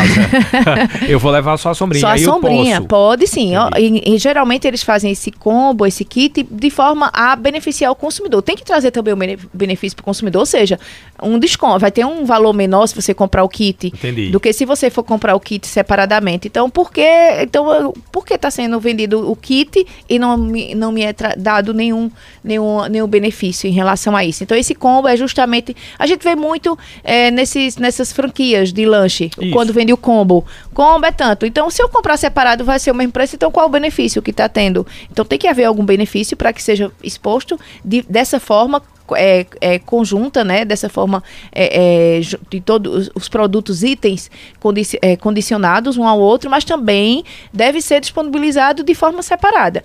eu 1.08 1.18
vou 1.18 1.30
levar 1.30 1.56
só 1.56 1.70
a 1.70 1.74
sombrinha. 1.74 2.00
Só 2.00 2.08
a 2.08 2.18
sombrinha, 2.18 2.82
pode 2.82 3.26
sim. 3.26 3.56
Ó, 3.56 3.70
em, 3.76 4.15
geralmente 4.18 4.66
eles 4.66 4.82
fazem 4.82 5.12
esse 5.12 5.30
combo, 5.30 5.86
esse 5.86 6.04
kit, 6.04 6.46
de 6.50 6.70
forma 6.70 7.10
a 7.12 7.34
beneficiar 7.36 7.90
o 7.90 7.94
consumidor. 7.94 8.42
Tem 8.42 8.56
que 8.56 8.64
trazer 8.64 8.90
também 8.90 9.14
o 9.14 9.18
benefício 9.52 9.96
para 9.96 10.02
o 10.02 10.04
consumidor, 10.04 10.40
ou 10.40 10.46
seja, 10.46 10.78
um 11.22 11.38
desconto, 11.38 11.80
vai 11.80 11.90
ter 11.90 12.04
um 12.04 12.24
valor 12.24 12.52
menor 12.52 12.86
se 12.86 12.94
você 12.94 13.14
comprar 13.14 13.42
o 13.42 13.48
kit 13.48 13.88
Entendi. 13.88 14.30
do 14.30 14.38
que 14.38 14.52
se 14.52 14.64
você 14.64 14.90
for 14.90 15.02
comprar 15.02 15.34
o 15.34 15.40
kit 15.40 15.66
separadamente. 15.66 16.48
Então, 16.48 16.68
por 16.68 16.92
que 16.92 17.06
então, 17.40 17.92
está 18.30 18.50
sendo 18.50 18.78
vendido 18.78 19.30
o 19.30 19.34
kit 19.34 19.86
e 20.08 20.18
não 20.18 20.36
me, 20.36 20.74
não 20.74 20.92
me 20.92 21.02
é 21.02 21.14
dado 21.36 21.74
nenhum, 21.74 22.10
nenhum, 22.44 22.86
nenhum 22.86 23.06
benefício 23.06 23.68
em 23.68 23.72
relação 23.72 24.14
a 24.14 24.24
isso? 24.24 24.42
Então, 24.42 24.56
esse 24.56 24.74
combo 24.74 25.08
é 25.08 25.16
justamente. 25.16 25.74
A 25.98 26.06
gente 26.06 26.22
vê 26.22 26.34
muito 26.34 26.78
é, 27.02 27.30
nesses, 27.30 27.76
nessas 27.76 28.12
franquias 28.12 28.72
de 28.72 28.84
lanche, 28.84 29.30
isso. 29.38 29.50
quando 29.52 29.72
vende 29.72 29.92
o 29.92 29.96
combo. 29.96 30.44
Combo 30.72 31.06
é 31.06 31.12
tanto. 31.12 31.46
Então, 31.46 31.70
se 31.70 31.82
eu 31.82 31.88
comprar 31.88 32.16
separado, 32.16 32.64
vai 32.64 32.78
ser 32.78 32.90
o 32.90 32.94
mesmo 32.94 33.12
preço. 33.12 33.34
Então, 33.34 33.50
qual 33.50 33.66
o 33.66 33.70
benefício 33.70 33.96
que 34.22 34.30
está 34.30 34.48
tendo? 34.48 34.86
Então, 35.10 35.24
tem 35.24 35.38
que 35.38 35.48
haver 35.48 35.64
algum 35.64 35.84
benefício 35.84 36.36
para 36.36 36.52
que 36.52 36.62
seja 36.62 36.92
exposto 37.02 37.58
de, 37.84 38.02
dessa 38.02 38.38
forma 38.38 38.82
é, 39.14 39.46
é, 39.60 39.78
conjunta, 39.78 40.42
né? 40.42 40.64
Dessa 40.64 40.88
forma, 40.88 41.22
é, 41.52 42.18
é 42.18 42.20
de 42.50 42.60
todos 42.60 43.10
os 43.14 43.28
produtos, 43.28 43.82
itens 43.82 44.30
condici 44.58 44.98
é, 45.00 45.16
condicionados 45.16 45.96
um 45.96 46.06
ao 46.06 46.18
outro, 46.18 46.50
mas 46.50 46.64
também 46.64 47.24
deve 47.52 47.80
ser 47.80 48.00
disponibilizado 48.00 48.82
de 48.82 48.94
forma 48.94 49.22
separada 49.22 49.84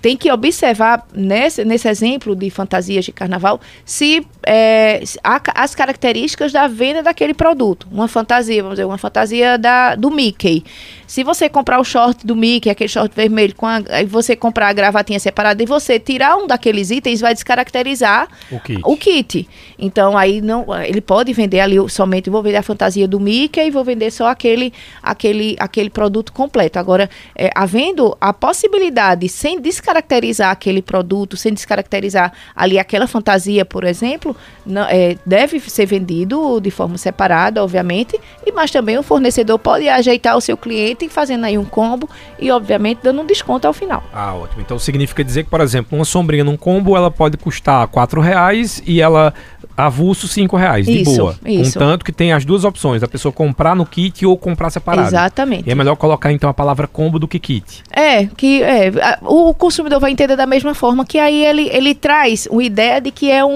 tem 0.00 0.16
que 0.16 0.30
observar 0.32 1.06
nesse, 1.14 1.64
nesse 1.64 1.88
exemplo 1.88 2.34
de 2.34 2.48
fantasias 2.50 3.04
de 3.04 3.12
carnaval 3.12 3.60
se 3.84 4.26
é, 4.46 5.02
há 5.22 5.40
as 5.54 5.74
características 5.74 6.52
da 6.52 6.66
venda 6.66 7.02
daquele 7.02 7.34
produto. 7.34 7.86
Uma 7.90 8.08
fantasia, 8.08 8.62
vamos 8.62 8.76
dizer, 8.76 8.86
uma 8.86 8.98
fantasia 8.98 9.58
da, 9.58 9.94
do 9.94 10.10
Mickey. 10.10 10.64
Se 11.10 11.24
você 11.24 11.48
comprar 11.48 11.80
o 11.80 11.84
short 11.84 12.24
do 12.24 12.36
Mickey, 12.36 12.70
aquele 12.70 12.86
short 12.86 13.12
vermelho, 13.16 13.52
com 13.56 13.66
a, 13.66 13.80
e 14.00 14.06
você 14.06 14.36
comprar 14.36 14.68
a 14.68 14.72
gravatinha 14.72 15.18
separada 15.18 15.60
e 15.60 15.66
você 15.66 15.98
tirar 15.98 16.36
um 16.36 16.46
daqueles 16.46 16.88
itens, 16.92 17.20
vai 17.20 17.34
descaracterizar 17.34 18.28
o 18.48 18.60
kit. 18.60 18.80
O 18.84 18.96
kit. 18.96 19.48
Então 19.76 20.16
aí 20.16 20.40
não, 20.40 20.64
ele 20.84 21.00
pode 21.00 21.32
vender 21.32 21.58
ali 21.58 21.74
somente 21.88 22.30
vou 22.30 22.40
vender 22.44 22.58
a 22.58 22.62
fantasia 22.62 23.08
do 23.08 23.18
Mickey 23.18 23.60
e 23.60 23.72
vou 23.72 23.82
vender 23.82 24.12
só 24.12 24.28
aquele 24.28 24.72
aquele 25.02 25.56
aquele 25.58 25.90
produto 25.90 26.32
completo. 26.32 26.78
Agora, 26.78 27.10
é, 27.34 27.50
havendo 27.56 28.16
a 28.20 28.32
possibilidade 28.32 29.28
sem 29.28 29.60
descaracterizar 29.60 30.52
aquele 30.52 30.80
produto, 30.80 31.36
sem 31.36 31.52
descaracterizar 31.52 32.32
ali 32.54 32.78
aquela 32.78 33.08
fantasia, 33.08 33.64
por 33.64 33.82
exemplo, 33.82 34.36
não, 34.64 34.82
é, 34.82 35.16
deve 35.26 35.58
ser 35.58 35.86
vendido 35.86 36.60
de 36.60 36.70
forma 36.70 36.96
separada, 36.96 37.64
obviamente, 37.64 38.16
e 38.46 38.52
mas 38.52 38.70
também 38.70 38.96
o 38.96 39.02
fornecedor 39.02 39.58
pode 39.58 39.88
ajeitar 39.88 40.36
o 40.36 40.40
seu 40.40 40.56
cliente 40.56 40.99
fazendo 41.08 41.44
aí 41.44 41.56
um 41.56 41.64
combo 41.64 42.08
e, 42.38 42.50
obviamente, 42.50 43.00
dando 43.02 43.22
um 43.22 43.26
desconto 43.26 43.66
ao 43.66 43.72
final. 43.72 44.02
Ah, 44.12 44.34
ótimo. 44.34 44.62
Então 44.62 44.78
significa 44.78 45.24
dizer 45.24 45.44
que, 45.44 45.50
por 45.50 45.60
exemplo, 45.60 45.96
uma 45.96 46.04
sombrinha 46.04 46.44
num 46.44 46.56
combo 46.56 46.96
ela 46.96 47.10
pode 47.10 47.36
custar 47.36 47.86
quatro 47.88 48.20
reais 48.20 48.82
e 48.86 49.00
ela 49.00 49.32
avulso 49.76 50.28
cinco 50.28 50.56
reais, 50.56 50.86
de 50.86 51.02
isso, 51.02 51.16
boa. 51.16 51.36
Isso. 51.44 51.72
Contanto 51.74 52.04
que 52.04 52.12
tem 52.12 52.32
as 52.32 52.44
duas 52.44 52.64
opções, 52.64 53.02
a 53.02 53.08
pessoa 53.08 53.32
comprar 53.32 53.74
no 53.74 53.86
kit 53.86 54.26
ou 54.26 54.36
comprar 54.36 54.70
separado. 54.70 55.08
Exatamente. 55.08 55.68
E 55.68 55.72
é 55.72 55.74
melhor 55.74 55.96
colocar 55.96 56.30
então 56.32 56.50
a 56.50 56.54
palavra 56.54 56.86
combo 56.86 57.18
do 57.18 57.26
que 57.26 57.38
kit. 57.38 57.82
É, 57.90 58.26
que 58.26 58.62
é, 58.62 58.92
o 59.22 59.54
consumidor 59.54 60.00
vai 60.00 60.10
entender 60.10 60.36
da 60.36 60.46
mesma 60.46 60.74
forma 60.74 61.04
que 61.04 61.18
aí 61.18 61.44
ele, 61.44 61.68
ele 61.72 61.94
traz 61.94 62.46
uma 62.50 62.62
ideia 62.62 63.00
de 63.00 63.10
que 63.10 63.30
é 63.30 63.44
um, 63.44 63.50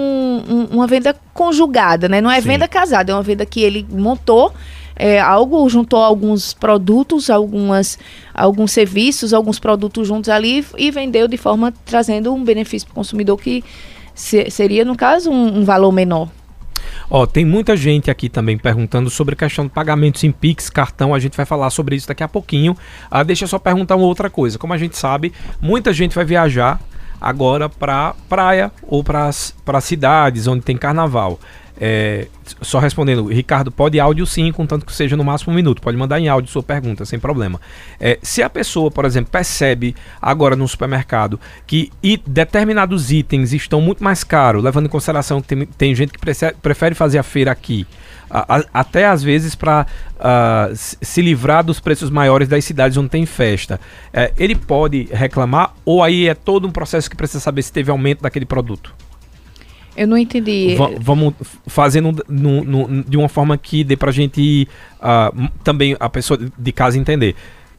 um, 0.49 0.69
uma 0.73 0.87
venda 0.87 1.15
conjugada, 1.33 2.09
né? 2.09 2.21
Não 2.21 2.31
é 2.31 2.41
Sim. 2.41 2.49
venda 2.49 2.69
casada, 2.69 3.13
é 3.13 3.15
uma 3.15 3.23
venda 3.23 3.45
que 3.45 3.61
ele 3.61 3.87
montou 3.91 4.53
é, 4.97 5.21
algo, 5.21 5.69
juntou 5.69 6.01
alguns 6.01 6.55
produtos, 6.55 7.31
algumas, 7.31 7.99
alguns 8.33 8.73
serviços, 8.73 9.33
alguns 9.33 9.59
produtos 9.59 10.07
juntos 10.07 10.31
ali 10.31 10.65
e 10.77 10.91
vendeu 10.91 11.27
de 11.27 11.37
forma 11.37 11.73
trazendo 11.85 12.33
um 12.33 12.45
benefício 12.45 12.87
para 12.87 12.93
o 12.93 12.97
consumidor 12.97 13.39
que 13.41 13.65
se, 14.15 14.49
seria, 14.51 14.85
no 14.85 14.97
caso, 14.97 15.31
um, 15.31 15.59
um 15.59 15.65
valor 15.65 15.93
menor. 15.93 16.29
Ó, 17.11 17.27
tem 17.27 17.45
muita 17.45 17.77
gente 17.77 18.11
aqui 18.11 18.29
também 18.29 18.57
perguntando 18.57 19.11
sobre 19.11 19.35
a 19.35 19.37
questão 19.37 19.67
de 19.67 19.71
pagamentos 19.71 20.25
em 20.25 20.33
Pix, 20.33 20.71
cartão. 20.71 21.15
A 21.15 21.19
gente 21.19 21.37
vai 21.37 21.45
falar 21.45 21.71
sobre 21.71 21.97
isso 21.97 22.09
daqui 22.09 22.23
a 22.23 22.29
pouquinho. 22.29 22.77
Ah, 23.11 23.23
deixa 23.23 23.45
eu 23.45 23.49
só 23.49 23.59
perguntar 23.59 23.97
uma 23.97 24.07
outra 24.07 24.31
coisa. 24.31 24.59
Como 24.59 24.73
a 24.73 24.79
gente 24.79 24.97
sabe, 24.97 25.33
muita 25.61 25.93
gente 25.93 26.15
vai 26.15 26.25
viajar 26.25 26.81
agora 27.21 27.69
para 27.69 28.15
praia 28.29 28.71
ou 28.87 29.03
para 29.03 29.81
cidades 29.81 30.47
onde 30.47 30.63
tem 30.63 30.77
carnaval. 30.77 31.39
É, 31.81 32.29
só 32.63 32.79
respondendo, 32.79 33.27
Ricardo, 33.27 33.71
pode 33.71 33.99
áudio 33.99 34.25
sim, 34.27 34.53
contanto 34.53 34.87
que 34.87 34.93
seja 34.93 35.17
no 35.17 35.25
máximo 35.25 35.53
um 35.53 35.57
minuto. 35.57 35.83
Pode 35.83 35.97
mandar 35.97 36.21
em 36.21 36.29
áudio 36.29 36.51
sua 36.51 36.63
pergunta, 36.63 37.05
sem 37.05 37.19
problema. 37.19 37.61
É, 37.99 38.19
se 38.23 38.43
a 38.43 38.51
pessoa, 38.51 38.91
por 38.91 39.05
exemplo, 39.05 39.31
percebe 39.31 39.95
agora 40.21 40.55
no 40.55 40.67
supermercado 40.69 41.41
que 41.67 41.91
determinados 42.27 43.11
itens 43.11 43.53
estão 43.53 43.81
muito 43.81 44.05
mais 44.05 44.23
caros, 44.23 44.63
levando 44.63 44.87
em 44.87 44.89
consideração 44.89 45.41
que 45.41 45.49
tem, 45.49 45.67
tem 45.67 45.95
gente 45.95 46.13
que 46.13 46.19
prefere 46.63 46.95
fazer 46.95 47.19
a 47.19 47.23
feira 47.23 47.51
aqui, 47.51 47.87
a, 48.31 48.57
a, 48.57 48.65
até 48.73 49.07
às 49.07 49.23
vezes 49.23 49.55
para 49.55 49.87
uh, 50.17 50.75
se 50.75 51.23
livrar 51.23 51.65
dos 51.65 51.81
preços 51.81 52.11
maiores 52.11 52.49
das 52.49 52.65
cidades 52.65 52.97
onde 52.97 53.09
tem 53.09 53.27
festa, 53.27 53.81
é, 54.13 54.33
ele 54.37 54.55
pode 54.55 55.09
reclamar 55.13 55.75
ou 55.85 56.03
aí 56.03 56.29
é 56.29 56.35
todo 56.35 56.67
um 56.67 56.71
processo 56.71 57.11
que 57.11 57.17
precisa 57.17 57.41
saber 57.41 57.63
se 57.63 57.73
teve 57.73 57.91
aumento 57.91 58.23
daquele 58.23 58.47
produto? 58.47 58.95
Eu 59.97 60.07
não 60.07 60.19
entendi. 60.19 60.77
Vamos 61.01 61.35
fazendo 61.67 62.25
no, 62.29 62.65
no, 62.65 63.05
de 63.05 63.17
uma 63.17 63.29
forma 63.29 63.57
que 63.57 63.85
dê 63.85 63.97
pra 63.97 64.11
gente 64.11 64.69
uh, 65.01 65.49
também 65.63 65.97
a 66.01 66.09
pessoa 66.09 66.39
de 66.59 66.73
casa 66.73 66.99
entender. 66.99 67.35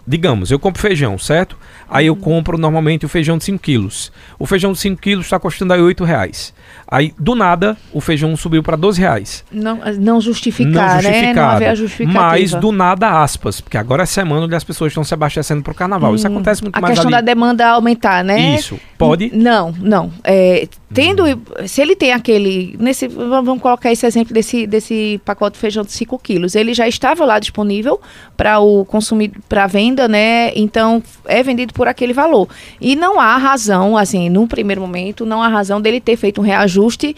Digamos, 0.08 0.52
eu 0.52 0.60
compro 0.60 0.82
feijão, 0.82 1.18
certo? 1.18 1.58
Aí 1.90 2.08
eu 2.08 2.16
compro 2.16 2.58
normalmente 2.58 3.06
o 3.06 3.10
feijão 3.10 3.38
de 3.38 3.44
5 3.44 3.60
quilos. 3.60 4.12
O 4.38 4.46
feijão 4.46 4.72
de 4.72 4.80
5 4.80 5.02
quilos 5.02 5.26
está 5.26 5.40
custando 5.40 5.74
aí 5.74 5.82
8 5.82 6.04
reais. 6.04 6.54
Aí, 6.88 7.14
do 7.18 7.34
nada, 7.36 7.76
o 7.92 8.00
feijão 8.02 8.36
subiu 8.38 8.62
para 8.62 8.76
12 8.76 9.00
reais. 9.00 9.44
Não, 9.52 9.80
não 10.00 10.22
justificar, 10.22 11.02
não 11.02 11.10
né? 11.10 11.34
Não 11.34 11.44
haver 11.44 11.68
a 11.70 11.76
justificativa. 11.76 12.20
Mas 12.24 12.52
do 12.54 12.72
nada, 12.72 13.22
aspas, 13.22 13.62
porque 13.62 13.78
agora 13.78 14.04
é 14.04 14.06
semana 14.06 14.46
onde 14.46 14.56
as 14.56 14.64
pessoas 14.64 14.92
estão 14.92 15.04
se 15.04 15.14
abastecendo 15.14 15.62
para 15.64 15.72
o 15.72 15.76
carnaval. 15.76 16.14
Isso 16.16 16.28
Hum, 16.28 16.32
acontece 16.32 16.62
muito 16.64 16.76
a 16.78 16.82
mais 16.82 16.94
questão 16.94 17.08
ali. 17.08 17.16
da 17.18 17.22
demanda 17.22 17.68
aumentar, 17.68 18.24
né? 18.24 18.56
Isso. 18.56 18.80
Pode? 18.98 19.32
Não, 19.36 19.74
não. 19.80 20.12
É, 20.24 20.68
tendo, 20.94 21.24
se 21.68 21.82
ele 21.82 21.96
tem 21.96 22.14
aquele, 22.14 22.76
nesse, 22.80 23.08
vamos 23.08 23.46
vamos 23.46 23.62
colocar 23.62 23.92
esse 23.92 24.06
exemplo 24.06 24.34
desse, 24.34 24.66
desse 24.68 25.20
pacote 25.26 25.54
de 25.56 25.60
feijão 25.60 25.84
de 25.84 25.92
5 25.92 26.18
quilos, 26.20 26.56
ele 26.56 26.74
já 26.74 26.88
estava 26.88 27.26
lá 27.26 27.38
disponível 27.40 28.00
para 28.38 28.60
o 28.60 28.86
consumidor, 28.86 29.38
para 29.48 29.68
venda, 29.68 29.95
né? 30.08 30.52
Então 30.56 31.02
é 31.26 31.42
vendido 31.44 31.74
por 31.74 31.88
aquele 31.88 32.14
valor. 32.14 32.48
E 32.80 32.96
não 32.96 33.20
há 33.20 33.38
razão, 33.38 33.98
assim, 33.98 34.30
num 34.30 34.48
primeiro 34.48 34.82
momento, 34.82 35.26
não 35.26 35.42
há 35.42 35.48
razão 35.48 35.80
dele 35.82 36.00
ter 36.00 36.16
feito 36.18 36.42
um 36.42 36.44
reajuste. 36.44 37.16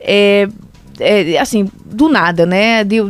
é, 0.00 0.48
é, 0.98 1.38
assim, 1.38 1.68
do 1.84 2.08
nada, 2.08 2.46
né? 2.46 2.82
De- 2.84 3.00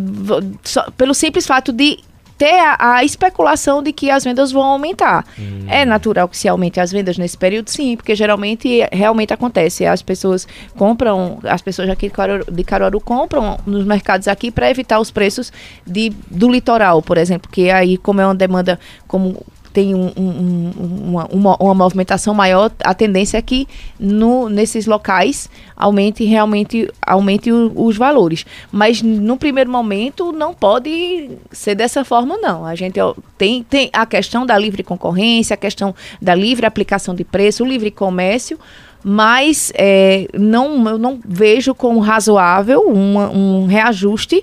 só- 0.64 0.90
pelo 0.96 1.14
simples 1.14 1.46
fato 1.46 1.72
de 1.72 1.98
ter 2.38 2.58
a, 2.58 2.96
a 2.96 3.04
especulação 3.04 3.82
de 3.82 3.92
que 3.92 4.10
as 4.10 4.24
vendas 4.24 4.52
vão 4.52 4.62
aumentar. 4.62 5.24
É 5.68 5.84
natural 5.84 6.28
que 6.28 6.36
se 6.36 6.48
aumente 6.48 6.78
as 6.78 6.92
vendas 6.92 7.16
nesse 7.18 7.36
período, 7.36 7.68
sim, 7.68 7.96
porque 7.96 8.14
geralmente 8.14 8.86
realmente 8.92 9.32
acontece. 9.32 9.86
As 9.86 10.02
pessoas 10.02 10.46
compram, 10.76 11.38
as 11.44 11.62
pessoas 11.62 11.88
aqui 11.88 12.08
de 12.08 12.14
Caruaru, 12.14 12.44
de 12.50 12.64
Caruaru 12.64 13.00
compram 13.00 13.58
nos 13.66 13.84
mercados 13.84 14.28
aqui 14.28 14.50
para 14.50 14.70
evitar 14.70 15.00
os 15.00 15.10
preços 15.10 15.52
de, 15.86 16.10
do 16.30 16.50
litoral, 16.50 17.02
por 17.02 17.18
exemplo, 17.18 17.50
que 17.50 17.70
aí 17.70 17.96
como 17.96 18.20
é 18.20 18.26
uma 18.26 18.34
demanda 18.34 18.78
como 19.06 19.42
tem 19.76 19.94
um- 19.94 20.10
um- 20.16 20.72
um- 20.80 21.08
uma, 21.10 21.26
uma, 21.30 21.56
uma 21.60 21.74
movimentação 21.74 22.32
maior, 22.32 22.72
a 22.82 22.94
tendência 22.94 23.36
é 23.36 23.42
que 23.42 23.68
no, 24.00 24.48
nesses 24.48 24.86
locais 24.86 25.50
aumente 25.76 26.24
realmente 26.24 26.90
aumente 27.06 27.52
o- 27.52 27.70
os 27.76 27.94
valores. 27.98 28.46
Mas 28.72 29.02
no 29.02 29.36
primeiro 29.36 29.70
momento 29.70 30.32
não 30.32 30.54
pode 30.54 31.28
ser 31.52 31.74
dessa 31.74 32.06
forma, 32.06 32.38
não. 32.38 32.64
A 32.64 32.74
gente 32.74 32.98
tem, 33.36 33.62
tem 33.64 33.90
a 33.92 34.06
questão 34.06 34.46
da 34.46 34.56
livre 34.56 34.82
concorrência, 34.82 35.52
a 35.52 35.58
questão 35.58 35.94
da 36.22 36.34
livre 36.34 36.64
aplicação 36.64 37.14
de 37.14 37.22
preço, 37.22 37.62
o 37.62 37.66
livre 37.66 37.90
comércio. 37.90 38.58
Mas 39.04 39.70
é, 39.76 40.26
não, 40.32 40.88
eu 40.88 40.96
não 40.96 41.20
vejo 41.22 41.74
como 41.74 42.00
razoável 42.00 42.80
uma- 42.80 43.28
um 43.30 43.66
reajuste 43.66 44.42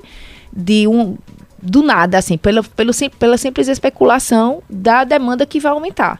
de 0.56 0.88
um 0.88 1.18
do 1.64 1.82
nada, 1.82 2.18
assim, 2.18 2.38
pela, 2.38 2.62
pelo, 2.62 2.92
pela 3.18 3.38
simples 3.38 3.70
especulação 3.70 4.62
da 4.70 5.04
demanda 5.06 5.46
que 5.46 5.60
vai 5.60 5.72
aumentar. 5.72 6.20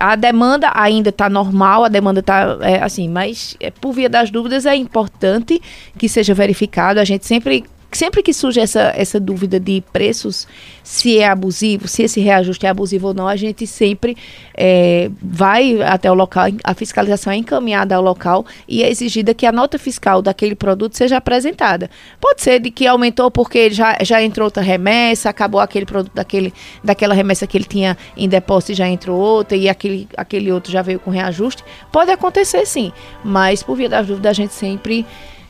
A 0.00 0.16
demanda 0.16 0.70
ainda 0.74 1.10
está 1.10 1.28
normal, 1.28 1.84
a 1.84 1.88
demanda 1.88 2.20
está 2.20 2.56
assim, 2.82 3.08
mas 3.08 3.56
é, 3.60 3.70
por 3.70 3.92
via 3.92 4.08
das 4.08 4.30
dúvidas 4.30 4.64
é 4.64 4.74
importante 4.74 5.60
que 5.98 6.08
seja 6.08 6.32
verificado. 6.32 7.00
A 7.00 7.04
gente 7.04 7.26
sempre, 7.26 7.64
sempre 7.92 8.22
que 8.22 8.32
surge 8.32 8.60
essa, 8.60 8.92
essa 8.94 9.18
dúvida 9.18 9.58
de 9.58 9.82
preços, 9.92 10.46
se 10.82 11.18
é 11.18 11.28
abusivo, 11.28 11.88
se 11.88 12.02
esse 12.02 12.20
reajuste 12.20 12.66
é 12.66 12.68
abusivo 12.68 13.08
ou 13.08 13.14
não, 13.14 13.26
a 13.26 13.36
gente 13.36 13.66
sempre 13.66 14.16
é, 14.54 15.10
vai 15.22 15.80
até 15.82 16.10
o 16.10 16.14
local, 16.14 16.46
a 16.62 16.74
fiscalização 16.74 17.32
é 17.32 17.36
encaminhada 17.36 17.96
ao 17.96 18.02
local 18.02 18.44
e 18.66 18.82
é 18.82 18.90
exigida 18.90 19.32
que 19.32 19.46
a 19.46 19.52
nota 19.52 19.78
fiscal 19.78 20.20
daquele 20.20 20.54
produto 20.54 20.96
seja 20.96 21.16
apresentada. 21.16 21.90
Pode 22.20 22.42
ser 22.42 22.60
de 22.60 22.70
que 22.70 22.86
aumentou 22.86 23.30
porque 23.30 23.70
já, 23.70 23.96
já 24.02 24.22
entrou 24.22 24.46
outra 24.46 24.62
remessa, 24.62 25.30
acabou 25.30 25.60
aquele 25.60 25.86
produto 25.86 26.12
daquele, 26.14 26.52
daquela 26.84 27.14
remessa 27.14 27.46
que 27.46 27.56
ele 27.56 27.64
tinha 27.64 27.96
em 28.16 28.28
depósito 28.28 28.72
e 28.72 28.74
já 28.74 28.88
entrou 28.88 29.18
outra 29.18 29.56
e 29.56 29.68
aquele, 29.68 30.08
aquele 30.16 30.52
outro 30.52 30.70
já 30.70 30.82
veio 30.82 31.00
com 31.00 31.10
reajuste. 31.10 31.64
Pode 31.90 32.10
acontecer 32.10 32.66
sim, 32.66 32.92
mas 33.24 33.62
por 33.62 33.76
via 33.76 33.88
das 33.88 34.06
dúvidas 34.06 34.30
a 34.30 34.34
gente 34.34 34.52
sempre 34.52 35.06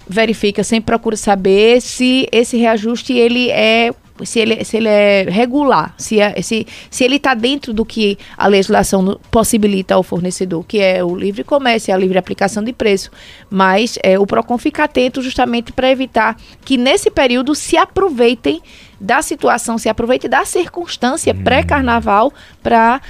verifica, 0.09 0.65
sempre 0.65 0.87
procura 0.87 1.17
saber 1.17 1.81
se 1.81 2.29
esse 2.33 2.57
reajuste 2.57 3.13
ele 3.13 3.51
é 3.51 3.93
se 4.25 4.41
ele, 4.41 4.65
se 4.65 4.77
ele 4.77 4.89
é 4.89 5.27
regular, 5.29 5.95
se, 5.97 6.21
é, 6.21 6.41
se, 6.43 6.67
se 6.91 7.05
ele 7.05 7.17
está 7.17 7.35
dentro 7.35 7.73
do 7.73 7.85
que 7.85 8.19
a 8.37 8.47
legislação 8.47 9.19
possibilita 9.31 9.95
ao 9.95 10.03
fornecedor, 10.03 10.65
que 10.65 10.81
é 10.81 11.05
o 11.05 11.15
livre 11.15 11.45
comércio, 11.45 11.91
e 11.91 11.93
a 11.93 11.97
livre 11.97 12.19
aplicação 12.19 12.63
de 12.63 12.73
preço. 12.73 13.11
Mas 13.51 13.99
é, 14.03 14.19
o 14.19 14.27
PROCON 14.27 14.59
fica 14.59 14.85
atento 14.85 15.23
justamente 15.23 15.73
para 15.73 15.91
evitar 15.91 16.37
que 16.65 16.77
nesse 16.77 17.11
período 17.11 17.55
se 17.55 17.77
aproveitem 17.77 18.61
da 19.01 19.23
situação, 19.23 19.79
se 19.79 19.89
aproveitem 19.89 20.29
da 20.29 20.45
circunstância 20.45 21.33
pré-carnaval 21.33 22.33
para 22.61 23.01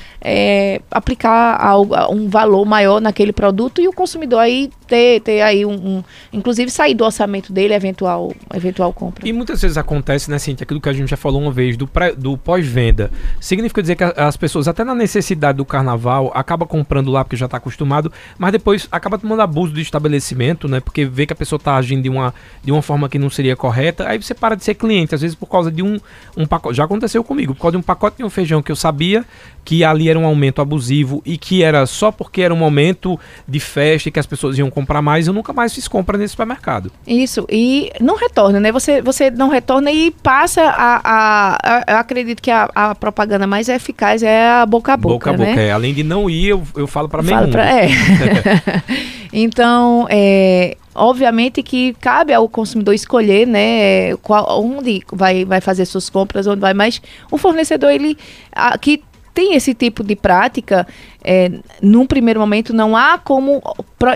aplicar 0.91 1.57
algo, 1.59 1.95
um 2.13 2.29
valor 2.29 2.67
maior 2.67 3.01
naquele 3.01 3.33
produto 3.33 3.81
e 3.81 3.89
o 3.89 3.93
consumidor 3.93 4.41
aí 4.41 4.71
ter, 4.89 5.21
ter 5.21 5.41
aí 5.43 5.65
um, 5.65 5.73
um- 5.99 6.05
inclusive 6.33 6.71
sair 6.71 6.95
do 6.95 7.05
orçamento 7.05 7.53
dele 7.53 7.75
eventual 7.75 8.33
eventual 8.55 8.93
compra. 8.93 9.29
E 9.29 9.33
muitas 9.33 9.61
vezes 9.61 9.77
acontece, 9.77 10.31
né, 10.31 10.39
Cintia, 10.39 10.65
aquilo 10.65 10.81
que 10.81 10.89
a 10.89 10.93
gente 10.93 11.09
já 11.11 11.17
falou 11.17 11.41
uma 11.41 11.53
vez, 11.53 11.77
do, 11.77 11.89
do 12.17 12.37
pós-venda. 12.37 13.11
Significa 13.41 13.81
dizer 13.83 13.95
que 13.97 14.05
as 14.05 14.37
pessoas, 14.37 14.67
até 14.67 14.83
na 14.83 14.95
necessidade 14.95 15.59
do 15.59 15.65
carnaval, 15.65 16.33
acaba 16.35 16.67
comprando 16.67 17.11
lá 17.11 17.23
porque 17.25 17.37
já 17.37 17.45
está 17.45 17.59
acostumado, 17.59 18.11
mas 18.39 18.53
depois 18.53 18.89
acaba 18.91 19.19
tomando 19.19 19.43
abuso 19.43 19.73
do 19.73 19.81
estabelecimento, 19.81 20.67
né? 20.67 20.81
Porque 20.81 21.05
vê 21.05 21.27
que 21.27 21.33
a 21.33 21.37
pessoa 21.37 21.59
está 21.59 21.77
agindo 21.77 22.03
de 22.03 22.09
uma, 22.09 22.35
de 22.65 22.73
uma 22.73 22.83
forma 22.83 23.09
que 23.09 23.19
não 23.19 23.29
seria 23.31 23.55
correta, 23.55 24.09
aí 24.09 24.21
você 24.21 24.35
para 24.35 24.55
de 24.55 24.65
ser 24.65 24.75
cliente, 24.75 25.15
às 25.15 25.21
vezes 25.21 25.37
por 25.37 25.47
causa 25.47 25.71
de 25.71 25.83
um, 25.83 26.01
um 26.37 26.47
pacote. 26.47 26.77
Já 26.77 26.85
aconteceu 26.85 27.23
comigo, 27.23 27.55
por 27.55 27.63
causa 27.63 27.73
de 27.73 27.79
um 27.79 27.83
pacote 27.83 28.17
de 28.19 28.25
um 28.25 28.31
feijão 28.31 28.63
que 28.63 28.73
eu 28.73 28.77
sabia 28.77 29.25
que 29.65 29.85
ali 29.85 30.09
era 30.09 30.19
um 30.19 30.25
aumento 30.25 30.63
abusivo 30.63 31.23
e 31.27 31.37
que 31.37 31.63
era 31.63 31.85
só 31.85 32.11
porque 32.11 32.41
era 32.41 32.55
um 32.55 32.57
momento 32.57 33.21
de 33.47 33.61
festa 33.61 34.09
e 34.09 34.13
que 34.13 34.19
as 34.19 34.25
pessoas 34.25 34.57
iam 34.57 34.71
comprar 34.81 35.03
mais, 35.03 35.27
eu 35.27 35.33
nunca 35.33 35.53
mais 35.53 35.75
fiz 35.75 35.89
compra 35.89 36.17
nesse 36.17 36.33
supermercado. 36.33 36.91
Isso, 37.07 37.47
e 37.51 37.91
não 38.01 38.17
retorna, 38.17 38.61
né? 38.61 38.71
Você, 38.73 39.03
você 39.03 39.31
não 39.31 39.49
retorna 39.49 39.91
e 39.91 40.11
passa 40.11 40.63
a. 40.63 41.01
a, 41.05 41.59
a- 41.63 41.85
eu 41.89 41.97
acredito 41.97 42.41
que 42.43 42.51
a, 42.51 42.69
a 42.75 42.95
propaganda 42.95 43.47
mais 43.47 43.69
eficaz 43.69 44.23
é 44.23 44.49
a 44.49 44.65
boca 44.67 44.93
a 44.93 44.97
boca. 44.97 45.15
Boca 45.15 45.31
a 45.31 45.33
boca, 45.33 45.55
né? 45.57 45.67
é. 45.67 45.73
Além 45.73 45.93
de 45.95 46.03
não 46.03 46.29
ir, 46.31 46.49
eu, 46.49 46.63
eu 46.77 46.87
falo 46.87 47.09
para 47.09 47.23
meio 47.23 47.35
Fala 47.35 47.47
mundo. 47.47 47.53
pra- 47.53 47.71
é. 47.83 47.89
então, 49.33 50.07
é, 50.11 50.77
obviamente 50.95 51.63
que 51.63 51.95
cabe 52.01 52.33
ao 52.33 52.49
consumidor 52.49 52.95
escolher, 52.95 53.47
né, 53.47 54.17
qual, 54.23 54.63
onde 54.65 55.03
vai, 55.13 55.45
vai 55.45 55.61
fazer 55.61 55.85
suas 55.85 56.09
compras, 56.09 56.47
onde 56.47 56.61
vai, 56.61 56.75
mas 56.75 57.01
o 57.31 57.37
fornecedor, 57.39 57.91
ele, 57.91 58.17
a- 58.53 58.77
que 58.79 59.03
tem 59.39 59.55
esse 59.55 59.73
tipo 59.73 60.03
de 60.03 60.17
prática, 60.17 60.85
é, 61.23 61.49
num 61.81 62.05
primeiro 62.05 62.41
momento 62.41 62.75
não 62.75 62.97
há 62.97 63.17
como, 63.19 63.63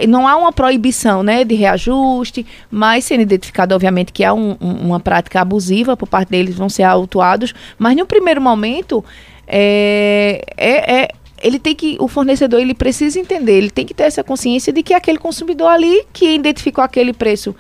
não 0.09 0.27
há 0.27 0.35
uma 0.35 0.51
proibição, 0.53 1.23
né, 1.23 1.45
de 1.45 1.55
reajuste, 1.55 2.45
mas 2.69 3.05
sendo 3.05 3.21
identificado, 3.21 3.73
obviamente, 3.73 4.13
que 4.13 4.25
há 4.25 4.35
um- 4.35 4.57
um- 4.61 4.89
uma 4.89 4.99
prática 4.99 5.41
abusiva 5.41 5.97
por 5.97 6.09
parte 6.09 6.31
deles, 6.31 6.57
vão 6.57 6.69
ser 6.69 6.83
autuados, 6.83 7.55
mas 7.79 7.97
no 7.97 8.05
primeiro 8.05 8.41
momento, 8.41 9.05
é, 9.47 10.43
é, 10.57 11.03
é- 11.03 11.09
ele 11.41 11.61
tem 11.61 11.73
que, 11.73 11.97
o 12.01 12.09
fornecedor, 12.09 12.59
ele 12.61 12.75
precisa 12.75 13.21
entender, 13.21 13.59
ele 13.59 13.71
tem 13.71 13.87
que 13.87 13.95
ter 13.95 14.05
essa 14.05 14.25
consciência 14.25 14.73
de 14.73 14.83
que 14.83 14.93
aquele 14.93 15.19
consumidor 15.19 15.69
ali 15.69 16.05
que 16.13 16.35
identificou 16.35 16.83
aquele 16.83 17.13
preço 17.13 17.55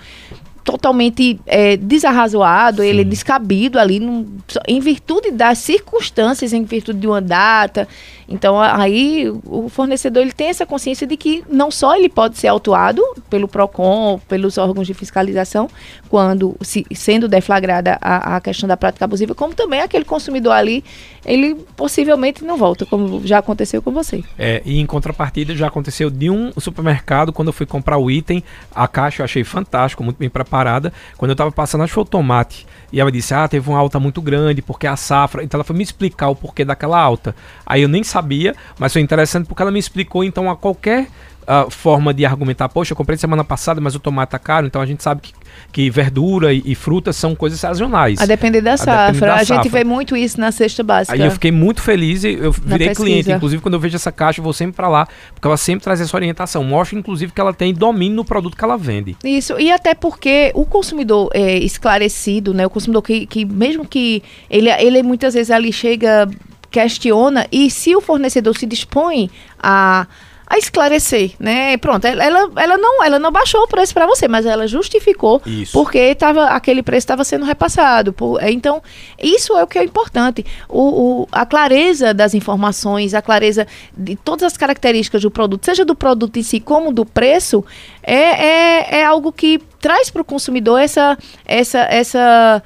totalmente 0.65 1.39
é, 1.47 1.77
desarrazoado, 1.77 2.83
ele 2.83 3.01
é 3.03 3.05
descabido 3.05 3.79
ali, 3.79 3.99
num- 3.99 4.27
em 4.67 4.81
virtude 4.81 5.31
das 5.31 5.59
circunstâncias, 5.59 6.53
em 6.53 6.65
virtude 6.65 7.01
de 7.01 7.07
uma 7.07 7.21
data. 7.21 7.89
Então, 8.33 8.59
aí 8.59 9.31
o 9.45 9.69
fornecedor 9.69 10.23
ele 10.23 10.33
tem 10.33 10.49
essa 10.49 10.65
consciência 10.65 11.07
de 11.07 11.19
que 11.19 11.45
não 11.51 11.71
só 11.71 11.95
ele 11.95 12.09
pode 12.09 12.39
ser 12.39 12.49
autuado 12.49 13.03
pelo 13.29 13.47
PROCON, 13.47 14.19
pelos 14.27 14.57
órgãos 14.57 14.87
de 14.87 14.95
fiscalização, 14.95 15.69
quando 16.09 16.57
se, 16.63 16.87
sendo 16.95 17.29
deflagrada 17.29 17.99
a, 18.01 18.37
a 18.37 18.41
questão 18.41 18.67
da 18.67 18.77
prática 18.77 19.05
abusiva, 19.05 19.35
como 19.35 19.55
também 19.55 19.81
aquele 19.81 20.05
consumidor 20.05 20.53
ali, 20.53 20.83
ele 21.27 21.55
possivelmente 21.77 22.43
não 22.43 22.57
volta, 22.57 22.87
como 22.87 23.21
já 23.27 23.39
aconteceu 23.39 23.83
com 23.83 23.91
você. 23.91 24.25
É, 24.39 24.63
e 24.65 24.81
em 24.81 24.87
contrapartida 24.87 25.55
já 25.55 25.67
aconteceu 25.67 26.09
de 26.09 26.31
um 26.31 26.53
supermercado, 26.59 27.33
quando 27.33 27.49
eu 27.49 27.53
fui 27.53 27.67
comprar 27.67 27.99
o 27.99 28.11
item, 28.11 28.43
a 28.75 28.89
caixa 28.89 29.21
eu 29.21 29.25
achei 29.25 29.45
fantástico, 29.45 30.03
muito 30.03 30.17
bem 30.17 30.31
preparada. 30.31 30.91
Quando 31.19 31.33
eu 31.33 31.37
tava 31.37 31.53
passando, 31.53 31.83
acho 31.83 31.91
que 31.91 31.95
foi 31.95 32.03
o 32.03 32.07
tomate. 32.07 32.67
E 32.93 33.01
ela 33.01 33.11
disse, 33.11 33.33
ah, 33.33 33.49
teve 33.49 33.69
uma 33.69 33.79
alta 33.79 33.99
muito 33.99 34.21
grande, 34.21 34.61
porque 34.61 34.87
a 34.87 34.97
safra. 34.97 35.43
Então 35.43 35.57
ela 35.59 35.65
foi 35.65 35.75
me 35.75 35.83
explicar 35.83 36.29
o 36.29 36.37
porquê 36.37 36.65
daquela 36.65 37.01
alta. 37.01 37.35
Aí 37.65 37.83
eu 37.83 37.89
nem 37.89 38.05
sabia, 38.05 38.55
mas 38.79 38.93
foi 38.93 39.01
interessante 39.01 39.47
porque 39.47 39.63
ela 39.63 39.71
me 39.71 39.79
explicou, 39.79 40.23
então, 40.23 40.51
a 40.51 40.57
qualquer 40.57 41.09
ah, 41.47 41.67
forma 41.69 42.13
de 42.15 42.25
argumentar, 42.25 42.69
poxa, 42.69 42.93
eu 42.93 42.97
comprei 42.97 43.19
semana 43.19 43.45
passada, 43.45 43.81
mas 43.81 43.95
o 43.95 44.01
tomate 44.01 44.31
tá 44.31 44.39
caro, 44.39 44.67
então 44.67 44.81
a 44.81 44.87
gente 44.87 45.03
sabe 45.03 45.21
que, 45.23 45.33
que 45.73 45.91
verdura 45.91 46.53
e, 46.53 46.63
e 46.65 46.75
frutas 46.75 47.17
são 47.17 47.35
coisas 47.35 47.59
sazonais. 47.59 48.21
A 48.21 48.27
depender 48.27 48.61
da 48.61 48.77
depender 48.77 48.93
safra. 48.93 49.27
da 49.27 49.35
a 49.35 49.45
gente 49.45 49.65
safra. 49.65 49.71
vê 49.71 49.85
muito 49.85 50.17
isso 50.17 50.41
na 50.41 50.53
cesta 50.53 50.83
básica. 50.83 51.15
Aí 51.15 51.21
eu 51.21 51.31
fiquei 51.31 51.51
muito 51.51 51.81
feliz 51.81 52.25
e 52.25 52.35
eu 52.35 52.53
virei 52.53 52.95
cliente. 52.95 53.31
Inclusive, 53.31 53.63
quando 53.63 53.75
eu 53.75 53.81
vejo 53.81 53.97
essa 53.97 54.13
caixa, 54.13 54.41
eu 54.41 54.45
vou 54.45 54.53
sempre 54.53 54.77
pra 54.77 54.89
lá, 54.89 55.07
porque 55.35 55.47
ela 55.47 55.57
sempre 55.57 55.85
traz 55.85 56.01
essa 56.01 56.17
orientação. 56.17 56.63
Mostra, 56.65 56.99
inclusive, 56.99 57.33
que 57.33 57.41
ela 57.41 57.53
tem 57.53 57.75
domínio 57.75 58.17
no 58.17 58.25
produto 58.25 58.57
que 58.57 58.65
ela 58.65 58.77
vende. 58.77 59.17
Isso, 59.25 59.59
e 59.59 59.71
até 59.71 59.95
porque 59.95 60.53
o 60.55 60.65
consumidor 60.65 61.31
é, 61.35 61.59
esclarecido, 61.59 62.55
né? 62.55 62.67
O 62.67 62.71
consumidor 62.71 63.03
que, 63.03 63.27
que 63.27 63.45
mesmo 63.45 63.87
que 63.87 64.23
ele, 64.49 64.71
ele 64.71 65.03
muitas 65.03 65.35
vezes 65.35 65.51
ali 65.51 65.73
chega 65.73 66.29
questiona 66.71 67.47
e 67.53 67.71
se 67.71 67.95
o 67.95 68.01
fornecedor 68.01 68.57
se 68.57 68.65
dispõe 68.65 69.31
a 69.63 70.07
a 70.53 70.59
esclarecer, 70.59 71.33
né? 71.41 71.79
Pronto, 71.79 72.05
ela, 72.05 72.23
ela, 72.57 72.77
não, 72.77 73.03
ela 73.03 73.19
não 73.19 73.33
baixou 73.33 73.63
o 73.63 73.67
preço 73.67 73.95
para 73.95 74.05
você, 74.05 74.29
mas 74.29 74.45
ela 74.45 74.67
justificou 74.67 75.41
Isso. 75.47 75.73
porque 75.73 76.15
tava, 76.15 76.45
aquele 76.49 76.83
preço 76.83 77.05
estava 77.05 77.25
sendo 77.25 77.47
repassado. 77.47 78.13
Por, 78.13 78.39
então, 78.43 78.83
isso 79.19 79.57
é 79.57 79.63
o 79.63 79.67
que 79.67 79.79
é 79.79 79.83
importante. 79.83 80.45
O, 80.69 81.23
o, 81.23 81.29
a 81.33 81.47
clareza 81.47 82.13
das 82.13 82.35
informações, 82.35 83.15
a 83.15 83.23
clareza 83.23 83.67
de 83.97 84.15
todas 84.15 84.43
as 84.43 84.55
características 84.59 85.23
do 85.23 85.31
produto, 85.31 85.65
seja 85.65 85.87
do 85.87 85.95
produto 85.95 86.39
em 86.39 86.43
si 86.43 86.61
como 86.61 86.93
do 86.93 87.07
preço, 87.07 87.65
é, 88.03 88.15
é, 88.15 88.99
é 88.99 89.05
algo 89.07 89.33
que 89.33 89.59
traz 89.81 90.11
para 90.11 90.21
o 90.21 90.25
consumidor 90.25 90.79
essa, 90.79 91.17
essa, 91.47 91.79
essa 91.91 92.19
é, 92.19 92.63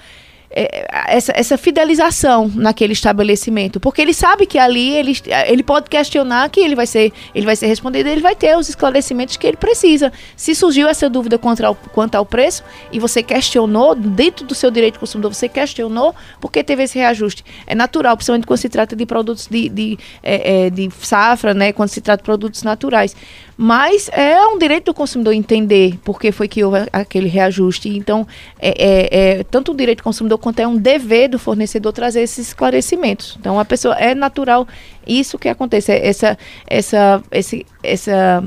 essa, 1.07 1.33
essa 1.37 1.59
fidelização 1.59 2.51
naquele 2.55 2.95
estabelecimento, 2.95 3.79
porque 3.79 4.01
ele 4.01 4.14
sabe 4.14 4.47
que 4.47 4.59
ali 4.59 4.97
ele, 4.97 5.12
ele 5.47 5.62
pode 5.62 5.90
questionar 5.90 6.49
que 6.49 6.61
ele 6.61 6.75
vai 6.75 6.87
ser 6.87 7.12
ele 7.35 7.45
vai 7.45 7.55
ser 7.55 7.66
respondido, 7.66 8.09
ele 8.09 8.23
vai 8.23 8.35
ter 8.35 8.57
os 8.57 8.69
esclarecimentos 8.69 9.37
que 9.37 9.47
ele 9.47 9.57
precisa. 9.57 10.11
Se 10.35 10.55
surgiu 10.55 10.88
essa 10.88 11.11
dúvida 11.11 11.37
quanto 11.38 11.64
ao, 11.64 11.75
quanto 11.75 12.14
ao 12.14 12.25
preço 12.25 12.64
e 12.90 12.99
você 12.99 13.23
questionou 13.23 13.95
dentro 13.95 14.47
do 14.47 14.55
seu 14.55 14.71
direito 14.71 14.99
consumidor, 14.99 15.35
você 15.35 15.49
questionou 15.49 16.14
porque 16.40 16.64
teve 16.64 16.85
esse 16.85 16.99
reajuste. 16.99 17.45
É 17.66 17.75
natural, 17.75 18.16
principalmente 18.16 18.47
quando 18.47 18.59
se 18.59 18.69
trata 18.69 18.97
de 18.97 19.05
produtos 19.05 19.47
de, 19.47 19.69
de, 19.69 19.99
é, 20.23 20.66
é, 20.66 20.71
de 20.71 20.88
safra, 21.01 21.53
né, 21.53 21.73
quando 21.73 21.90
se 21.90 22.01
trata 22.01 22.23
de 22.23 22.25
produtos 22.25 22.62
naturais. 22.62 23.14
Mas 23.57 24.11
é 24.12 24.38
um 24.47 24.59
direito 24.59 24.87
do 24.87 24.95
consumidor 24.95 25.33
entender 25.33 25.99
por 26.05 26.21
que 26.21 26.31
foi 26.31 26.47
que 26.47 26.62
houve 26.62 26.87
aquele 26.92 27.27
reajuste. 27.27 27.88
Então, 27.88 28.27
é, 28.59 28.75
é, 28.79 29.38
é 29.38 29.45
tanto 29.45 29.73
o 29.73 29.75
direito 29.75 29.99
do 29.99 30.05
consumidor 30.05 30.38
quanto 30.47 30.61
é 30.61 30.67
um 30.69 30.77
dever 30.77 31.29
do 31.29 31.41
fornecedor 31.41 31.93
trazer 31.93 32.21
esses 32.21 32.47
esclarecimentos. 32.47 33.37
Então, 33.41 33.59
a 33.59 33.65
pessoa 33.65 33.97
é 33.97 34.15
natural 34.15 34.65
isso 35.05 35.41
que 35.41 35.49
acontece, 35.49 35.91
essa, 35.91 36.39
essa, 36.69 37.21
esse, 37.33 37.67
essa 37.83 38.45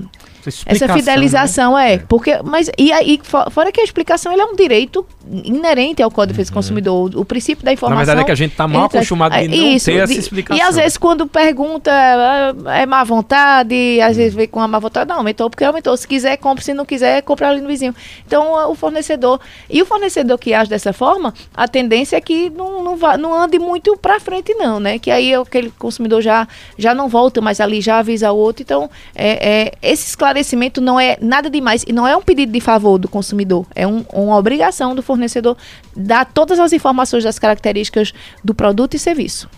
essa 0.65 0.93
fidelização 0.93 1.75
né? 1.75 1.91
é, 1.91 1.93
é, 1.95 1.97
porque 1.99 2.39
mas 2.43 2.69
e 2.77 2.91
aí 2.91 3.19
fora 3.51 3.71
que 3.71 3.81
a 3.81 3.83
explicação 3.83 4.31
é 4.31 4.45
um 4.45 4.55
direito 4.55 5.05
inerente 5.31 6.01
ao 6.01 6.09
Código 6.09 6.33
de 6.33 6.37
Defesa 6.37 6.51
do. 6.51 6.59
Consumidor, 6.59 7.15
o, 7.15 7.21
o, 7.21 7.25
princípio 7.25 7.63
da 7.63 7.71
informação. 7.71 7.99
Na 7.99 8.05
verdade 8.05 8.21
é 8.21 8.25
que 8.25 8.31
a 8.31 8.35
gente 8.35 8.51
está 8.51 8.67
mal 8.67 8.85
acostumado 8.85 9.33
a 9.33 9.41
não 9.41 9.53
isso, 9.53 9.85
ter 9.85 9.97
essa 9.97 10.13
explicação. 10.13 10.57
E 10.57 10.61
às 10.61 10.75
vezes 10.75 10.97
quando 10.97 11.27
pergunta 11.27 11.91
é, 11.91 12.81
é 12.81 12.85
má 12.85 13.03
vontade, 13.03 13.99
às 14.01 14.17
vezes 14.17 14.33
vem 14.33 14.47
com 14.47 14.59
a 14.59 14.67
má 14.67 14.79
vontade, 14.79 15.09
não, 15.09 15.17
aumentou 15.17 15.49
porque 15.49 15.63
aumentou. 15.63 15.95
Se 15.95 16.07
quiser, 16.07 16.37
compre, 16.37 16.63
se 16.63 16.73
não 16.73 16.85
quiser, 16.85 17.21
compre 17.21 17.45
ali 17.45 17.61
no 17.61 17.67
vizinho. 17.67 17.95
Então 18.25 18.69
o 18.69 18.75
fornecedor 18.75 19.39
e 19.69 19.81
o 19.81 19.85
fornecedor 19.85 20.37
que 20.37 20.53
age 20.53 20.69
dessa 20.69 20.93
forma, 20.93 21.33
a 21.55 21.67
tendência 21.67 22.17
é 22.17 22.21
que 22.21 22.49
não, 22.49 22.83
não, 22.83 22.95
vá, 22.95 23.17
não 23.17 23.33
ande 23.33 23.59
muito 23.59 23.97
para 23.97 24.19
frente 24.19 24.53
não, 24.55 24.79
né? 24.79 24.99
Que 24.99 25.11
aí 25.11 25.33
aquele 25.33 25.71
consumidor 25.71 26.21
já 26.21 26.47
já 26.77 26.93
não 26.93 27.07
volta 27.07 27.41
mais 27.41 27.59
ali, 27.59 27.81
já 27.81 27.99
avisa 27.99 28.31
o 28.31 28.37
outro. 28.37 28.63
Então 28.63 28.89
é, 29.15 29.49
é 29.49 29.71
esse 29.81 30.07
esclarecimento 30.07 30.38
não 30.81 30.99
é 30.99 31.17
nada 31.21 31.49
demais 31.49 31.83
e 31.87 31.93
não 31.93 32.07
é 32.07 32.15
um 32.15 32.21
pedido 32.21 32.51
de 32.51 32.59
favor 32.59 32.97
do 32.97 33.07
consumidor, 33.07 33.65
é 33.75 33.85
um, 33.85 34.05
uma 34.13 34.37
obrigação 34.37 34.95
do 34.95 35.01
fornecedor 35.01 35.57
dar 35.95 36.25
todas 36.25 36.59
as 36.59 36.73
informações 36.73 37.23
das 37.23 37.37
características 37.37 38.13
do 38.43 38.53
produto 38.53 38.93
e 38.93 38.99
serviço. 38.99 39.49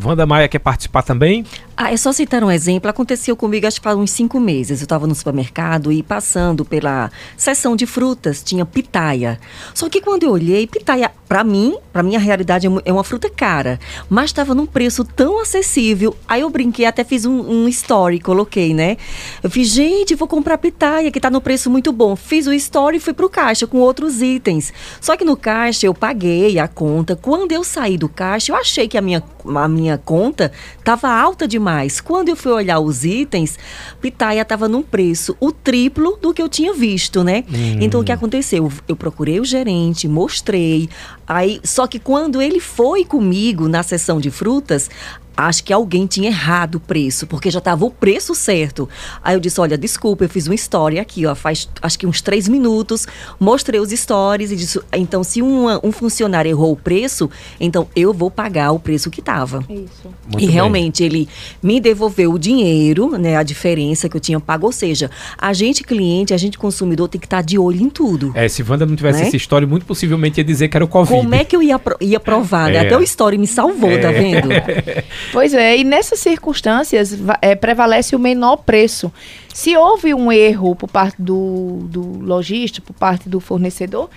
Wanda 0.00 0.26
Maia 0.26 0.48
quer 0.48 0.58
participar 0.58 1.02
também? 1.02 1.44
Ah, 1.78 1.92
é 1.92 1.96
só 1.98 2.10
citar 2.10 2.42
um 2.42 2.50
exemplo. 2.50 2.88
Aconteceu 2.88 3.36
comigo 3.36 3.66
acho 3.66 3.78
que 3.78 3.84
faz 3.84 3.98
uns 3.98 4.10
cinco 4.10 4.40
meses. 4.40 4.80
Eu 4.80 4.84
estava 4.86 5.06
no 5.06 5.14
supermercado 5.14 5.92
e 5.92 6.02
passando 6.02 6.64
pela 6.64 7.10
seção 7.36 7.76
de 7.76 7.84
frutas, 7.84 8.42
tinha 8.42 8.64
pitaia. 8.64 9.38
Só 9.74 9.86
que 9.86 10.00
quando 10.00 10.22
eu 10.22 10.30
olhei, 10.30 10.66
pitaia, 10.66 11.12
para 11.28 11.44
mim, 11.44 11.76
para 11.92 12.02
minha 12.02 12.18
realidade, 12.18 12.66
é, 12.66 12.70
é 12.86 12.90
uma 12.90 13.04
fruta 13.04 13.28
cara. 13.28 13.78
Mas 14.08 14.30
estava 14.30 14.54
num 14.54 14.64
preço 14.64 15.04
tão 15.04 15.38
acessível. 15.38 16.16
Aí 16.26 16.40
eu 16.40 16.48
brinquei, 16.48 16.86
até 16.86 17.04
fiz 17.04 17.26
um, 17.26 17.40
um 17.42 17.68
story, 17.68 18.20
coloquei, 18.20 18.72
né? 18.72 18.96
Eu 19.42 19.50
fiz, 19.50 19.68
gente, 19.68 20.14
vou 20.14 20.26
comprar 20.26 20.56
pitaia, 20.56 21.10
que 21.10 21.18
está 21.18 21.28
no 21.28 21.42
preço 21.42 21.68
muito 21.68 21.92
bom. 21.92 22.16
Fiz 22.16 22.46
o 22.46 22.54
story 22.54 22.96
e 22.96 23.00
fui 23.00 23.12
pro 23.12 23.28
caixa 23.28 23.66
com 23.66 23.80
outros 23.80 24.22
itens. 24.22 24.72
Só 24.98 25.14
que 25.14 25.26
no 25.26 25.36
caixa 25.36 25.86
eu 25.86 25.92
paguei 25.92 26.58
a 26.58 26.66
conta. 26.66 27.14
Quando 27.16 27.52
eu 27.52 27.62
saí 27.62 27.98
do 27.98 28.08
caixa, 28.08 28.50
eu 28.50 28.56
achei 28.56 28.88
que 28.88 28.96
a 28.96 29.02
minha, 29.02 29.22
a 29.44 29.68
minha 29.68 29.98
conta 29.98 30.50
estava 30.78 31.10
alta 31.10 31.46
demais 31.46 31.65
mais. 31.66 32.00
Quando 32.00 32.28
eu 32.28 32.36
fui 32.36 32.52
olhar 32.52 32.78
os 32.78 33.04
itens, 33.04 33.58
pitaia 34.00 34.42
estava 34.42 34.68
num 34.68 34.84
preço 34.84 35.36
o 35.40 35.50
triplo 35.50 36.16
do 36.22 36.32
que 36.32 36.40
eu 36.40 36.48
tinha 36.48 36.72
visto, 36.72 37.24
né? 37.24 37.42
Hum. 37.52 37.78
Então 37.80 38.00
o 38.00 38.04
que 38.04 38.12
aconteceu? 38.12 38.70
Eu 38.86 38.94
procurei 38.94 39.40
o 39.40 39.44
gerente, 39.44 40.06
mostrei. 40.06 40.88
Aí, 41.26 41.60
só 41.64 41.88
que 41.88 41.98
quando 41.98 42.40
ele 42.40 42.60
foi 42.60 43.04
comigo 43.04 43.66
na 43.66 43.82
sessão 43.82 44.20
de 44.20 44.30
frutas, 44.30 44.88
acho 45.36 45.62
que 45.62 45.72
alguém 45.72 46.06
tinha 46.06 46.28
errado 46.28 46.76
o 46.76 46.80
preço, 46.80 47.26
porque 47.26 47.50
já 47.50 47.58
estava 47.58 47.84
o 47.84 47.90
preço 47.90 48.34
certo. 48.34 48.88
Aí 49.22 49.34
eu 49.34 49.40
disse, 49.40 49.60
olha, 49.60 49.76
desculpa, 49.76 50.24
eu 50.24 50.28
fiz 50.28 50.46
uma 50.46 50.54
história 50.54 51.02
aqui, 51.02 51.26
ó, 51.26 51.34
faz 51.34 51.68
acho 51.82 51.98
que 51.98 52.06
uns 52.06 52.20
três 52.20 52.48
minutos, 52.48 53.06
mostrei 53.38 53.78
os 53.80 53.90
stories 53.90 54.50
e 54.50 54.56
disse, 54.56 54.80
então 54.92 55.22
se 55.22 55.42
uma, 55.42 55.80
um 55.84 55.92
funcionário 55.92 56.48
errou 56.48 56.72
o 56.72 56.76
preço, 56.76 57.30
então 57.60 57.88
eu 57.94 58.12
vou 58.12 58.30
pagar 58.30 58.72
o 58.72 58.78
preço 58.78 59.10
que 59.10 59.20
estava. 59.20 59.64
Isso. 59.68 60.08
Muito 60.26 60.42
e 60.42 60.46
bem. 60.46 60.50
realmente 60.50 61.04
ele 61.04 61.28
me 61.62 61.80
devolveu 61.80 62.32
o 62.32 62.38
dinheiro, 62.38 63.18
né, 63.18 63.36
a 63.36 63.42
diferença 63.42 64.08
que 64.08 64.16
eu 64.16 64.20
tinha 64.20 64.40
pago, 64.40 64.66
ou 64.66 64.72
seja, 64.72 65.10
a 65.36 65.52
gente 65.52 65.84
cliente, 65.84 66.32
a 66.32 66.36
gente 66.36 66.56
consumidor 66.56 67.08
tem 67.08 67.20
que 67.20 67.26
estar 67.26 67.38
tá 67.38 67.42
de 67.42 67.58
olho 67.58 67.80
em 67.80 67.90
tudo. 67.90 68.32
É, 68.34 68.48
se 68.48 68.62
Wanda 68.62 68.86
não 68.86 68.96
tivesse 68.96 69.20
né? 69.20 69.26
essa 69.26 69.36
história, 69.36 69.66
muito 69.66 69.84
possivelmente 69.84 70.40
ia 70.40 70.44
dizer 70.44 70.68
que 70.68 70.76
era 70.76 70.84
o 70.84 70.88
Covid. 70.88 71.20
Como 71.20 71.34
é 71.34 71.44
que 71.44 71.54
eu 71.54 71.62
ia, 71.62 71.80
ia 72.00 72.20
provar, 72.20 72.70
né? 72.70 72.76
É. 72.76 72.80
Até 72.80 72.96
o 72.96 73.02
story 73.02 73.38
me 73.38 73.46
salvou, 73.46 73.90
tá 73.90 73.96
é. 73.96 74.00
tá 74.00 74.10
vendo? 74.10 74.48
Pois 75.32 75.54
é, 75.54 75.76
e 75.76 75.84
nessas 75.84 76.20
circunstâncias 76.20 77.16
é, 77.40 77.54
prevalece 77.54 78.14
o 78.14 78.18
menor 78.18 78.58
preço. 78.58 79.12
Se 79.52 79.76
houve 79.76 80.14
um 80.14 80.30
erro 80.30 80.74
por 80.74 80.88
parte 80.88 81.20
do, 81.20 81.80
do 81.84 82.02
lojista, 82.20 82.80
por 82.80 82.94
parte 82.94 83.28
do 83.28 83.40
fornecedor, 83.40 84.08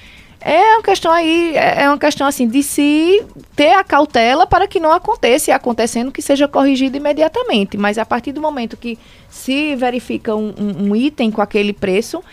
é 0.41 0.75
uma 0.75 0.81
questão 0.81 1.11
aí, 1.11 1.55
é, 1.55 1.83
é 1.83 1.89
uma 1.89 1.97
questão 1.97 2.25
assim 2.25 2.47
de 2.47 2.63
se 2.63 3.23
ter 3.55 3.73
a 3.73 3.83
cautela 3.83 4.47
para 4.47 4.67
que 4.67 4.79
não 4.79 4.91
aconteça 4.91 5.51
e 5.51 5.53
acontecendo 5.53 6.11
que 6.11 6.21
seja 6.21 6.47
corrigido 6.47 6.95
imediatamente. 6.95 7.77
Mas 7.77 7.97
a 7.97 8.05
partir 8.05 8.31
do 8.31 8.41
momento 8.41 8.77
que 8.77 8.97
se 9.29 9.75
verifica 9.75 10.35
um, 10.35 10.53
um, 10.57 10.89
um 10.89 10.95
item 10.95 11.29
com 11.31 11.41
aquele 11.41 11.73
preço, 11.73 12.23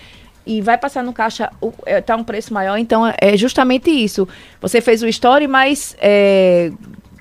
e 0.46 0.60
vai 0.60 0.78
passar 0.78 1.02
no 1.02 1.12
caixa, 1.12 1.50
está 1.84 2.14
é, 2.14 2.16
um 2.16 2.22
preço 2.22 2.54
maior, 2.54 2.76
então 2.76 3.02
é 3.20 3.36
justamente 3.36 3.90
isso. 3.90 4.28
Você 4.60 4.80
fez 4.80 5.02
o 5.02 5.08
story, 5.08 5.48
mas 5.48 5.96
é, 5.98 6.70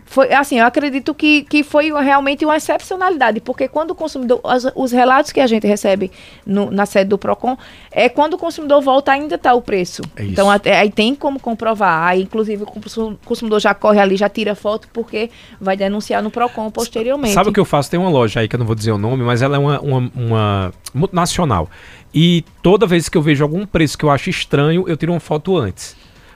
foi 0.05 0.31
assim, 0.31 0.59
eu 0.59 0.65
acredito 0.65 1.13
que, 1.13 1.43
que 1.43 1.63
foi 1.63 1.91
realmente 1.91 2.45
uma 2.45 2.55
excepcionalidade, 2.55 3.41
porque 3.41 3.67
quando 3.67 3.91
o 3.91 3.95
consumidor, 3.95 4.39
os, 4.43 4.65
os 4.75 4.91
relatos 4.91 5.31
que 5.31 5.39
a 5.39 5.47
gente 5.47 5.65
recebe 5.65 6.11
no, 6.45 6.69
na 6.69 6.85
sede 6.85 7.09
do 7.09 7.17
PROCON, 7.17 7.57
é 7.91 8.07
quando 8.07 8.35
o 8.35 8.37
consumidor 8.37 8.81
volta 8.81 9.11
ainda 9.11 9.35
está 9.35 9.53
o 9.53 9.61
preço. 9.61 10.03
É 10.15 10.23
então 10.23 10.49
até, 10.49 10.77
aí 10.77 10.91
tem 10.91 11.15
como 11.15 11.39
comprovar, 11.39 12.07
aí 12.07 12.21
inclusive 12.21 12.63
o 12.63 13.17
consumidor 13.25 13.59
já 13.59 13.73
corre 13.73 13.99
ali, 13.99 14.15
já 14.15 14.29
tira 14.29 14.53
foto, 14.53 14.87
porque 14.93 15.31
vai 15.59 15.75
denunciar 15.75 16.21
no 16.21 16.29
PROCON 16.29 16.69
posteriormente. 16.69 17.33
Sabe 17.33 17.49
o 17.49 17.53
que 17.53 17.59
eu 17.59 17.65
faço? 17.65 17.89
Tem 17.89 17.99
uma 17.99 18.09
loja 18.09 18.39
aí 18.39 18.47
que 18.47 18.55
eu 18.55 18.59
não 18.59 18.65
vou 18.65 18.75
dizer 18.75 18.91
o 18.91 18.97
nome, 18.97 19.23
mas 19.23 19.41
ela 19.41 19.57
é 19.57 19.59
uma, 19.59 19.81
uma, 19.81 20.11
uma 20.15 20.73
multinacional. 20.93 21.69
E 22.13 22.45
toda 22.61 22.85
vez 22.85 23.09
que 23.09 23.17
eu 23.17 23.21
vejo 23.21 23.43
algum 23.43 23.65
preço 23.65 23.97
que 23.97 24.05
eu 24.05 24.11
acho 24.11 24.29
estranho, 24.29 24.85
eu 24.87 24.95
tiro 24.95 25.11
uma 25.11 25.19
foto 25.19 25.57
antes. 25.57 25.95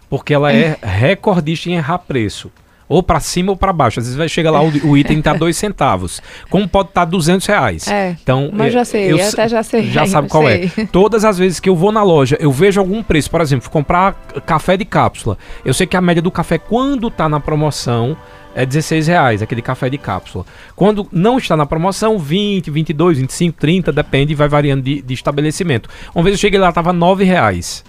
Porque 0.10 0.34
ela 0.34 0.52
é 0.52 0.76
recordista 0.82 1.70
em 1.70 1.76
errar 1.76 2.00
preço 2.00 2.52
ou 2.90 3.04
para 3.04 3.20
cima 3.20 3.52
ou 3.52 3.56
para 3.56 3.72
baixo. 3.72 4.00
Às 4.00 4.08
vezes 4.08 4.18
vai 4.18 4.28
chegar 4.28 4.50
lá 4.50 4.62
o, 4.62 4.70
o 4.88 4.98
item 4.98 5.22
tá 5.22 5.34
dois 5.34 5.56
centavos. 5.58 6.20
Como 6.50 6.68
pode 6.68 6.90
estar 6.90 7.06
tá 7.06 7.12
200 7.12 7.46
reais. 7.46 7.88
É, 7.88 8.18
então, 8.22 8.50
mas 8.52 8.74
já 8.74 8.84
sei, 8.84 9.14
eu, 9.14 9.24
até 9.24 9.48
já 9.48 9.62
sei. 9.62 9.92
Já 9.92 10.06
sabe 10.08 10.28
qual 10.28 10.50
é. 10.50 10.68
sei. 10.68 10.84
é. 10.84 10.88
Todas 10.88 11.24
as 11.24 11.38
vezes 11.38 11.60
que 11.60 11.70
eu 11.70 11.76
vou 11.76 11.92
na 11.92 12.02
loja, 12.02 12.36
eu 12.40 12.52
vejo 12.52 12.82
algum 12.82 13.04
preço, 13.04 13.30
por 13.30 13.40
exemplo, 13.40 13.70
comprar 13.70 14.14
café 14.46 14.76
de 14.76 14.84
cápsula. 14.84 15.38
Eu 15.64 15.74
sei 15.74 15.86
que 15.86 15.96
a 15.96 16.02
média 16.02 16.22
do 16.22 16.32
café 16.32 16.58
quando 16.58 17.12
tá 17.12 17.30
na 17.30 17.40
promoção 17.40 18.18
é 18.56 18.66
16 18.66 19.08
reais, 19.08 19.42
aquele 19.44 19.62
café 19.62 19.90
de 19.90 19.98
cápsula. 19.98 20.44
Quando 20.76 21.08
não 21.12 21.38
está 21.38 21.56
na 21.56 21.68
promoção, 21.68 22.18
20, 22.18 22.72
22, 22.72 23.20
25, 23.20 23.60
30, 23.60 23.92
depende, 23.92 24.34
vai 24.34 24.48
variando 24.48 24.82
de, 24.82 25.02
de 25.02 25.14
estabelecimento. 25.14 25.88
Uma 26.16 26.24
vez 26.24 26.34
eu 26.34 26.40
cheguei 26.40 26.60
lá, 26.60 26.72
tava 26.72 26.92
9 26.92 27.24
reais 27.24 27.84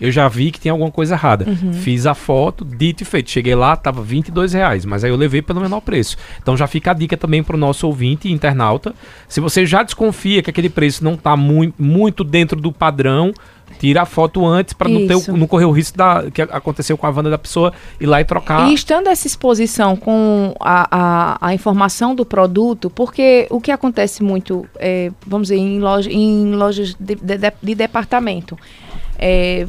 eu 0.00 0.10
já 0.10 0.26
vi 0.28 0.50
que 0.50 0.58
tem 0.58 0.70
alguma 0.70 0.90
coisa 0.90 1.14
errada. 1.14 1.46
Uhum. 1.46 1.72
Fiz 1.72 2.06
a 2.06 2.14
foto, 2.14 2.64
dito 2.64 3.02
e 3.02 3.04
feito. 3.04 3.30
Cheguei 3.30 3.54
lá, 3.54 3.76
tava 3.76 4.02
22 4.02 4.54
reais, 4.54 4.84
mas 4.84 5.04
aí 5.04 5.10
eu 5.10 5.16
levei 5.16 5.42
pelo 5.42 5.60
menor 5.60 5.80
preço. 5.80 6.16
Então 6.40 6.56
já 6.56 6.66
fica 6.66 6.92
a 6.92 6.94
dica 6.94 7.16
também 7.16 7.42
para 7.42 7.54
o 7.54 7.58
nosso 7.58 7.86
ouvinte 7.86 8.30
internauta. 8.30 8.94
Se 9.28 9.40
você 9.40 9.66
já 9.66 9.82
desconfia 9.82 10.42
que 10.42 10.50
aquele 10.50 10.70
preço 10.70 11.04
não 11.04 11.14
está 11.14 11.36
muito, 11.36 11.74
muito 11.78 12.24
dentro 12.24 12.60
do 12.60 12.72
padrão, 12.72 13.32
tira 13.78 14.02
a 14.02 14.06
foto 14.06 14.44
antes 14.46 14.74
para 14.74 14.88
não, 14.88 15.00
não 15.36 15.46
correr 15.46 15.64
o 15.64 15.70
risco 15.70 15.96
da, 15.96 16.30
que 16.30 16.42
aconteceu 16.42 16.96
com 16.98 17.06
a 17.06 17.10
Wanda 17.10 17.30
da 17.30 17.38
pessoa 17.38 17.72
ir 18.00 18.06
lá 18.06 18.20
e 18.20 18.24
trocar. 18.24 18.68
E 18.68 18.74
estando 18.74 19.08
essa 19.08 19.26
exposição 19.26 19.96
com 19.96 20.54
a, 20.60 20.88
a, 20.90 21.48
a 21.48 21.54
informação 21.54 22.14
do 22.14 22.24
produto, 22.24 22.90
porque 22.90 23.46
o 23.50 23.60
que 23.60 23.70
acontece 23.70 24.22
muito, 24.22 24.66
é, 24.76 25.10
vamos 25.26 25.48
dizer, 25.48 25.60
em, 25.60 25.78
loja, 25.78 26.10
em 26.10 26.52
lojas 26.54 26.94
de, 26.98 27.14
de, 27.14 27.38
de 27.62 27.74
departamento, 27.74 28.58
é, 29.20 29.66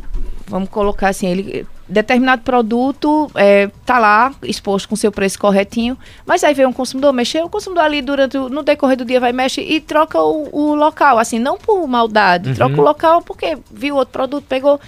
vamos 0.47 0.69
colocar 0.69 1.09
assim, 1.09 1.27
ele 1.27 1.67
determinado 1.87 2.41
produto 2.41 3.29
é, 3.35 3.69
tá 3.85 3.99
lá 3.99 4.33
exposto 4.43 4.87
com 4.87 4.95
seu 4.95 5.11
preço 5.11 5.37
corretinho, 5.37 5.97
mas 6.25 6.41
aí 6.41 6.53
vem 6.53 6.65
um 6.65 6.71
consumidor 6.71 7.11
mexer, 7.11 7.43
o 7.43 7.49
consumidor 7.49 7.83
ali 7.83 8.01
durante 8.01 8.37
o, 8.37 8.47
no 8.47 8.63
decorrer 8.63 8.95
do 8.95 9.03
dia 9.03 9.19
vai 9.19 9.33
mexer 9.33 9.61
e 9.61 9.81
troca 9.81 10.17
o, 10.21 10.47
o 10.53 10.73
local, 10.73 11.19
assim, 11.19 11.37
não 11.37 11.57
por 11.57 11.85
maldade, 11.87 12.49
Uhum. 12.49 12.55
troca 12.55 12.79
o 12.79 12.83
local 12.83 13.21
porque 13.21 13.57
viu 13.69 13.95
outro 13.97 14.13
produto, 14.13 14.45
pegou 14.47 14.79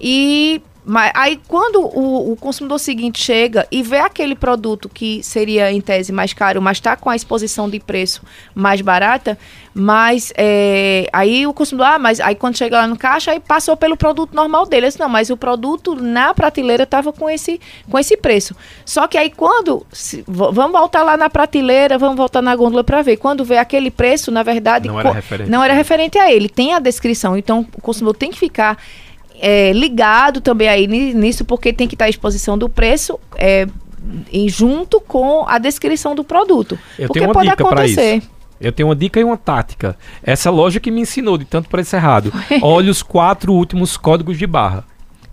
e 0.00 0.62
mas 0.88 1.10
aí 1.14 1.40
quando 1.48 1.80
o, 1.80 2.32
o 2.32 2.36
consumidor 2.36 2.78
seguinte 2.78 3.20
chega 3.22 3.66
e 3.72 3.82
vê 3.82 3.98
aquele 3.98 4.36
produto 4.36 4.88
que 4.88 5.20
seria 5.22 5.72
em 5.72 5.80
tese 5.80 6.12
mais 6.12 6.32
caro, 6.32 6.62
mas 6.62 6.76
está 6.76 6.96
com 6.96 7.10
a 7.10 7.16
exposição 7.16 7.68
de 7.68 7.80
preço 7.80 8.22
mais 8.54 8.80
barata, 8.80 9.36
mas 9.74 10.32
é, 10.36 11.08
aí 11.12 11.46
o 11.46 11.52
consumidor, 11.52 11.86
ah, 11.88 11.98
mas 11.98 12.20
aí 12.20 12.34
quando 12.34 12.56
chega 12.56 12.78
lá 12.78 12.86
no 12.86 12.96
caixa, 12.96 13.32
aí 13.32 13.40
passou 13.40 13.76
pelo 13.76 13.96
produto 13.96 14.34
normal 14.34 14.64
dele. 14.64 14.86
Disse, 14.86 15.00
não, 15.00 15.08
mas 15.08 15.28
o 15.28 15.36
produto 15.36 15.94
na 15.94 16.32
prateleira 16.32 16.84
estava 16.84 17.12
com 17.12 17.28
esse, 17.28 17.60
com 17.90 17.98
esse 17.98 18.16
preço. 18.16 18.54
Só 18.84 19.06
que 19.06 19.18
aí 19.18 19.28
quando, 19.30 19.84
se- 19.92 20.24
vamos 20.26 20.72
voltar 20.72 21.02
lá 21.02 21.16
na 21.16 21.28
prateleira, 21.28 21.98
vamos 21.98 22.16
voltar 22.16 22.40
na 22.40 22.54
gôndola 22.56 22.84
para 22.84 23.02
ver. 23.02 23.16
Quando 23.16 23.44
vê 23.44 23.58
aquele 23.58 23.90
preço, 23.90 24.30
na 24.30 24.42
verdade, 24.42 24.88
Não 24.88 24.98
era 25.00 25.08
co- 25.10 25.14
referente. 25.14 25.50
não 25.50 25.62
era 25.64 25.74
referente 25.74 26.16
a 26.18 26.30
ele. 26.32 26.48
Tem 26.48 26.72
a 26.72 26.78
descrição, 26.78 27.36
então 27.36 27.66
o 27.76 27.80
consumidor 27.82 28.14
tem 28.16 28.30
que 28.30 28.38
ficar 28.38 28.78
é, 29.40 29.72
ligado 29.72 30.40
também 30.40 30.68
aí 30.68 30.86
ni- 30.86 31.14
nisso, 31.14 31.44
porque 31.44 31.72
tem 31.72 31.86
que 31.88 31.94
estar 31.94 32.06
à 32.06 32.08
exposição 32.08 32.56
do 32.56 32.68
preço 32.68 33.18
é, 33.36 33.66
em 34.32 34.48
junto 34.48 35.00
com 35.00 35.44
a 35.48 35.58
descrição 35.58 36.14
do 36.14 36.22
produto. 36.24 36.78
Eu 36.98 37.08
porque 37.08 37.26
pode 37.28 37.48
acontecer. 37.48 38.22
Eu 38.60 38.72
tenho 38.72 38.88
uma 38.88 38.96
dica 38.96 39.20
e 39.20 39.24
uma 39.24 39.36
tática. 39.36 39.96
Essa 40.22 40.50
loja 40.50 40.80
que 40.80 40.90
me 40.90 41.00
ensinou 41.02 41.36
de 41.36 41.44
tanto 41.44 41.68
preço 41.68 41.94
errado. 41.94 42.32
Olha 42.62 42.90
os 42.90 43.02
quatro 43.02 43.52
últimos 43.52 43.96
códigos 43.96 44.38
de 44.38 44.46
barra. 44.46 44.84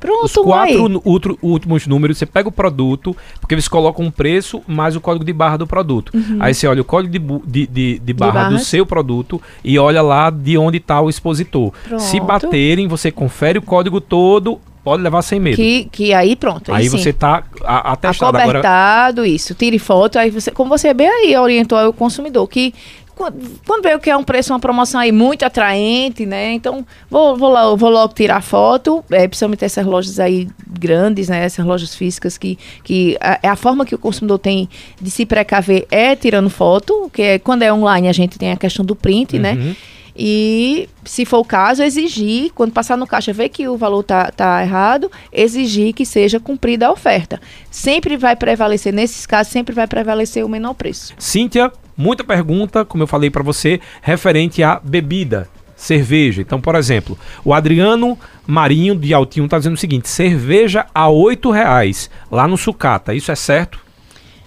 Pronto, 0.03 0.25
Os 0.25 0.33
quatro 0.33 1.01
outro- 1.05 1.39
últimos 1.41 1.87
números, 1.87 2.17
você 2.17 2.25
pega 2.25 2.49
o 2.49 2.51
produto, 2.51 3.15
porque 3.39 3.55
eles 3.55 3.69
colocam 3.69 4.03
um 4.05 4.11
preço 4.11 4.61
mais 4.67 4.95
o 4.97 5.01
código 5.01 5.23
de 5.23 5.31
barra 5.31 5.55
do 5.57 5.65
produto. 5.65 6.11
Aí 6.41 6.53
você 6.53 6.67
olha 6.67 6.81
o 6.81 6.85
código 6.85 7.41
de, 7.45 7.65
de, 7.65 7.67
de- 7.67 7.99
de 7.99 8.13
barra 8.13 8.49
do 8.49 8.59
seu 8.59 8.85
produto 8.85 9.41
e 9.63 9.79
olha 9.79 10.01
lá 10.01 10.29
de 10.29 10.57
onde 10.57 10.77
está 10.77 10.99
o 10.99 11.09
expositor. 11.09 11.71
Se 11.97 12.17
Pronto. 12.17 12.25
baterem, 12.27 12.87
você 12.87 13.11
confere 13.11 13.59
o 13.59 13.61
código 13.61 14.01
todo, 14.01 14.59
pode 14.83 15.01
levar 15.01 15.21
sem 15.21 15.39
medo. 15.39 15.55
Que, 15.55 15.85
que 15.89 16.13
aí 16.13 16.35
pronto. 16.35 16.73
aí 16.73 16.89
você 16.89 17.13
tá 17.13 17.43
a- 17.63 17.93
atestado. 17.93 18.35
Agora, 18.37 18.43
acobertado, 18.59 19.25
isso. 19.25 19.55
Tire 19.55 19.79
foto, 19.79 20.19
aí 20.19 20.29
você, 20.29 20.51
como 20.51 20.69
você 20.69 20.93
bem 20.93 21.07
aí 21.07 21.37
orientou 21.37 21.79
o 21.87 21.93
consumidor, 21.93 22.45
que 22.49 22.73
quando, 23.15 23.86
o 23.95 23.99
que 23.99 24.10
é 24.10 24.17
um 24.17 24.23
preço, 24.23 24.54
uma 24.54 24.60
promoção 24.60 24.99
aí 24.99 25.12
muito 25.12 25.43
atraente, 25.43 26.26
né? 26.26 26.54
Então, 26.54 26.86
vou, 27.10 27.38
vou, 27.38 27.49
lá, 27.49 27.73
vou 27.76 27.89
logo 27.89 28.13
tirar 28.13 28.41
foto, 28.41 29.04
é, 29.12 29.28
principalmente 29.28 29.63
essas 29.63 29.86
lojas 29.86 30.19
aí 30.19 30.47
grandes, 30.67 31.30
né? 31.30 31.43
Essas 31.43 31.65
lojas 31.65 31.95
físicas 31.95 32.38
que, 32.38 32.58
que 32.84 33.17
a, 33.21 33.39
é 33.43 33.47
a 33.47 33.56
forma 33.56 33.86
que 33.86 33.95
o 33.95 33.97
consumidor 33.97 34.39
tem 34.39 34.67
de 35.02 35.12
se 35.12 35.26
precaver 35.26 35.86
é 35.91 36.15
tirando 36.15 36.49
foto, 36.49 37.10
que 37.13 37.21
é, 37.21 37.39
quando 37.39 37.63
é 37.63 37.71
online 37.71 38.08
a 38.08 38.13
gente 38.13 38.38
tem 38.38 38.52
a 38.52 38.58
questão 38.58 38.84
do 38.84 38.95
print, 38.95 39.38
né? 39.38 39.54
Uhum. 39.54 39.76
E, 40.15 40.88
se 41.04 41.26
for 41.26 41.39
o 41.39 41.45
caso, 41.45 41.82
exigir, 41.82 42.52
quando 42.54 42.71
passar 42.71 42.95
no 42.95 43.08
caixa, 43.08 43.34
ver 43.34 43.49
que 43.49 43.67
o 43.67 43.76
valor 43.76 44.04
tá, 44.04 44.32
tá 44.32 44.62
errado, 44.62 45.12
exigir 45.32 45.93
que 45.93 46.06
seja 46.06 46.39
cumprida 46.39 46.88
a 46.88 46.91
oferta. 46.91 47.41
Sempre 47.71 48.15
vai 48.15 48.36
prevalecer, 48.36 48.93
nesses 48.93 49.26
casos, 49.26 49.52
sempre 49.52 49.73
vai 49.73 49.88
prevalecer 49.88 50.45
o 50.45 50.49
menor 50.49 50.76
preço. 50.76 51.13
Cíntia, 51.17 51.71
muita 51.95 52.23
pergunta, 52.23 52.86
como 52.86 53.03
eu 53.03 53.08
falei 53.08 53.29
pra 53.29 53.43
você, 53.43 53.79
referente 54.01 54.63
à 54.63 54.79
bebida, 54.84 55.47
cerveja. 55.75 56.41
Então, 56.41 56.60
por 56.60 56.75
exemplo, 56.75 57.17
o 57.43 57.53
Adriano 57.53 58.17
Marinho 58.45 58.95
de 58.95 59.13
Altinho 59.13 59.47
tá 59.47 59.58
dizendo 59.58 59.75
o 59.75 59.79
seguinte: 59.79 60.10
cerveja 60.10 60.86
a 60.93 61.08
R$ 61.08 61.38
reais 61.51 62.10
lá 62.32 62.47
no 62.47 62.58
Sucata. 62.58 63.13
Isso 63.13 63.32
é 63.32 63.36
certo? 63.36 63.84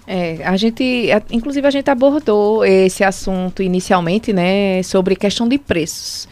É, 0.09 0.39
a 0.45 0.55
gente, 0.55 1.09
inclusive 1.29 1.67
a 1.67 1.71
gente 1.71 1.89
abordou 1.89 2.63
esse 2.63 3.03
assunto 3.03 3.61
inicialmente, 3.61 4.31
né, 4.31 4.81
sobre 4.81 5.17
questão 5.17 5.49
de 5.49 5.57
preços. 5.57 6.29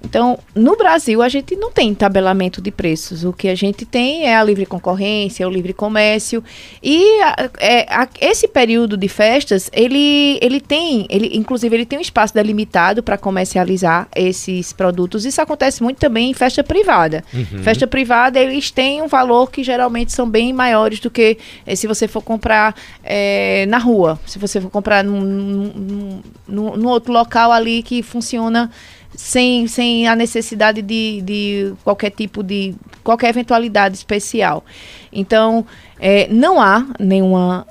Então, 0.00 0.38
no 0.54 0.76
Brasil, 0.76 1.20
a 1.20 1.28
gente 1.28 1.56
não 1.56 1.72
tem 1.72 1.92
tabelamento 1.92 2.62
de 2.62 2.70
preços. 2.70 3.24
O 3.24 3.32
que 3.32 3.48
a 3.48 3.54
gente 3.54 3.84
tem 3.84 4.26
é 4.26 4.36
a 4.36 4.44
livre 4.44 4.64
concorrência, 4.64 5.46
o 5.46 5.50
livre 5.50 5.72
comércio. 5.72 6.42
E 6.82 7.20
a- 7.20 7.50
é, 7.58 7.80
a- 7.92 8.08
esse 8.20 8.46
período 8.46 8.96
de 8.96 9.08
festas, 9.08 9.68
ele, 9.72 10.38
ele 10.40 10.60
tem, 10.60 11.04
ele, 11.10 11.36
inclusive, 11.36 11.74
ele 11.74 11.84
tem 11.84 11.98
um 11.98 12.02
espaço 12.02 12.32
delimitado 12.32 13.02
para 13.02 13.18
comercializar 13.18 14.06
esses 14.14 14.72
produtos. 14.72 15.24
Isso 15.26 15.42
acontece 15.42 15.82
muito 15.82 15.98
também 15.98 16.30
em 16.30 16.34
festa 16.34 16.62
privada. 16.62 17.24
Festa 17.64 17.86
privada, 17.86 18.38
eles 18.38 18.70
têm 18.70 19.02
um 19.02 19.08
valor 19.08 19.50
que 19.50 19.64
geralmente 19.64 20.12
são 20.12 20.28
bem 20.30 20.52
maiores 20.52 21.00
do 21.00 21.10
que 21.10 21.38
eh, 21.66 21.74
se 21.74 21.88
você 21.88 22.06
for 22.06 22.22
comprar 22.22 22.72
eh, 23.02 23.66
na 23.68 23.78
rua. 23.78 24.18
Se 24.26 24.38
você 24.38 24.60
for 24.60 24.70
comprar 24.70 25.02
num, 25.02 25.20
num, 25.20 26.22
num- 26.46 26.76
num 26.76 26.88
outro 26.88 27.12
local 27.12 27.50
ali 27.50 27.82
que 27.82 28.00
funciona 28.02 28.70
sem, 29.14 29.66
sem 29.66 30.06
a 30.08 30.14
necessidade 30.14 30.82
de, 30.82 31.20
de 31.22 31.74
qualquer 31.84 32.10
tipo 32.10 32.42
de. 32.42 32.74
qualquer 33.02 33.30
eventualidade 33.30 33.94
especial. 33.96 34.64
Então, 35.12 35.64
eh, 35.98 36.28
não 36.30 36.60
há 36.60 36.86
nenhuma, 37.00 37.66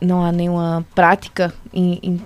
não 0.00 0.24
há 0.24 0.30
nenhuma 0.30 0.84
prática 0.94 1.52
em- 1.72 1.98
em- 2.02 2.20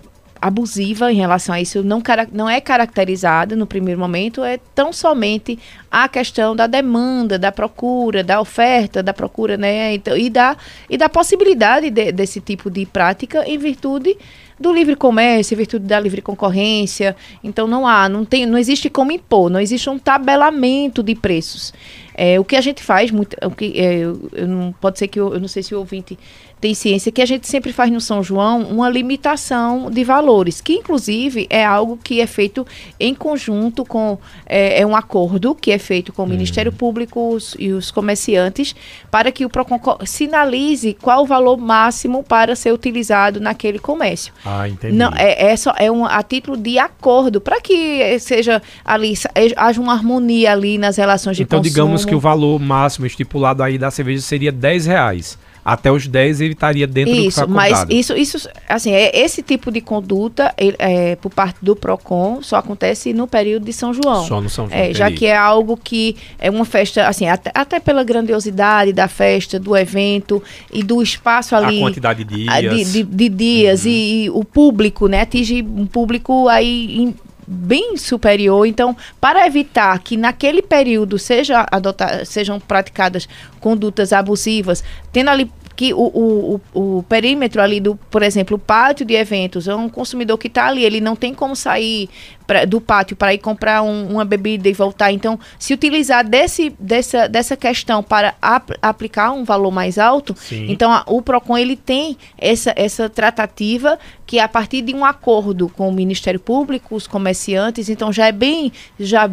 abusiva 0.47 1.13
em 1.13 1.17
relação 1.17 1.55
a 1.55 1.61
isso, 1.61 1.83
não, 1.83 2.03
não 2.33 2.49
é 2.49 2.61
caracterizada 2.61 3.57
no 3.57 3.67
primeiro 3.67 4.01
momento, 4.01 4.45
é 4.45 4.59
tão 4.75 4.93
somente 4.93 5.59
a 5.91 6.09
questão 6.09 6.55
da 6.55 6.67
demanda, 6.67 7.39
da 7.39 7.51
procura, 7.51 8.23
da 8.23 8.41
oferta, 8.41 9.03
da 9.03 9.13
procura, 9.13 9.57
né? 9.57 9.95
Então, 9.95 10.17
e, 10.17 10.31
da, 10.31 10.57
e 10.89 10.97
da 10.97 11.09
possibilidade 11.09 11.91
de- 11.91 12.13
desse 12.13 12.41
tipo 12.41 12.71
de 12.71 12.87
prática 12.87 13.45
em 13.47 13.59
virtude 13.59 14.17
do 14.59 14.73
livre 14.73 14.97
comércio, 14.97 15.55
em 15.55 15.59
virtude 15.59 15.85
da 15.85 16.01
livre 16.01 16.23
concorrência. 16.23 17.15
Então 17.45 17.67
não 17.67 17.87
há, 17.87 18.09
não 18.09 18.25
tem, 18.25 18.47
não 18.47 18.59
existe 18.59 18.89
como 18.89 19.13
impor, 19.13 19.51
não 19.51 19.61
existe 19.61 19.89
um 19.91 19.99
tabelamento 19.99 21.03
de 21.03 21.15
preços. 21.15 21.75
É, 22.15 22.41
o 22.41 22.45
que 22.45 22.57
a 22.57 22.61
gente 22.63 22.83
faz, 22.83 23.11
muito, 23.11 23.37
o 23.45 23.51
que, 23.51 23.79
é, 23.79 23.99
eu, 23.99 24.31
eu 24.33 24.49
não, 24.49 24.73
pode 24.81 24.99
ser 24.99 25.09
que 25.09 25.21
eu, 25.21 25.35
eu 25.35 25.41
não 25.41 25.49
sei 25.49 25.63
se 25.63 25.75
o 25.75 25.79
ouvinte 25.79 26.19
tem 26.61 26.73
ciência, 26.75 27.12
que 27.12 27.21
a 27.21 27.27
gente 27.27 27.47
sempre 27.47 27.73
faz 27.73 27.90
no 27.92 28.01
São 28.01 28.23
João 28.23 28.62
uma 28.62 28.88
limitação 28.88 29.90
de 29.90 30.03
valores, 30.05 30.61
que 30.61 30.73
inclusive 30.73 31.47
é 31.51 31.64
algo 31.64 31.99
que 32.03 32.21
é 32.21 32.27
feito 32.27 32.66
em 32.99 33.14
conjunto 33.14 33.85
com, 33.85 34.19
é, 34.47 34.81
é 34.81 34.87
um 34.87 34.97
acordo 34.97 35.55
que 35.55 35.71
é 35.71 35.79
feito 35.79 36.12
com 36.12 36.25
o 36.25 36.27
Ministério 36.27 36.73
Público 36.73 37.35
os- 37.35 37.55
e 37.59 37.73
os 37.73 37.90
comerciantes, 37.90 38.75
para 39.11 39.31
que 39.31 39.45
o 39.45 39.51
PROCON 39.51 39.79
co- 39.79 39.99
sinalize 40.07 40.95
qual 41.01 41.23
o 41.25 41.27
valor 41.27 41.57
máximo 41.59 42.23
para 42.23 42.57
ser 42.57 42.73
utilizado 42.73 43.38
naquele 43.40 43.79
comércio. 43.79 44.33
Ah, 44.45 44.69
entendi. 44.69 44.95
Não, 44.97 45.12
é, 45.14 45.51
é, 45.53 45.57
só, 45.57 45.75
é 45.79 45.90
um, 45.90 46.05
a 46.07 46.23
título 46.23 46.57
de 46.57 46.79
acordo, 46.79 47.40
para 47.40 47.61
que 47.61 48.01
eh, 48.01 48.19
seja 48.19 48.62
ali, 48.85 49.14
eh, 49.35 49.53
haja 49.57 49.81
uma 49.81 49.92
harmonia 49.92 50.53
ali 50.53 50.79
nas 50.79 50.97
relações 50.97 51.37
de 51.37 51.42
então, 51.42 51.59
consumo. 51.59 51.71
digamos 51.75 52.05
que 52.05 52.14
o 52.14 52.21
valor 52.21 52.59
máximo 52.59 53.07
estipulado 53.07 53.62
aí 53.62 53.77
da 53.77 53.90
cerveja 53.90 54.23
seria 54.23 54.51
10 54.51 54.87
reais. 54.87 55.38
Até 55.68 55.90
os 55.90 56.07
10 56.07 56.40
ele 56.40 56.52
estaria 56.52 56.87
dentro 56.87 57.12
do 57.12 57.20
que 57.22 57.26
Isso, 57.26 57.40
mas 57.48 57.85
isso, 57.90 58.16
isso, 58.16 58.48
assim, 58.68 58.92
é, 58.92 59.18
esse 59.18 59.42
tipo 59.42 59.72
de 59.72 59.81
conduta, 59.81 60.55
é, 60.57 61.16
por 61.16 61.29
parte 61.31 61.57
do 61.61 61.74
PROCON, 61.74 62.40
só 62.40 62.55
acontece 62.57 63.12
no 63.12 63.26
período 63.26 63.64
de 63.64 63.72
São 63.72 63.92
João. 63.92 64.24
Só 64.24 64.40
no 64.40 64.48
São 64.48 64.68
João. 64.68 64.81
É, 64.81 64.94
já 64.94 65.11
que 65.11 65.26
é 65.26 65.37
algo 65.37 65.76
que 65.76 66.14
é 66.38 66.48
uma 66.48 66.64
festa, 66.64 67.09
assim, 67.09 67.26
até, 67.26 67.50
até 67.52 67.81
pela 67.81 68.05
grandiosidade 68.05 68.92
da 68.92 69.09
festa, 69.09 69.59
do 69.59 69.76
evento 69.76 70.40
e 70.72 70.85
do 70.85 71.02
espaço 71.02 71.57
ali. 71.57 71.79
A 71.79 71.81
quantidade 71.81 72.22
de 72.22 72.44
dias. 72.44 72.55
Uhum. 72.64 72.76
de, 72.76 72.85
de- 72.85 73.16
de 73.16 73.29
dias 73.29 73.85
e, 73.87 73.90
e 74.26 74.31
o 74.31 74.44
público, 74.44 75.09
né? 75.09 75.22
Atinge 75.22 75.62
um 75.62 75.85
público 75.87 76.46
aí 76.48 76.96
em- 76.96 77.14
bem 77.47 77.97
superior. 77.97 78.67
Então, 78.67 78.97
para 79.21 79.47
evitar 79.47 79.99
que 80.01 80.17
naquele 80.17 80.63
período 80.63 81.19
seja 81.19 81.67
adota- 81.71 82.25
sejam 82.25 82.59
praticadas 82.59 83.29
condutas 83.61 84.13
abusivas, 84.13 84.83
tendo 85.13 85.31
ali 85.31 85.51
que 85.77 85.93
o, 85.93 85.99
o, 86.01 86.61
o, 86.75 86.99
o 86.99 87.03
perímetro 87.03 87.61
ali 87.61 87.79
do, 87.81 87.95
por 88.11 88.23
exemplo, 88.23 88.57
o 88.57 88.59
pátio 88.59 89.05
de 89.05 89.12
eventos, 89.15 89.69
é 89.69 89.75
um 89.75 89.89
consumidor 89.91 90.39
que 90.39 90.47
está 90.49 90.67
ali, 90.67 90.83
ele 90.83 91.01
não 91.03 91.15
tem 91.15 91.35
como 91.35 91.55
sair 91.55 92.09
pra- 92.47 92.65
do 92.65 92.81
pátio 92.81 93.15
para 93.15 93.35
ir 93.35 93.39
comprar 93.39 93.83
um- 93.83 94.09
uma 94.09 94.25
bebida 94.25 94.69
e 94.69 94.73
voltar. 94.73 95.12
Então, 95.12 95.39
se 95.59 95.75
utilizar 95.75 96.27
desse, 96.27 96.75
dessa, 96.81 97.29
dessa 97.29 97.57
questão 97.59 98.03
para 98.03 98.35
ap- 98.41 98.71
aplicar 98.81 99.33
um 99.33 99.45
valor 99.45 99.71
mais 99.71 99.99
alto, 99.99 100.35
Sim. 100.39 100.67
então 100.71 100.91
a- 100.91 101.05
o 101.07 101.21
PROCON 101.21 101.59
ele 101.59 101.77
tem 101.77 102.17
essa, 102.39 102.73
essa 102.75 103.11
tratativa 103.11 103.99
que 104.27 104.39
é 104.39 104.43
a 104.43 104.49
partir 104.49 104.81
de 104.83 104.95
um 104.95 105.05
acordo 105.05 105.69
com 105.69 105.89
o 105.89 105.93
Ministério 105.93 106.41
Público, 106.41 106.97
os 106.97 107.07
comerciantes, 107.07 107.89
então 107.91 108.11
já 108.12 108.27
é 108.27 108.33
bem, 108.33 108.73
já 108.99 109.31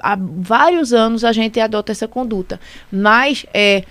há 0.00 0.16
vários 0.18 0.92
anos 0.92 1.22
a 1.22 1.32
gente 1.32 1.60
adota 1.60 1.92
essa 1.92 2.08
conduta. 2.08 2.58
Mas 2.90 3.44
é, 3.54 3.84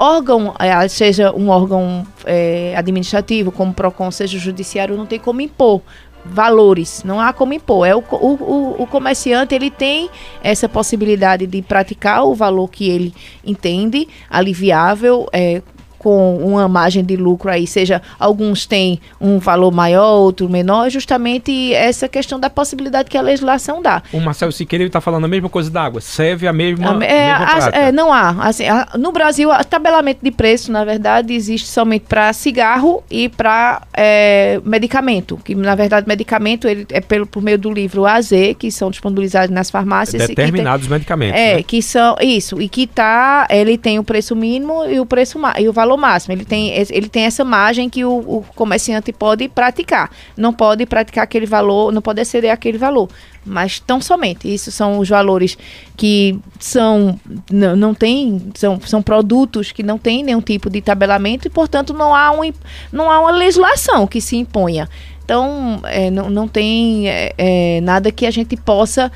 órgão, 0.00 0.54
eh, 0.58 0.88
seja 0.88 1.30
um 1.32 1.50
órgão 1.50 2.06
eh, 2.24 2.74
administrativo, 2.74 3.52
como 3.52 3.72
o 3.72 3.74
PROCON, 3.74 4.10
seja 4.10 4.38
o 4.38 4.40
judiciário, 4.40 4.96
não 4.96 5.04
tem 5.06 5.18
como 5.18 5.42
impor. 5.42 5.82
valores, 6.22 7.02
não 7.02 7.18
há 7.18 7.32
como 7.32 7.54
impor. 7.54 7.86
É 7.86 7.94
o, 7.94 8.00
o, 8.00 8.82
o, 8.82 8.86
comerciante 8.86 9.54
ele 9.54 9.70
tem 9.70 10.10
essa 10.42 10.68
possibilidade 10.68 11.46
de 11.46 11.62
praticar 11.62 12.24
o 12.24 12.34
valor 12.34 12.68
que 12.68 12.90
ele 12.90 13.14
entende 13.42 14.06
aliviável, 14.28 15.26
é, 15.32 15.62
com 16.00 16.38
uma 16.38 16.66
margem 16.66 17.04
de 17.04 17.14
lucro 17.14 17.50
aí, 17.50 17.66
seja 17.66 18.00
alguns 18.18 18.64
têm 18.64 18.98
um 19.20 19.38
valor 19.38 19.70
maior, 19.70 20.14
outro 20.20 20.48
menor, 20.48 20.86
é 20.86 20.90
justamente 20.90 21.74
essa 21.74 22.08
questão 22.08 22.40
da 22.40 22.48
possibilidade 22.48 23.10
que 23.10 23.18
a 23.18 23.20
legislação 23.20 23.82
dá. 23.82 24.02
O 24.10 24.18
Marcelo 24.18 24.50
Siqueira 24.50 24.82
está 24.82 24.98
falando 24.98 25.26
a 25.26 25.28
mesma 25.28 25.50
coisa 25.50 25.70
da 25.70 25.82
água, 25.82 26.00
serve 26.00 26.48
a 26.48 26.54
mesma, 26.54 27.04
é, 27.04 27.38
mesma 27.38 27.68
é, 27.72 27.92
não 27.92 28.10
há. 28.10 28.30
Assim, 28.48 28.66
a, 28.66 28.88
no 28.98 29.12
Brasil, 29.12 29.50
o 29.50 29.64
tabelamento 29.64 30.20
de 30.22 30.30
preço, 30.30 30.72
na 30.72 30.86
verdade, 30.86 31.34
existe 31.34 31.68
somente 31.68 32.06
para 32.08 32.32
cigarro 32.32 33.04
e 33.10 33.28
para 33.28 33.82
é, 33.92 34.58
medicamento, 34.64 35.38
que 35.44 35.54
na 35.54 35.74
verdade 35.74 36.08
medicamento 36.08 36.66
ele 36.66 36.86
é 36.90 37.02
pelo, 37.02 37.26
por 37.26 37.42
meio 37.42 37.58
do 37.58 37.70
livro 37.70 38.06
AZ, 38.06 38.30
que 38.58 38.70
são 38.70 38.90
disponibilizados 38.90 39.54
nas 39.54 39.70
farmácias. 39.70 40.26
Determinados 40.26 40.86
tem, 40.86 40.94
medicamentos. 40.94 41.38
É, 41.38 41.56
né? 41.56 41.62
que 41.62 41.82
são, 41.82 42.16
isso, 42.22 42.58
e 42.58 42.70
que 42.70 42.86
tá, 42.86 43.46
ele 43.50 43.76
tem 43.76 43.98
o 43.98 44.04
preço 44.04 44.34
mínimo 44.34 44.86
e 44.86 44.98
o 44.98 45.04
preço 45.04 45.38
e 45.58 45.68
o 45.68 45.72
valor 45.72 45.89
valor 45.90 45.96
máximo. 45.96 46.34
Ele 46.34 46.44
tem, 46.44 46.70
ele 46.70 47.08
tem 47.08 47.24
essa 47.24 47.44
margem 47.44 47.88
que 47.88 48.04
o, 48.04 48.10
o 48.10 48.44
comerciante 48.54 49.12
pode 49.12 49.48
praticar. 49.48 50.10
Não 50.36 50.52
pode 50.52 50.86
praticar 50.86 51.24
aquele 51.24 51.46
valor, 51.46 51.92
não 51.92 52.00
pode 52.00 52.20
exceder 52.20 52.52
aquele 52.52 52.78
valor 52.78 53.08
mas 53.42 53.80
tão 53.80 54.02
somente. 54.02 54.52
Isso 54.52 54.70
são 54.70 54.98
os 54.98 55.08
valores 55.08 55.56
que 55.96 56.38
são 56.58 57.18
não, 57.50 57.74
não 57.74 57.94
tem, 57.94 58.50
são, 58.54 58.78
são 58.82 59.02
produtos 59.02 59.72
que 59.72 59.82
não 59.82 59.96
têm 59.96 60.22
nenhum 60.22 60.42
tipo 60.42 60.68
de 60.68 60.82
tabelamento 60.82 61.46
e, 61.48 61.50
portanto, 61.50 61.94
não 61.94 62.14
há, 62.14 62.30
um, 62.32 62.52
não 62.92 63.10
há 63.10 63.18
uma 63.18 63.30
legislação 63.30 64.06
que 64.06 64.20
se 64.20 64.36
imponha. 64.36 64.86
Então, 65.24 65.80
é, 65.84 66.10
não, 66.10 66.28
não 66.28 66.46
tem 66.46 67.08
é, 67.08 67.32
é, 67.38 67.80
nada 67.80 68.12
que 68.12 68.26
a 68.26 68.30
gente 68.30 68.56
possa 68.58 69.10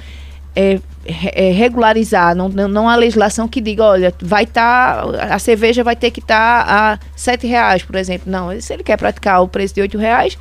é, 0.57 0.81
é, 1.05 1.51
regularizar, 1.51 2.35
não, 2.35 2.49
não 2.49 2.89
há 2.89 2.97
legislação 2.97 3.49
que 3.49 3.61
diga, 3.61 3.85
olha, 3.85 4.15
vai 4.21 4.45
estar, 4.45 5.07
tá, 5.07 5.35
a 5.35 5.39
cerveja 5.39 5.85
vai 5.85 5.97
ter 5.97 6.11
que 6.11 6.21
estar 6.21 6.65
tá 6.65 6.93
a 6.93 6.99
sete 7.17 7.47
reais, 7.47 7.83
por 7.83 7.97
exemplo. 7.97 8.31
Não, 8.31 8.59
se 8.61 8.73
ele 8.73 8.83
quer 8.83 8.97
praticar 8.97 9.43
o 9.43 9.49
preço 9.49 9.75
de 9.75 9.81
oito 9.81 9.99
reais, 9.99 10.39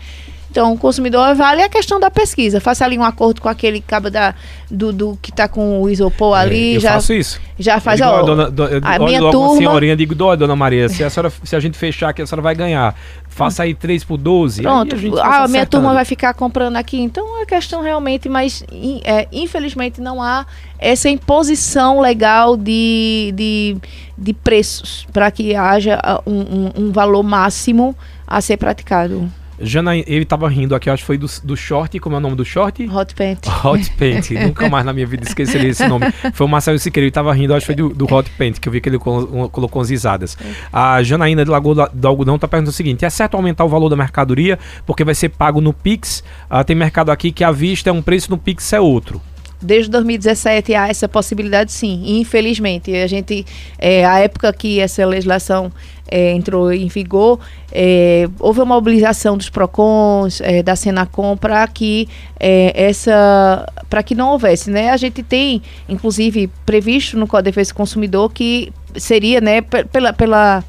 então, 0.53 0.71
o 0.71 0.77
consumidor 0.77 1.33
vale 1.33 1.63
a 1.63 1.67
questão 1.67 1.99
da 1.99 2.11
pesquisa. 2.11 2.61
Faça 2.61 2.85
ali 2.85 2.95
um 2.95 3.03
acordo 3.03 3.41
com 3.41 3.49
aquele 3.49 3.81
cabo 3.81 4.11
da, 4.11 4.35
do, 4.69 4.93
do 4.93 5.17
que 5.19 5.31
está 5.31 5.47
com 5.47 5.81
o 5.81 5.89
isopor 5.89 6.37
é, 6.37 6.41
ali. 6.41 6.75
Eu 6.75 6.79
já, 6.79 6.91
faço 6.91 7.11
isso. 7.11 7.41
Já 7.57 7.79
faz, 7.79 7.99
digo, 7.99 8.11
ó, 8.11 8.21
dona, 8.21 8.51
do, 8.51 8.63
a 8.83 8.99
minha 8.99 9.19
turma... 9.31 9.57
senhorinha, 9.57 9.95
digo, 9.95 10.13
dói, 10.13 10.37
dona 10.37 10.55
Maria, 10.55 10.87
se 10.89 11.03
a, 11.03 11.09
senhora, 11.09 11.33
se 11.43 11.55
a 11.55 11.59
gente 11.59 11.75
fechar 11.75 12.09
aqui, 12.09 12.21
a 12.21 12.27
senhora 12.27 12.43
vai 12.43 12.53
ganhar. 12.53 12.95
Faça 13.27 13.63
aí 13.63 13.73
3 13.73 14.03
por 14.03 14.15
12. 14.15 14.61
Pronto, 14.61 14.95
a, 15.19 15.45
a 15.45 15.47
minha 15.47 15.65
turma 15.65 15.91
vai 15.91 16.05
ficar 16.05 16.35
comprando 16.35 16.75
aqui. 16.75 17.01
Então, 17.01 17.41
é 17.41 17.47
questão 17.47 17.81
realmente, 17.81 18.29
mas 18.29 18.63
é, 19.03 19.27
infelizmente 19.31 19.99
não 19.99 20.21
há 20.21 20.45
essa 20.77 21.09
imposição 21.09 21.99
legal 21.99 22.55
de, 22.55 23.33
de, 23.35 23.77
de 24.15 24.33
preços 24.35 25.07
para 25.11 25.31
que 25.31 25.55
haja 25.55 25.99
um, 26.27 26.41
um, 26.41 26.71
um 26.77 26.91
valor 26.91 27.23
máximo 27.23 27.95
a 28.27 28.39
ser 28.39 28.57
praticado. 28.57 29.31
Jana, 29.59 29.95
ele 29.95 30.25
tava 30.25 30.47
rindo 30.49 30.75
aqui, 30.75 30.89
acho 30.89 31.03
que 31.03 31.07
foi 31.07 31.17
do, 31.17 31.27
do 31.43 31.55
short, 31.55 31.99
como 31.99 32.15
é 32.15 32.19
o 32.19 32.21
nome 32.21 32.35
do 32.35 32.45
short? 32.45 32.87
Hot 32.89 33.15
Paint. 33.15 33.39
Hot 33.63 33.91
Paint, 33.97 34.31
nunca 34.45 34.69
mais 34.69 34.85
na 34.85 34.93
minha 34.93 35.05
vida 35.05 35.23
esqueceria 35.23 35.69
esse 35.69 35.87
nome. 35.87 36.05
Foi 36.33 36.47
o 36.47 36.49
Marcelo 36.49 36.79
Siqueira, 36.79 37.05
ele 37.05 37.11
tava 37.11 37.33
rindo, 37.33 37.53
acho 37.53 37.65
que 37.65 37.73
foi 37.73 37.75
do, 37.75 37.89
do 37.89 38.11
Hot 38.13 38.29
Paint, 38.31 38.59
que 38.59 38.67
eu 38.67 38.71
vi 38.71 38.81
que 38.81 38.89
ele 38.89 38.99
colo, 38.99 39.49
colocou 39.49 39.81
as 39.81 39.89
risadas. 39.89 40.37
A 40.71 41.01
Janaína 41.03 41.45
de 41.45 41.51
Lagoa 41.51 41.89
do 41.93 42.07
Algodão 42.07 42.37
tá 42.37 42.47
perguntando 42.47 42.71
o 42.71 42.73
seguinte, 42.73 43.05
é 43.05 43.09
certo 43.09 43.35
aumentar 43.35 43.65
o 43.65 43.69
valor 43.69 43.89
da 43.89 43.95
mercadoria, 43.95 44.57
porque 44.85 45.03
vai 45.03 45.15
ser 45.15 45.29
pago 45.29 45.61
no 45.61 45.73
Pix? 45.73 46.23
Ah, 46.49 46.63
tem 46.63 46.75
mercado 46.75 47.11
aqui 47.11 47.31
que 47.31 47.43
a 47.43 47.51
vista 47.51 47.89
é 47.89 47.93
um 47.93 48.01
preço, 48.01 48.29
no 48.29 48.37
Pix 48.37 48.71
é 48.73 48.79
outro 48.79 49.21
desde 49.65 49.89
2017 49.91 50.75
há 50.75 50.87
essa 50.87 51.07
possibilidade 51.07 51.71
sim, 51.71 52.19
infelizmente. 52.19 52.93
A 52.95 53.07
gente, 53.07 53.45
é, 53.77 54.05
a 54.05 54.19
época 54.19 54.51
que 54.53 54.79
essa 54.79 55.05
legislação 55.05 55.71
é, 56.07 56.31
entrou 56.31 56.71
em 56.71 56.87
vigor, 56.87 57.39
é, 57.71 58.29
houve 58.39 58.61
uma 58.61 58.75
mobilização 58.75 59.37
dos 59.37 59.49
PROCONs, 59.49 60.41
é, 60.41 60.61
da 60.61 60.75
Senacom, 60.75 61.35
para 61.35 61.67
que 61.67 62.07
é, 62.39 62.71
essa 62.75 63.65
para 63.89 64.03
que 64.03 64.13
não 64.13 64.31
houvesse. 64.31 64.69
Né? 64.69 64.91
A 64.91 64.97
gente 64.97 65.23
tem, 65.23 65.61
inclusive, 65.87 66.49
previsto 66.65 67.17
no 67.17 67.27
Código 67.27 67.45
de 67.45 67.51
Defesa 67.51 67.71
do 67.71 67.77
Consumidor 67.77 68.31
que 68.31 68.71
seria 68.95 69.41
né, 69.41 69.61
pela, 69.61 70.13
pela 70.13 70.63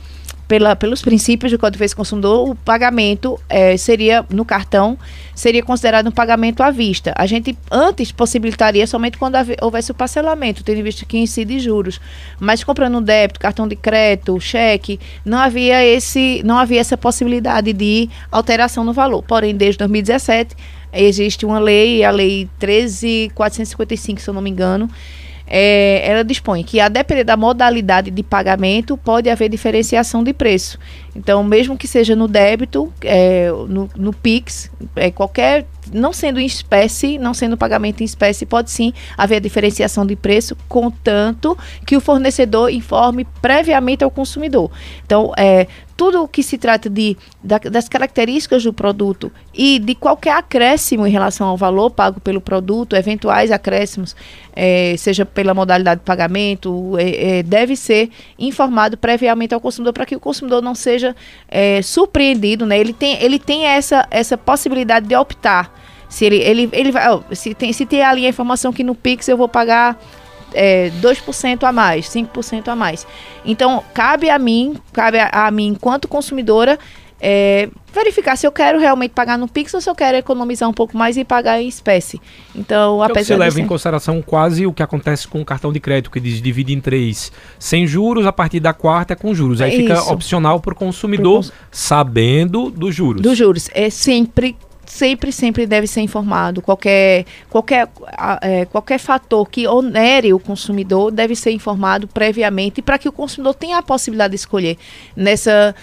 pela, 0.46 0.76
pelos 0.76 1.02
princípios 1.02 1.52
do 1.52 1.58
Código 1.58 1.72
de 1.72 1.78
Defesa 1.78 1.94
do 1.94 1.96
Consumidor, 1.96 2.50
o 2.50 2.54
pagamento 2.54 3.40
é, 3.48 3.76
seria 3.76 4.24
no 4.30 4.44
cartão, 4.44 4.98
seria 5.34 5.62
considerado 5.62 6.06
um 6.06 6.10
pagamento 6.10 6.62
à 6.62 6.70
vista. 6.70 7.12
A 7.16 7.26
gente 7.26 7.56
antes 7.70 8.12
possibilitaria 8.12 8.86
somente 8.86 9.16
quando 9.18 9.36
houvesse 9.60 9.90
o 9.90 9.94
parcelamento, 9.94 10.62
tendo 10.62 10.82
visto 10.82 11.06
que 11.06 11.18
incide 11.18 11.58
juros. 11.58 12.00
Mas 12.38 12.62
comprando 12.62 12.98
um 12.98 13.02
débito, 13.02 13.40
cartão 13.40 13.66
de 13.66 13.76
crédito, 13.76 14.38
cheque, 14.40 15.00
não 15.24 15.38
havia 15.38 15.84
esse, 15.84 16.42
não 16.44 16.58
havia 16.58 16.80
essa 16.80 16.96
possibilidade 16.96 17.72
de 17.72 18.08
alteração 18.30 18.84
no 18.84 18.92
valor. 18.92 19.22
Porém, 19.22 19.54
desde 19.54 19.78
2017 19.78 20.54
existe 20.92 21.44
uma 21.44 21.58
lei, 21.58 22.04
a 22.04 22.10
lei 22.10 22.48
13455, 22.58 24.20
se 24.20 24.28
eu 24.30 24.34
não 24.34 24.42
me 24.42 24.50
engano, 24.50 24.88
é, 25.46 26.02
ela 26.08 26.24
dispõe 26.24 26.62
que, 26.62 26.80
a 26.80 26.88
depender 26.88 27.24
da 27.24 27.36
modalidade 27.36 28.10
de 28.10 28.22
pagamento, 28.22 28.96
pode 28.96 29.28
haver 29.28 29.48
diferenciação 29.48 30.22
de 30.22 30.32
preço. 30.32 30.78
Então, 31.14 31.44
mesmo 31.44 31.76
que 31.76 31.86
seja 31.86 32.16
no 32.16 32.26
débito, 32.26 32.92
é, 33.02 33.48
no, 33.68 33.88
no 33.96 34.12
PIX, 34.12 34.70
é, 34.96 35.10
qualquer, 35.10 35.66
não 35.92 36.12
sendo 36.12 36.40
em 36.40 36.46
espécie, 36.46 37.18
não 37.18 37.32
sendo 37.32 37.56
pagamento 37.56 38.00
em 38.00 38.04
espécie, 38.04 38.44
pode 38.46 38.70
sim 38.70 38.92
haver 39.16 39.40
diferenciação 39.40 40.04
de 40.04 40.16
preço, 40.16 40.56
contanto 40.68 41.56
que 41.86 41.96
o 41.96 42.00
fornecedor 42.00 42.70
informe 42.70 43.26
previamente 43.40 44.02
ao 44.02 44.10
consumidor. 44.10 44.70
Então, 45.04 45.32
é, 45.36 45.68
tudo 45.96 46.22
o 46.22 46.28
que 46.28 46.42
se 46.42 46.58
trata 46.58 46.90
de, 46.90 47.16
da, 47.42 47.58
das 47.58 47.88
características 47.88 48.62
do 48.64 48.72
produto 48.72 49.30
e 49.52 49.78
de 49.78 49.94
qualquer 49.94 50.36
acréscimo 50.36 51.06
em 51.06 51.10
relação 51.10 51.46
ao 51.46 51.56
valor 51.56 51.90
pago 51.90 52.20
pelo 52.20 52.40
produto, 52.40 52.96
eventuais 52.96 53.52
acréscimos, 53.52 54.16
é, 54.54 54.94
seja 54.98 55.24
pela 55.24 55.54
modalidade 55.54 56.00
de 56.00 56.04
pagamento, 56.04 56.96
é, 56.98 57.38
é, 57.38 57.42
deve 57.42 57.76
ser 57.76 58.10
informado 58.38 58.96
previamente 58.96 59.54
ao 59.54 59.60
consumidor 59.60 59.92
para 59.92 60.06
que 60.06 60.16
o 60.16 60.20
consumidor 60.20 60.62
não 60.62 60.74
seja 60.74 61.14
é, 61.48 61.80
surpreendido, 61.82 62.66
né? 62.66 62.78
Ele 62.78 62.92
tem, 62.92 63.22
ele 63.22 63.38
tem 63.38 63.64
essa, 63.66 64.06
essa 64.10 64.36
possibilidade 64.36 65.06
de 65.06 65.16
optar. 65.16 65.72
Se 66.08 66.24
ele, 66.24 66.36
ele, 66.36 66.68
ele 66.72 66.92
vai, 66.92 67.04
se, 67.32 67.54
tem, 67.54 67.72
se 67.72 67.86
tem 67.86 68.02
ali 68.02 68.26
a 68.26 68.28
informação 68.28 68.72
que 68.72 68.84
no 68.84 68.94
Pix 68.94 69.26
eu 69.28 69.36
vou 69.36 69.48
pagar 69.48 69.98
é, 70.54 70.90
2% 71.02 71.64
a 71.64 71.72
mais, 71.72 72.06
5% 72.06 72.68
a 72.68 72.76
mais. 72.76 73.06
Então, 73.44 73.82
cabe 73.92 74.30
a 74.30 74.38
mim, 74.38 74.76
cabe 74.92 75.18
a, 75.18 75.28
a 75.28 75.50
mim, 75.50 75.66
enquanto 75.68 76.08
consumidora, 76.08 76.78
é, 77.20 77.70
verificar 77.92 78.36
se 78.36 78.46
eu 78.46 78.52
quero 78.52 78.78
realmente 78.78 79.12
pagar 79.12 79.38
no 79.38 79.48
Pix 79.48 79.72
ou 79.72 79.80
se 79.80 79.88
eu 79.88 79.94
quero 79.94 80.16
economizar 80.16 80.68
um 80.68 80.72
pouco 80.74 80.96
mais 80.96 81.16
e 81.16 81.24
pagar 81.24 81.60
em 81.60 81.66
espécie. 81.66 82.20
Então, 82.54 82.96
então 82.96 83.02
apesar 83.02 83.34
você 83.34 83.36
leva 83.36 83.60
em 83.60 83.66
consideração 83.66 84.20
quase 84.20 84.66
o 84.66 84.72
que 84.72 84.82
acontece 84.82 85.26
com 85.26 85.40
o 85.40 85.44
cartão 85.44 85.72
de 85.72 85.80
crédito, 85.80 86.10
que 86.10 86.20
diz 86.20 86.42
divide 86.42 86.74
em 86.74 86.80
três, 86.80 87.32
sem 87.58 87.86
juros, 87.86 88.26
a 88.26 88.32
partir 88.32 88.60
da 88.60 88.74
quarta 88.74 89.14
é 89.14 89.16
com 89.16 89.34
juros. 89.34 89.62
Aí 89.62 89.74
fica 89.74 90.02
opcional 90.12 90.60
para 90.60 90.74
o 90.74 90.76
consumidor, 90.76 91.36
cons... 91.36 91.52
sabendo 91.70 92.70
dos 92.70 92.94
juros. 92.94 93.22
Dos 93.22 93.38
juros. 93.38 93.70
É 93.72 93.88
sempre 93.88 94.56
sempre, 94.94 95.32
sempre 95.32 95.66
deve 95.66 95.88
ser 95.88 96.02
informado. 96.02 96.62
Qualquer, 96.62 97.26
qualquer, 97.50 97.88
é, 98.40 98.64
qualquer 98.66 98.98
fator 98.98 99.44
que 99.48 99.66
onere 99.66 100.32
o 100.32 100.38
consumidor 100.38 101.10
deve 101.10 101.34
ser 101.34 101.50
informado 101.50 102.06
previamente 102.06 102.80
para 102.80 102.96
que 102.96 103.08
o 103.08 103.12
consumidor 103.12 103.54
tenha 103.54 103.78
a 103.78 103.82
possibilidade 103.82 104.30
de 104.30 104.36
escolher. 104.36 104.78
Nessa, 105.16 105.74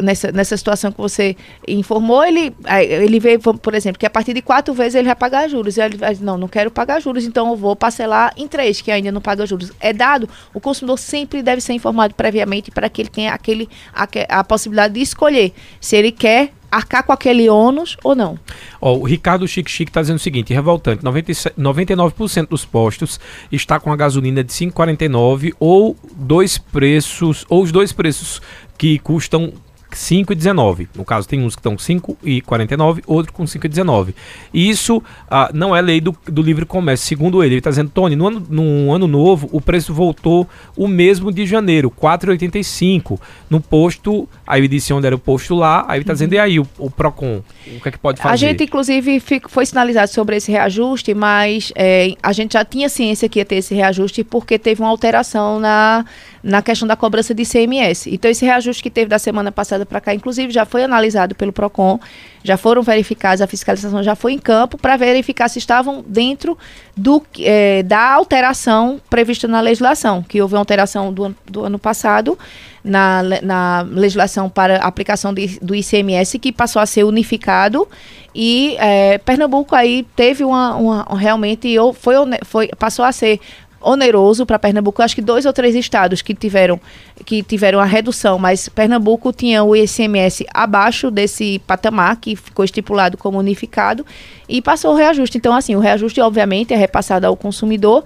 nessa, 0.00 0.30
nessa 0.30 0.56
situação 0.56 0.92
que 0.92 0.98
você 0.98 1.36
informou, 1.66 2.24
ele, 2.24 2.54
ele 2.78 3.18
vê, 3.18 3.36
por 3.38 3.74
exemplo, 3.74 3.98
que 3.98 4.06
a 4.06 4.10
partir 4.10 4.32
de 4.32 4.40
quatro 4.40 4.72
vezes 4.72 4.94
ele 4.94 5.06
vai 5.06 5.16
pagar 5.16 5.48
juros. 5.48 5.76
E 5.76 5.80
ele 5.80 5.96
vai 5.96 6.16
não, 6.20 6.38
não 6.38 6.46
quero 6.46 6.70
pagar 6.70 7.00
juros, 7.00 7.24
então 7.24 7.50
eu 7.50 7.56
vou 7.56 7.74
parcelar 7.74 8.32
em 8.36 8.46
três, 8.46 8.80
que 8.80 8.92
ainda 8.92 9.10
não 9.10 9.20
paga 9.20 9.44
juros. 9.44 9.72
É 9.80 9.92
dado, 9.92 10.28
o 10.54 10.60
consumidor 10.60 10.98
sempre 10.98 11.42
deve 11.42 11.60
ser 11.60 11.72
informado 11.72 12.14
previamente 12.14 12.70
para 12.70 12.88
que 12.88 13.02
ele 13.02 13.08
tenha 13.08 13.32
aquele, 13.32 13.68
a, 13.92 14.06
a 14.28 14.44
possibilidade 14.44 14.94
de 14.94 15.00
escolher 15.00 15.52
se 15.80 15.96
ele 15.96 16.12
quer 16.12 16.52
arcar 16.74 17.04
com 17.04 17.12
aquele 17.12 17.48
ônus 17.48 17.96
ou 18.02 18.14
não. 18.14 18.38
O 18.80 19.04
Ricardo 19.04 19.46
Chique 19.46 19.70
Chique 19.70 19.90
está 19.90 20.00
dizendo 20.00 20.16
o 20.16 20.20
seguinte, 20.20 20.52
revoltante, 20.52 21.04
97, 21.04 21.58
99% 21.58 22.48
dos 22.48 22.64
postos 22.64 23.20
está 23.50 23.78
com 23.78 23.92
a 23.92 23.96
gasolina 23.96 24.42
de 24.42 24.52
5,49 24.52 25.54
ou 25.58 25.96
dois 26.16 26.58
preços, 26.58 27.46
ou 27.48 27.62
os 27.62 27.70
dois 27.70 27.92
preços 27.92 28.42
que 28.76 28.98
custam 28.98 29.52
5,19. 29.94 30.88
No 30.94 31.04
caso, 31.04 31.28
tem 31.28 31.42
uns 31.42 31.54
que 31.54 31.60
estão 31.60 31.76
5,49, 31.76 33.02
outro 33.06 33.32
com 33.32 33.44
5,19. 33.44 34.14
E 34.52 34.68
isso 34.68 35.02
ah, 35.30 35.50
não 35.54 35.74
é 35.74 35.80
lei 35.80 36.00
do, 36.00 36.14
do 36.26 36.42
livre 36.42 36.66
comércio, 36.66 37.06
segundo 37.06 37.42
ele. 37.42 37.54
Ele 37.54 37.58
está 37.58 37.70
dizendo, 37.70 37.90
Tony, 37.90 38.16
no 38.16 38.26
ano, 38.26 38.46
no 38.48 38.92
ano 38.92 39.06
novo, 39.06 39.48
o 39.52 39.60
preço 39.60 39.94
voltou 39.94 40.48
o 40.76 40.86
mesmo 40.86 41.32
de 41.32 41.46
janeiro, 41.46 41.90
4,85. 41.90 43.18
No 43.48 43.60
posto, 43.60 44.28
aí 44.46 44.60
ele 44.60 44.68
disse 44.68 44.92
onde 44.92 45.06
era 45.06 45.16
o 45.16 45.18
posto 45.18 45.54
lá, 45.54 45.84
aí 45.88 45.96
ele 45.96 46.02
está 46.02 46.12
dizendo, 46.12 46.34
e 46.34 46.38
aí, 46.38 46.58
o, 46.58 46.66
o, 46.78 46.90
PROCON, 46.90 47.42
o 47.66 47.80
que 47.80 47.88
é 47.88 47.92
que 47.92 47.98
pode 47.98 48.20
fazer? 48.20 48.32
A 48.32 48.36
gente, 48.36 48.64
inclusive, 48.64 49.20
fico, 49.20 49.50
foi 49.50 49.64
sinalizado 49.64 50.10
sobre 50.10 50.36
esse 50.36 50.50
reajuste, 50.50 51.14
mas 51.14 51.72
é, 51.74 52.14
a 52.22 52.32
gente 52.32 52.54
já 52.54 52.64
tinha 52.64 52.88
ciência 52.88 53.28
que 53.28 53.38
ia 53.38 53.44
ter 53.44 53.56
esse 53.56 53.74
reajuste 53.74 54.24
porque 54.24 54.58
teve 54.58 54.82
uma 54.82 54.88
alteração 54.88 55.60
na, 55.60 56.04
na 56.42 56.62
questão 56.62 56.86
da 56.88 56.96
cobrança 56.96 57.34
de 57.34 57.42
ICMS. 57.42 58.12
Então, 58.12 58.30
esse 58.30 58.44
reajuste 58.44 58.82
que 58.82 58.90
teve 58.90 59.08
da 59.08 59.18
semana 59.18 59.52
passada 59.52 59.83
para 59.86 60.00
cá, 60.00 60.14
inclusive, 60.14 60.52
já 60.52 60.64
foi 60.64 60.84
analisado 60.84 61.34
pelo 61.34 61.52
PROCON, 61.52 61.98
já 62.42 62.56
foram 62.56 62.82
verificados, 62.82 63.40
a 63.40 63.46
fiscalização 63.46 64.02
já 64.02 64.14
foi 64.14 64.32
em 64.32 64.38
campo 64.38 64.76
para 64.76 64.96
verificar 64.96 65.48
se 65.48 65.58
estavam 65.58 66.04
dentro 66.06 66.56
do, 66.96 67.22
é, 67.40 67.82
da 67.82 68.12
alteração 68.12 69.00
prevista 69.08 69.48
na 69.48 69.60
legislação, 69.60 70.22
que 70.22 70.40
houve 70.42 70.54
uma 70.54 70.60
alteração 70.60 71.12
do, 71.12 71.34
do 71.46 71.64
ano 71.64 71.78
passado 71.78 72.38
na, 72.84 73.22
na 73.42 73.80
legislação 73.80 74.50
para 74.50 74.76
aplicação 74.76 75.32
de, 75.32 75.58
do 75.60 75.74
ICMS, 75.74 76.38
que 76.38 76.52
passou 76.52 76.82
a 76.82 76.86
ser 76.86 77.04
unificado. 77.04 77.88
E 78.34 78.76
é, 78.78 79.16
Pernambuco 79.18 79.74
aí 79.74 80.04
teve 80.14 80.44
uma, 80.44 80.76
uma 80.76 81.18
realmente 81.18 81.76
foi, 81.94 82.16
foi 82.44 82.68
passou 82.76 83.04
a 83.04 83.12
ser 83.12 83.40
oneroso 83.84 84.46
para 84.46 84.58
Pernambuco. 84.58 85.02
Acho 85.02 85.14
que 85.14 85.22
dois 85.22 85.44
ou 85.46 85.52
três 85.52 85.74
estados 85.74 86.22
que 86.22 86.34
tiveram 86.34 86.80
que 87.24 87.42
tiveram 87.42 87.78
a 87.78 87.84
redução, 87.84 88.38
mas 88.38 88.68
Pernambuco 88.68 89.32
tinha 89.32 89.62
o 89.62 89.76
ICMS 89.76 90.46
abaixo 90.52 91.10
desse 91.10 91.60
patamar 91.60 92.16
que 92.16 92.34
ficou 92.34 92.64
estipulado 92.64 93.16
como 93.16 93.38
unificado 93.38 94.04
e 94.48 94.60
passou 94.60 94.92
o 94.92 94.96
reajuste. 94.96 95.38
Então, 95.38 95.54
assim, 95.54 95.76
o 95.76 95.80
reajuste 95.80 96.20
obviamente 96.20 96.72
é 96.72 96.76
repassado 96.76 97.26
ao 97.26 97.36
consumidor 97.36 98.04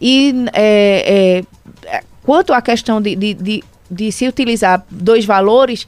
e 0.00 0.34
é, 0.52 1.44
é, 1.86 2.02
quanto 2.22 2.52
à 2.52 2.60
questão 2.62 3.00
de, 3.00 3.14
de, 3.14 3.34
de, 3.34 3.64
de 3.90 4.12
se 4.12 4.26
utilizar 4.26 4.84
dois 4.90 5.24
valores 5.24 5.86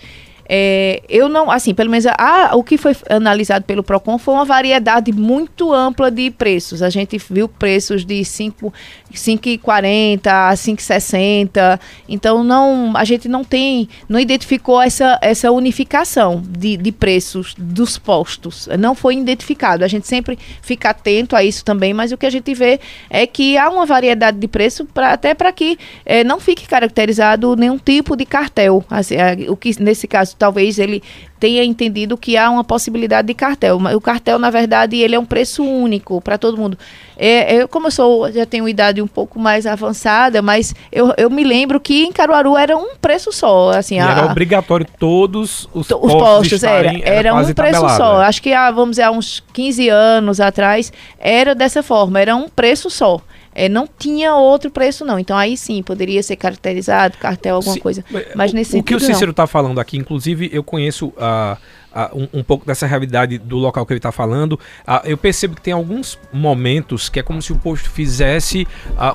é, 0.52 1.00
eu 1.08 1.28
não, 1.28 1.48
assim, 1.48 1.72
pelo 1.72 1.88
menos 1.88 2.06
o 2.54 2.64
que 2.64 2.76
foi 2.76 2.96
analisado 3.08 3.64
pelo 3.64 3.84
PROCON 3.84 4.18
foi 4.18 4.34
uma 4.34 4.44
variedade 4.44 5.12
muito 5.12 5.72
ampla 5.72 6.10
de 6.10 6.28
preços. 6.28 6.82
A 6.82 6.90
gente 6.90 7.16
viu 7.30 7.46
preços 7.46 8.04
de 8.04 8.16
5,40 8.16 10.26
a 10.26 10.52
5,60. 10.52 11.78
Então, 12.08 12.42
não, 12.42 12.94
a 12.96 13.04
gente 13.04 13.28
não 13.28 13.44
tem, 13.44 13.88
não 14.08 14.18
identificou 14.18 14.82
essa, 14.82 15.20
essa 15.22 15.52
unificação 15.52 16.42
de, 16.44 16.76
de 16.76 16.90
preços 16.90 17.54
dos 17.56 17.96
postos. 17.96 18.68
Não 18.76 18.96
foi 18.96 19.14
identificado. 19.14 19.84
A 19.84 19.88
gente 19.88 20.08
sempre 20.08 20.36
fica 20.62 20.90
atento 20.90 21.36
a 21.36 21.44
isso 21.44 21.64
também, 21.64 21.94
mas 21.94 22.10
o 22.10 22.18
que 22.18 22.26
a 22.26 22.30
gente 22.30 22.52
vê 22.54 22.80
é 23.08 23.24
que 23.24 23.56
há 23.56 23.70
uma 23.70 23.86
variedade 23.86 24.38
de 24.38 24.48
preço 24.48 24.84
pra, 24.84 25.12
até 25.12 25.32
para 25.32 25.52
que 25.52 25.78
é, 26.04 26.24
não 26.24 26.40
fique 26.40 26.66
caracterizado 26.66 27.54
nenhum 27.54 27.78
tipo 27.78 28.16
de 28.16 28.26
cartel. 28.26 28.84
Assim, 28.90 29.14
o 29.48 29.56
que 29.56 29.80
nesse 29.80 30.08
caso 30.08 30.39
talvez 30.40 30.78
ele 30.78 31.02
tenha 31.38 31.62
entendido 31.62 32.16
que 32.16 32.36
há 32.36 32.50
uma 32.50 32.64
possibilidade 32.64 33.28
de 33.28 33.34
cartel. 33.34 33.78
O 33.94 34.00
cartel, 34.00 34.38
na 34.38 34.50
verdade, 34.50 34.96
ele 34.96 35.14
é 35.14 35.18
um 35.18 35.24
preço 35.24 35.62
único 35.62 36.20
para 36.20 36.38
todo 36.38 36.56
mundo. 36.56 36.78
É, 37.16 37.56
eu, 37.56 37.68
como 37.68 37.88
eu 37.88 37.90
sou, 37.90 38.32
já 38.32 38.46
tenho 38.46 38.66
idade 38.66 39.02
um 39.02 39.06
pouco 39.06 39.38
mais 39.38 39.66
avançada, 39.66 40.40
mas 40.40 40.74
eu, 40.90 41.12
eu 41.18 41.28
me 41.28 41.44
lembro 41.44 41.78
que 41.78 42.04
em 42.04 42.12
Caruaru 42.12 42.56
era 42.56 42.76
um 42.76 42.96
preço 43.00 43.30
só. 43.32 43.70
Assim, 43.70 43.98
a, 43.98 44.10
era 44.10 44.26
obrigatório 44.26 44.86
todos 44.98 45.68
os, 45.74 45.82
os 45.82 45.88
postos, 45.88 46.12
postos 46.12 46.62
era, 46.62 46.88
era, 46.88 47.08
era 47.08 47.34
um 47.34 47.42
preço 47.42 47.54
tabelado, 47.54 47.96
só. 47.96 48.22
É. 48.22 48.26
Acho 48.26 48.42
que 48.42 48.52
há, 48.54 48.70
vamos 48.70 48.92
dizer, 48.92 49.02
há 49.02 49.10
uns 49.10 49.42
15 49.52 49.88
anos 49.90 50.40
atrás, 50.40 50.90
era 51.18 51.54
dessa 51.54 51.82
forma, 51.82 52.18
era 52.18 52.34
um 52.34 52.48
preço 52.48 52.88
só. 52.88 53.20
É, 53.54 53.68
não 53.68 53.86
tinha 53.86 54.34
outro 54.34 54.70
preço, 54.70 55.04
não. 55.04 55.18
Então 55.18 55.36
aí 55.36 55.56
sim, 55.56 55.82
poderia 55.82 56.22
ser 56.22 56.36
caracterizado, 56.36 57.18
cartel, 57.18 57.56
alguma 57.56 57.74
sim, 57.74 57.80
coisa. 57.80 58.04
Mas 58.34 58.52
nesse 58.52 58.78
O 58.78 58.82
que 58.82 58.94
o 58.94 59.00
Cícero 59.00 59.32
está 59.32 59.46
falando 59.46 59.80
aqui, 59.80 59.96
inclusive, 59.96 60.48
eu 60.52 60.62
conheço 60.62 61.08
uh, 61.08 61.56
uh, 61.94 62.18
um, 62.32 62.40
um, 62.40 62.42
pouco 62.42 62.64
dessa 62.64 62.86
realidade 62.86 63.38
do 63.38 63.56
local 63.56 63.84
que 63.84 63.92
ele 63.92 63.98
está 63.98 64.12
falando. 64.12 64.52
Uh, 64.52 65.00
eu 65.04 65.16
percebo 65.16 65.56
que 65.56 65.62
tem 65.62 65.72
alguns 65.72 66.18
momentos 66.32 67.08
que 67.08 67.18
é 67.18 67.22
como 67.22 67.42
se 67.42 67.52
o 67.52 67.58
posto 67.58 67.90
fizesse 67.90 68.66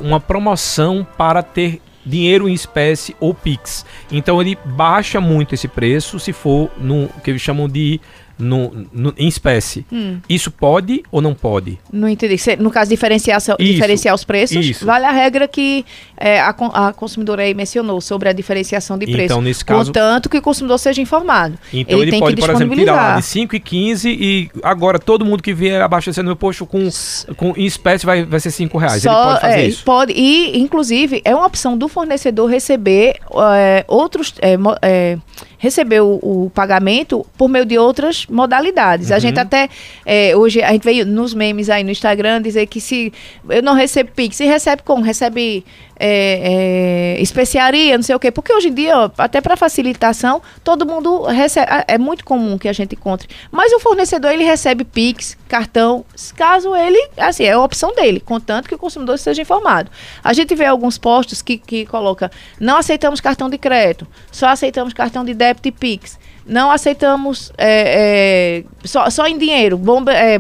uma 0.02 0.20
promoção 0.20 1.08
para 1.18 1.42
ter 1.42 1.82
dinheiro 2.06 2.48
em 2.48 2.54
espécie 2.54 3.16
ou 3.20 3.34
Pix. 3.34 3.86
Então 4.12 4.40
ele 4.42 4.58
baixa 4.64 5.20
muito 5.20 5.56
esse 5.56 5.68
preço 5.68 6.20
se 6.20 6.32
for 6.32 6.70
no 6.78 7.10
que 7.24 7.32
eles 7.32 7.42
chamam 7.42 7.68
de 7.68 8.00
no, 8.38 8.88
no, 8.92 9.14
em 9.18 9.28
espécie. 9.28 9.86
Hum. 9.92 10.18
Isso 10.30 10.52
pode 10.52 11.04
ou 11.12 11.22
não 11.22 11.34
pode? 11.34 11.80
Não 11.92 12.08
entendi. 12.08 12.36
No 12.60 12.70
caso, 12.70 12.90
diferenciar, 12.90 13.40
diferenciar 13.60 14.14
os 14.14 14.24
preços, 14.24 14.66
Isso. 14.66 14.86
vale 14.86 15.06
a 15.06 15.12
regra 15.12 15.48
que 15.48 15.86
é, 16.18 16.40
a, 16.40 16.50
a 16.50 16.94
consumidora 16.94 17.44
aí 17.44 17.54
mencionou 17.54 18.00
sobre 18.02 18.30
a 18.30 18.34
diferenciação 18.34 18.98
de 18.98 19.06
preço. 19.06 19.26
Então, 19.26 19.42
nesse 19.42 19.64
caso... 19.64 19.92
Contanto 19.92 20.30
que 20.30 20.38
o 20.38 20.42
consumidor 20.42 20.78
seja 20.80 21.02
informado. 21.02 21.58
Então, 21.74 22.02
ele, 22.02 22.12
ele 22.12 22.20
pode, 22.20 22.36
por 22.36 22.50
exemplo, 22.50 22.76
tirar 22.76 23.18
de 23.18 23.26
5 23.26 23.56
e 23.56 23.60
15 23.60 24.10
e 24.10 24.50
agora 24.64 25.00
todo 25.00 25.26
mundo 25.26 25.42
que 25.42 25.54
vier 25.54 25.82
abastecendo 25.82 26.28
meu 26.28 26.36
posto 26.36 26.66
com, 26.66 26.90
com 27.38 27.54
em 27.56 27.66
espécie 27.66 28.06
vai, 28.06 28.24
vai 28.24 28.40
ser 28.40 28.52
5 28.52 28.78
reais. 28.78 29.02
Só, 29.02 29.12
ele 29.12 29.24
pode 29.24 29.42
fazer 29.42 29.60
é, 29.60 29.68
isso? 29.68 29.84
Pode. 29.84 30.14
E, 30.14 30.60
inclusive, 30.60 31.22
é 31.24 31.34
uma 31.36 31.46
opção 31.46 31.78
do 31.78 31.88
fornecedor 31.88 32.50
receber 32.50 33.16
é, 33.54 33.86
outros... 33.88 34.34
É, 34.42 35.18
receber 35.58 36.02
o, 36.02 36.20
o, 36.22 36.52
pagamento 36.54 37.26
por 37.38 37.48
meio 37.48 37.66
de 37.66 37.78
outras 37.78 38.26
modalidades. 38.28 39.10
Uhum. 39.10 39.16
A 39.16 39.20
gente 39.20 39.40
até, 39.40 39.70
é, 40.06 40.36
hoje, 40.36 40.62
a 40.62 40.72
gente 40.72 40.84
veio 40.84 41.06
nos 41.06 41.34
memes 41.34 41.70
aí 41.70 41.84
no 41.84 41.92
Instagram 41.92 42.42
dizer 42.42 42.66
que 42.68 42.80
se 42.82 43.12
eu 43.50 43.62
não 43.62 43.74
recebo 43.74 44.12
Pix, 44.16 44.36
se 44.36 44.46
recebe 44.46 44.82
como? 44.84 45.04
Recebe 45.04 45.66
é, 45.98 47.16
é, 47.18 47.22
especiaria, 47.22 47.98
não 47.98 48.04
sei 48.04 48.16
o 48.16 48.20
quê. 48.20 48.32
Porque 48.32 48.54
hoje 48.54 48.70
em 48.70 48.74
dia, 48.74 49.12
até 49.18 49.42
para 49.42 49.56
facilitação, 49.56 50.42
todo 50.64 50.86
mundo 50.86 51.24
recebe. 51.24 51.68
É 51.88 51.98
muito 51.98 52.24
comum 52.26 52.58
que 52.58 52.68
a 52.68 52.74
gente 52.74 52.96
encontre. 52.96 53.28
Mas 53.52 53.72
o 53.74 53.80
fornecedor, 53.80 54.32
ele 54.32 54.44
recebe 54.44 54.84
Pix, 54.84 55.38
cartão, 55.48 56.06
caso 56.36 56.76
ele, 56.76 57.10
assim, 57.18 57.44
é 57.44 57.54
a 57.54 57.60
opção 57.60 57.94
dele, 57.96 58.20
contanto 58.20 58.68
que 58.68 58.76
o 58.76 58.78
consumidor 58.78 59.16
esteja 59.16 59.42
informado. 59.42 59.90
A 60.24 60.34
gente 60.34 60.54
vê 60.56 60.66
alguns 60.66 60.98
postos 60.98 61.42
que, 61.42 61.58
que 61.58 61.86
coloca, 61.86 62.32
não 62.60 62.78
aceitamos 62.78 63.22
cartão 63.22 63.50
de 63.50 63.58
crédito, 63.58 64.08
só 64.32 64.48
aceitamos 64.48 64.94
cartão 64.94 65.24
de 65.24 65.34
débito 65.34 65.68
e 65.68 65.72
Pix. 65.72 66.20
Não 66.46 66.70
aceitamos 66.70 67.52
é, 67.58 68.64
é, 68.64 68.88
só, 68.88 69.10
só 69.10 69.26
em 69.26 69.36
dinheiro, 69.36 69.78
bomba, 69.78 70.14
é 70.14 70.40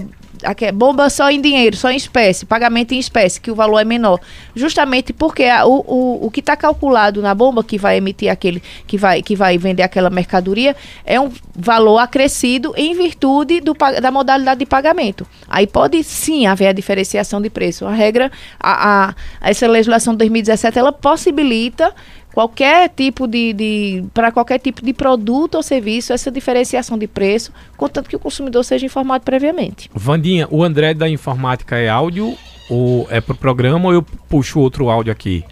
bomba 0.73 1.09
só 1.09 1.29
em 1.29 1.41
dinheiro, 1.41 1.75
só 1.75 1.89
em 1.89 1.95
espécie, 1.95 2.45
pagamento 2.45 2.93
em 2.93 2.99
espécie, 2.99 3.39
que 3.39 3.51
o 3.51 3.55
valor 3.55 3.79
é 3.79 3.85
menor. 3.85 4.19
Justamente 4.55 5.13
porque 5.13 5.43
a, 5.43 5.65
o, 5.65 5.83
o, 5.87 6.25
o 6.27 6.31
que 6.31 6.39
está 6.39 6.55
calculado 6.55 7.21
na 7.21 7.33
bomba 7.33 7.63
que 7.63 7.77
vai 7.77 7.97
emitir 7.97 8.29
aquele, 8.29 8.61
que 8.85 8.97
vai, 8.97 9.21
que 9.21 9.35
vai 9.35 9.57
vender 9.57 9.83
aquela 9.83 10.09
mercadoria, 10.09 10.75
é 11.05 11.19
um 11.19 11.31
valor 11.55 11.99
acrescido 11.99 12.73
em 12.75 12.93
virtude 12.93 13.61
do, 13.61 13.73
da 14.01 14.11
modalidade 14.11 14.59
de 14.59 14.65
pagamento. 14.65 15.25
Aí 15.47 15.67
pode 15.67 16.03
sim 16.03 16.45
haver 16.45 16.67
a 16.67 16.73
diferenciação 16.73 17.41
de 17.41 17.49
preço. 17.49 17.85
A 17.85 17.91
regra, 17.91 18.31
a, 18.59 19.13
a 19.41 19.49
essa 19.49 19.67
legislação 19.67 20.13
de 20.13 20.19
2017, 20.19 20.77
ela 20.77 20.91
possibilita 20.91 21.93
qualquer 22.35 22.89
tipo 22.89 23.25
de, 23.25 23.53
de 23.53 24.03
para 24.13 24.29
qualquer 24.29 24.59
tipo 24.59 24.83
de 24.83 24.93
produto 24.93 25.55
ou 25.55 25.63
serviço, 25.63 26.11
essa 26.11 26.29
diferenciação 26.29 26.97
de 26.97 27.07
preço, 27.07 27.53
contanto 27.77 28.09
que 28.09 28.15
o 28.15 28.19
consumidor 28.19 28.65
seja 28.65 28.85
informado 28.85 29.23
previamente. 29.23 29.89
Vandinha, 29.95 30.45
o 30.51 30.61
André 30.61 30.93
da 30.93 31.07
informática 31.07 31.77
é 31.77 31.87
áudio 31.87 32.35
ou 32.69 33.07
é 33.09 33.21
pro 33.21 33.35
programa 33.35 33.87
ou 33.87 33.93
eu 33.93 34.03
puxo 34.27 34.59
outro 34.59 34.89
áudio 34.89 35.13
aqui? 35.13 35.45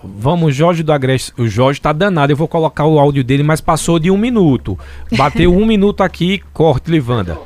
Vamos, 0.00 0.54
Jorge 0.54 0.84
do 0.84 0.92
Agreste. 0.92 1.32
O 1.36 1.48
Jorge 1.48 1.80
tá 1.80 1.92
danado. 1.92 2.32
Eu 2.32 2.36
vou 2.36 2.46
colocar 2.46 2.86
o 2.86 3.00
áudio 3.00 3.24
dele, 3.24 3.42
mas 3.42 3.60
passou 3.60 3.98
de 3.98 4.08
um 4.08 4.16
minuto. 4.16 4.78
Bateu 5.16 5.52
um 5.52 5.66
minuto 5.66 6.04
aqui, 6.04 6.40
corte, 6.52 6.88
Livanda. 6.88 7.36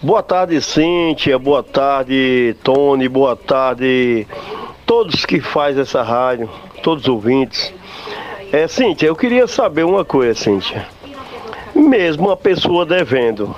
Boa 0.00 0.22
tarde, 0.22 0.58
Cíntia. 0.62 1.38
Boa 1.38 1.62
tarde, 1.62 2.56
Tony. 2.62 3.06
Boa 3.06 3.36
tarde, 3.36 4.26
todos 4.86 5.26
que 5.26 5.40
faz 5.40 5.76
essa 5.76 6.02
rádio 6.02 6.48
todos 6.80 7.04
os 7.04 7.08
ouvintes. 7.08 7.72
É, 8.52 8.66
Cíntia, 8.66 9.06
eu 9.06 9.16
queria 9.16 9.46
saber 9.46 9.84
uma 9.84 10.04
coisa, 10.04 10.34
Cíntia. 10.34 10.86
Mesmo 11.74 12.30
a 12.30 12.36
pessoa 12.36 12.84
devendo, 12.84 13.54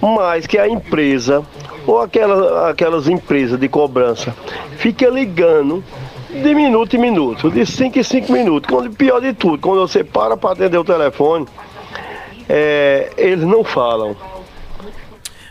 mas 0.00 0.46
que 0.46 0.58
a 0.58 0.68
empresa 0.68 1.42
ou 1.86 2.00
aquela, 2.00 2.70
aquelas 2.70 3.08
empresas 3.08 3.58
de 3.58 3.68
cobrança 3.68 4.34
fica 4.76 5.08
ligando 5.08 5.82
de 6.30 6.54
minuto 6.54 6.96
em 6.96 6.98
minuto, 6.98 7.50
de 7.50 7.64
5 7.64 7.98
em 7.98 8.02
5 8.02 8.32
minutos. 8.32 8.68
Quando, 8.68 8.90
pior 8.94 9.20
de 9.20 9.32
tudo, 9.32 9.58
quando 9.58 9.80
você 9.80 10.04
para 10.04 10.36
para 10.36 10.52
atender 10.52 10.78
o 10.78 10.84
telefone, 10.84 11.46
é, 12.48 13.10
eles 13.16 13.44
não 13.44 13.64
falam. 13.64 14.16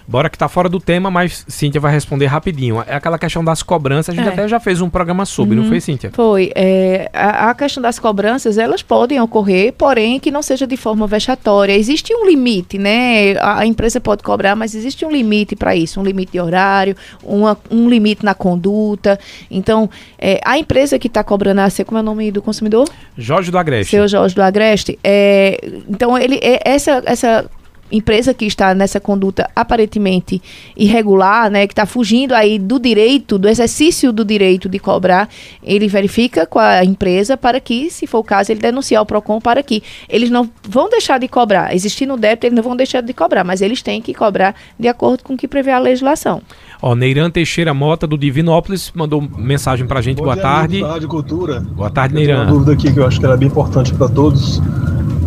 Bora 0.08 0.30
que 0.30 0.38
tá 0.38 0.48
fora 0.48 0.70
do 0.70 0.80
tema, 0.80 1.10
mas 1.10 1.44
Cíntia 1.48 1.82
vai 1.82 1.92
responder 1.92 2.28
rapidinho. 2.28 2.84
É 2.88 2.96
aquela 2.96 3.18
questão 3.18 3.44
das 3.44 3.64
cobranças, 3.64 4.14
a 4.14 4.16
gente 4.18 4.28
É. 4.30 4.32
até 4.34 4.48
já 4.48 4.60
fez 4.60 4.80
um 4.82 4.90
programa 4.90 5.26
sobre, 5.26 5.56
não 5.58 5.66
foi, 5.68 5.80
Cíntia? 5.82 6.12
Foi. 6.14 6.52
é, 6.56 7.10
a, 7.14 7.50
a 7.50 7.54
questão 7.56 7.82
das 7.82 7.98
cobranças, 7.98 8.58
elas 8.58 8.82
podem 8.84 9.20
ocorrer, 9.20 9.74
porém 9.74 10.20
que 10.20 10.30
não 10.30 10.42
seja 10.44 10.68
de 10.68 10.78
forma 10.78 11.08
vexatória. 11.08 11.74
Existe 11.76 12.14
um 12.14 12.26
limite, 12.28 12.78
né? 12.78 13.36
A, 13.40 13.60
a 13.62 13.66
empresa 13.66 14.00
pode 14.00 14.22
cobrar, 14.24 14.56
mas 14.56 14.76
existe 14.76 15.04
um 15.06 15.12
limite 15.12 15.56
para 15.56 15.76
isso, 15.76 16.00
um 16.00 16.04
limite 16.04 16.34
de 16.34 16.40
horário, 16.40 16.96
uma- 17.24 17.58
um 17.72 17.90
limite 17.90 18.24
na 18.24 18.34
conduta. 18.34 19.20
Então, 19.50 19.90
é, 20.20 20.40
a 20.46 20.58
empresa 20.58 21.00
que 21.00 21.08
está 21.08 21.24
cobrando 21.24 21.62
a 21.62 21.70
ser, 21.70 21.84
como 21.84 21.98
é 21.98 22.02
o 22.02 22.06
nome 22.06 22.32
do 22.32 22.42
consumidor? 22.42 22.88
Jorge 23.18 23.50
do 23.50 23.58
Agreste. 23.58 23.92
Seu 23.92 24.08
Jorge 24.08 24.36
do 24.36 24.42
Agreste. 24.44 25.00
É, 25.04 25.60
então, 25.90 26.18
ele, 26.18 26.40
é, 26.44 26.60
essa, 26.64 27.02
essa 27.06 27.50
empresa 27.92 28.34
que 28.34 28.46
está 28.46 28.74
nessa 28.74 29.00
conduta 29.00 29.50
aparentemente 29.56 30.42
irregular, 30.76 31.50
né, 31.50 31.68
que 31.68 31.74
está 31.74 31.86
fugindo 31.86 32.34
aí 32.34 32.58
do 32.58 32.80
direito, 32.80 33.38
do 33.38 33.48
exercício 33.48 34.12
do 34.12 34.26
direito 34.26 34.68
de 34.68 34.80
cobrar, 34.80 35.30
ele 35.64 35.88
verifica 35.88 36.46
com 36.46 36.60
a 36.60 36.84
empresa 36.84 37.38
para 37.38 37.60
que, 37.60 37.90
se 37.90 38.08
for 38.08 38.20
o 38.20 38.24
caso, 38.24 38.52
ele 38.52 38.60
denunciar 38.60 39.02
o 39.02 39.06
PROCON 39.06 39.40
para 39.40 39.62
que 39.62 39.84
eles 40.10 40.30
não 40.30 40.50
vão 40.68 40.90
deixar 40.90 41.20
de 41.20 41.28
cobrar. 41.28 41.74
Existindo 41.76 42.18
débito, 42.18 42.48
eles 42.48 42.56
não 42.56 42.64
vão 42.64 42.76
deixar 42.76 43.02
de 43.02 43.14
cobrar, 43.14 43.44
mas 43.44 43.62
eles 43.62 43.82
têm 43.82 44.02
que 44.02 44.14
cobrar 44.14 44.56
de 44.80 44.88
acordo 44.88 45.24
com 45.24 45.34
o 45.34 45.38
que 45.38 45.48
prevê 45.48 45.72
a 45.72 45.80
legislação. 45.80 46.42
Ó, 46.82 46.96
Neiran 46.96 47.30
Teixeira 47.30 47.74
Mota, 47.74 48.06
do 48.06 48.18
Divinópolis, 48.18 48.92
mandou 48.94 49.22
mensagem 49.22 49.88
pra 49.88 50.02
gente. 50.02 50.18
Bom 50.18 50.24
Boa 50.24 50.34
dia, 50.36 50.44
tarde. 50.44 50.82
Rádio 50.84 51.08
Cultura. 51.08 51.60
Boa 51.62 51.90
tarde, 51.90 52.16
Eu 52.16 52.22
tenho 52.26 52.38
uma 52.38 52.44
Neiran. 52.46 52.54
dúvida 52.54 52.74
aqui 52.74 52.94
que 52.94 53.00
eu 53.00 53.06
acho 53.08 53.20
que 53.20 53.26
ela 53.26 53.36
é 53.36 53.38
bem 53.38 53.48
importante 53.48 53.94
para 53.94 54.10
todos. 54.10 54.62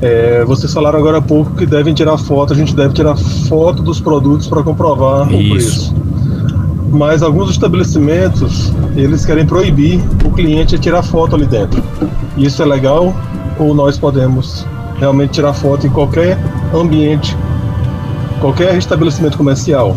É, 0.00 0.44
vocês 0.44 0.72
falaram 0.72 0.98
agora 0.98 1.18
há 1.18 1.22
pouco 1.22 1.54
que 1.54 1.66
devem 1.66 1.92
tirar 1.92 2.16
foto, 2.18 2.52
a 2.52 2.56
gente 2.56 2.74
deve 2.74 2.94
tirar 2.94 3.16
foto 3.16 3.82
dos 3.82 4.00
produtos 4.00 4.46
para 4.46 4.62
comprovar 4.62 5.32
Isso. 5.32 5.36
o 5.36 5.50
preço. 5.50 5.94
Mas 6.90 7.22
alguns 7.22 7.50
estabelecimentos, 7.50 8.72
eles 8.96 9.26
querem 9.26 9.44
proibir 9.44 10.00
o 10.24 10.30
cliente 10.30 10.76
de 10.76 10.82
tirar 10.82 11.02
foto 11.02 11.34
ali 11.34 11.46
dentro. 11.46 11.82
Isso 12.36 12.62
é 12.62 12.66
legal 12.66 13.14
ou 13.58 13.74
nós 13.74 13.98
podemos 13.98 14.64
realmente 14.98 15.32
tirar 15.32 15.52
foto 15.52 15.86
em 15.86 15.90
qualquer 15.90 16.38
ambiente, 16.72 17.36
qualquer 18.40 18.76
estabelecimento 18.76 19.36
comercial? 19.36 19.96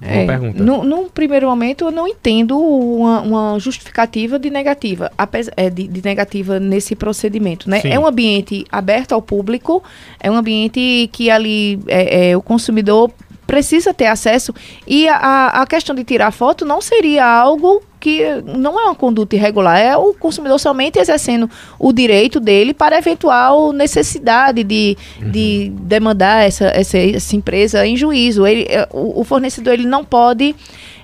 Boa 0.00 0.26
pergunta. 0.26 0.62
Num, 0.62 0.82
num 0.82 1.08
primeiro 1.08 1.46
momento, 1.46 1.84
eu 1.84 1.90
não 1.90 2.08
entendo 2.08 2.58
uma, 2.58 3.20
uma 3.20 3.58
justificativa 3.58 4.38
de 4.38 4.48
negativa, 4.48 5.12
apesar, 5.16 5.52
é, 5.56 5.68
de, 5.68 5.86
de 5.86 6.02
negativa 6.02 6.58
nesse 6.58 6.96
procedimento. 6.96 7.68
Né? 7.68 7.80
Sim. 7.80 7.90
É 7.90 7.98
um 7.98 8.06
ambiente 8.06 8.64
aberto 8.72 9.12
ao 9.12 9.20
público, 9.20 9.82
é 10.18 10.30
um 10.30 10.34
ambiente 10.34 11.08
que 11.12 11.30
ali 11.30 11.78
é, 11.86 12.30
é, 12.30 12.36
o 12.36 12.40
consumidor 12.40 13.10
precisa 13.46 13.92
ter 13.92 14.06
acesso 14.06 14.54
e 14.86 15.08
a, 15.08 15.48
a 15.48 15.66
questão 15.66 15.94
de 15.94 16.04
tirar 16.04 16.30
foto 16.30 16.64
não 16.64 16.80
seria 16.80 17.26
algo 17.26 17.82
que 18.00 18.22
não 18.44 18.80
é 18.80 18.84
uma 18.84 18.94
conduta 18.94 19.36
irregular, 19.36 19.78
é 19.78 19.96
o 19.96 20.14
consumidor 20.14 20.58
somente 20.58 20.98
exercendo 20.98 21.48
o 21.78 21.92
direito 21.92 22.40
dele 22.40 22.72
para 22.72 22.96
eventual 22.96 23.72
necessidade 23.72 24.64
de, 24.64 24.96
de 25.20 25.70
demandar 25.82 26.46
essa, 26.46 26.66
essa, 26.68 26.98
essa 26.98 27.36
empresa 27.36 27.86
em 27.86 27.96
juízo. 27.96 28.46
Ele, 28.46 28.66
é, 28.68 28.88
o, 28.90 29.20
o 29.20 29.24
fornecedor 29.24 29.74
ele 29.74 29.86
não 29.86 30.02
pode 30.04 30.56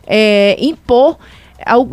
é, 0.06 0.56
impor 0.58 1.18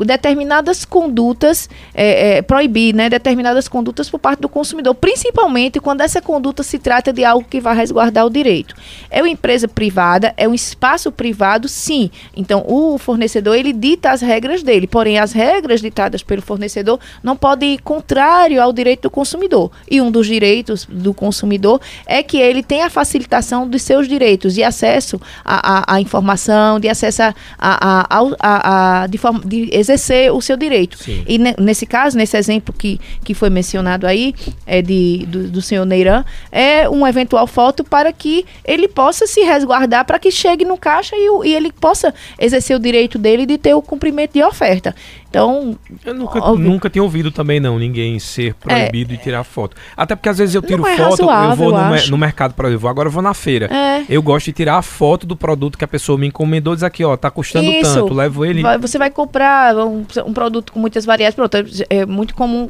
determinadas 0.05 0.85
condutas, 0.85 1.69
é, 1.93 2.37
é, 2.37 2.41
proibir 2.41 2.93
né, 2.93 3.09
determinadas 3.09 3.67
condutas 3.67 4.09
por 4.09 4.19
parte 4.19 4.39
do 4.41 4.49
consumidor, 4.49 4.93
principalmente 4.95 5.79
quando 5.79 6.01
essa 6.01 6.21
conduta 6.21 6.63
se 6.63 6.77
trata 6.79 7.11
de 7.13 7.23
algo 7.23 7.45
que 7.49 7.59
vai 7.59 7.75
resguardar 7.75 8.25
o 8.25 8.29
direito. 8.29 8.75
É 9.09 9.21
uma 9.21 9.29
empresa 9.29 9.67
privada, 9.67 10.33
é 10.37 10.47
um 10.47 10.53
espaço 10.53 11.11
privado, 11.11 11.67
sim. 11.67 12.09
Então, 12.35 12.63
o 12.67 12.97
fornecedor, 12.97 13.55
ele 13.55 13.73
dita 13.73 14.11
as 14.11 14.21
regras 14.21 14.63
dele, 14.63 14.87
porém, 14.87 15.17
as 15.19 15.31
regras 15.33 15.81
ditadas 15.81 16.21
pelo 16.23 16.41
fornecedor 16.41 16.99
não 17.21 17.35
podem 17.35 17.73
ir 17.75 17.81
contrário 17.81 18.61
ao 18.61 18.73
direito 18.73 19.03
do 19.03 19.09
consumidor. 19.09 19.71
E 19.89 20.01
um 20.01 20.11
dos 20.11 20.27
direitos 20.27 20.85
do 20.89 21.13
consumidor 21.13 21.79
é 22.05 22.21
que 22.23 22.37
ele 22.37 22.63
tenha 22.63 22.87
a 22.87 22.89
facilitação 22.89 23.67
dos 23.67 23.81
seus 23.81 24.07
direitos 24.07 24.53
de 24.53 24.63
acesso 24.63 25.19
à, 25.43 25.99
informação, 25.99 26.79
de 26.79 26.89
acesso 26.89 27.21
a, 27.23 27.33
a, 27.59 28.07
a- 28.39 29.03
a- 29.03 29.07
de, 29.07 29.17
forma, 29.17 29.39
de 29.53 29.69
exercer 29.71 30.31
o 30.31 30.41
seu 30.41 30.57
direito. 30.57 30.97
Sim. 30.97 31.23
E 31.27 31.37
ne- 31.37 31.55
nesse 31.59 31.85
caso, 31.85 32.17
nesse 32.17 32.35
exemplo 32.35 32.73
que, 32.75 32.99
que 33.23 33.33
foi 33.33 33.49
mencionado 33.49 34.07
aí, 34.07 34.33
é 34.65 34.81
de, 34.81 35.25
do, 35.27 35.47
do 35.49 35.61
senhor 35.61 35.85
Neiran, 35.85 36.23
é 36.51 36.89
uma 36.89 37.09
eventual 37.09 37.45
foto 37.45 37.83
para 37.83 38.11
que 38.11 38.45
ele 38.65 38.87
possa 38.87 39.27
se 39.27 39.41
resguardar, 39.41 40.05
para 40.05 40.17
que 40.17 40.31
chegue 40.31 40.65
no 40.65 40.77
caixa 40.77 41.15
e, 41.15 41.49
e 41.49 41.55
ele 41.55 41.71
possa 41.71 42.13
exercer 42.39 42.75
o 42.75 42.79
direito 42.79 43.17
dele 43.19 43.45
de 43.45 43.57
ter 43.57 43.73
o 43.73 43.81
cumprimento 43.81 44.33
de 44.33 44.43
oferta. 44.43 44.95
Então, 45.33 45.75
Eu 46.05 46.13
nunca, 46.13 46.37
Óbvio. 46.39 46.69
nunca 46.69 46.89
tinha 46.91 47.01
ouvido 47.01 47.31
também, 47.31 47.59
não, 47.59 47.79
ninguém 47.79 48.19
ser 48.19 48.53
proibido 48.53 49.13
de 49.15 49.17
tirar 49.23 49.43
foto. 49.43 49.75
Até 49.97 50.15
porque 50.15 50.29
às 50.29 50.37
vezes 50.37 50.53
eu 50.53 50.61
tiro 50.61 50.83
Não 50.83 50.87
é 50.87 50.95
foto, 50.95 51.23
eu 51.23 51.27
razoável, 51.27 51.55
vou 51.55 51.71
no, 51.71 51.77
eu 51.79 51.85
mer- 51.85 51.93
acho. 51.95 52.11
no 52.11 52.17
mercado, 52.19 52.53
por 52.53 52.65
exemplo, 52.65 52.87
agora 52.87 53.07
eu 53.07 53.11
vou 53.11 53.23
na 53.23 53.33
feira. 53.33 53.65
É. 53.73 54.03
Eu 54.07 54.21
gosto 54.21 54.45
de 54.45 54.53
tirar 54.53 54.77
a 54.77 54.81
foto 54.83 55.25
do 55.25 55.35
produto 55.35 55.75
que 55.75 55.83
a 55.83 55.87
pessoa 55.87 56.19
me 56.19 56.27
encomendou, 56.27 56.75
diz 56.75 56.83
aqui, 56.83 57.03
ó, 57.03 57.17
tá 57.17 57.31
custando 57.31 57.65
Isso. 57.67 57.95
tanto, 57.95 58.13
levo 58.13 58.45
ele. 58.45 58.61
Você 58.79 58.99
vai 58.99 59.09
comprar 59.09 59.75
um, 59.75 60.05
um 60.25 60.33
produto 60.33 60.71
com 60.71 60.79
muitas 60.79 61.03
variedades. 61.03 61.35
Pronto, 61.35 61.55
é 61.57 61.63
é 61.89 62.05
muito 62.05 62.35
comum. 62.35 62.69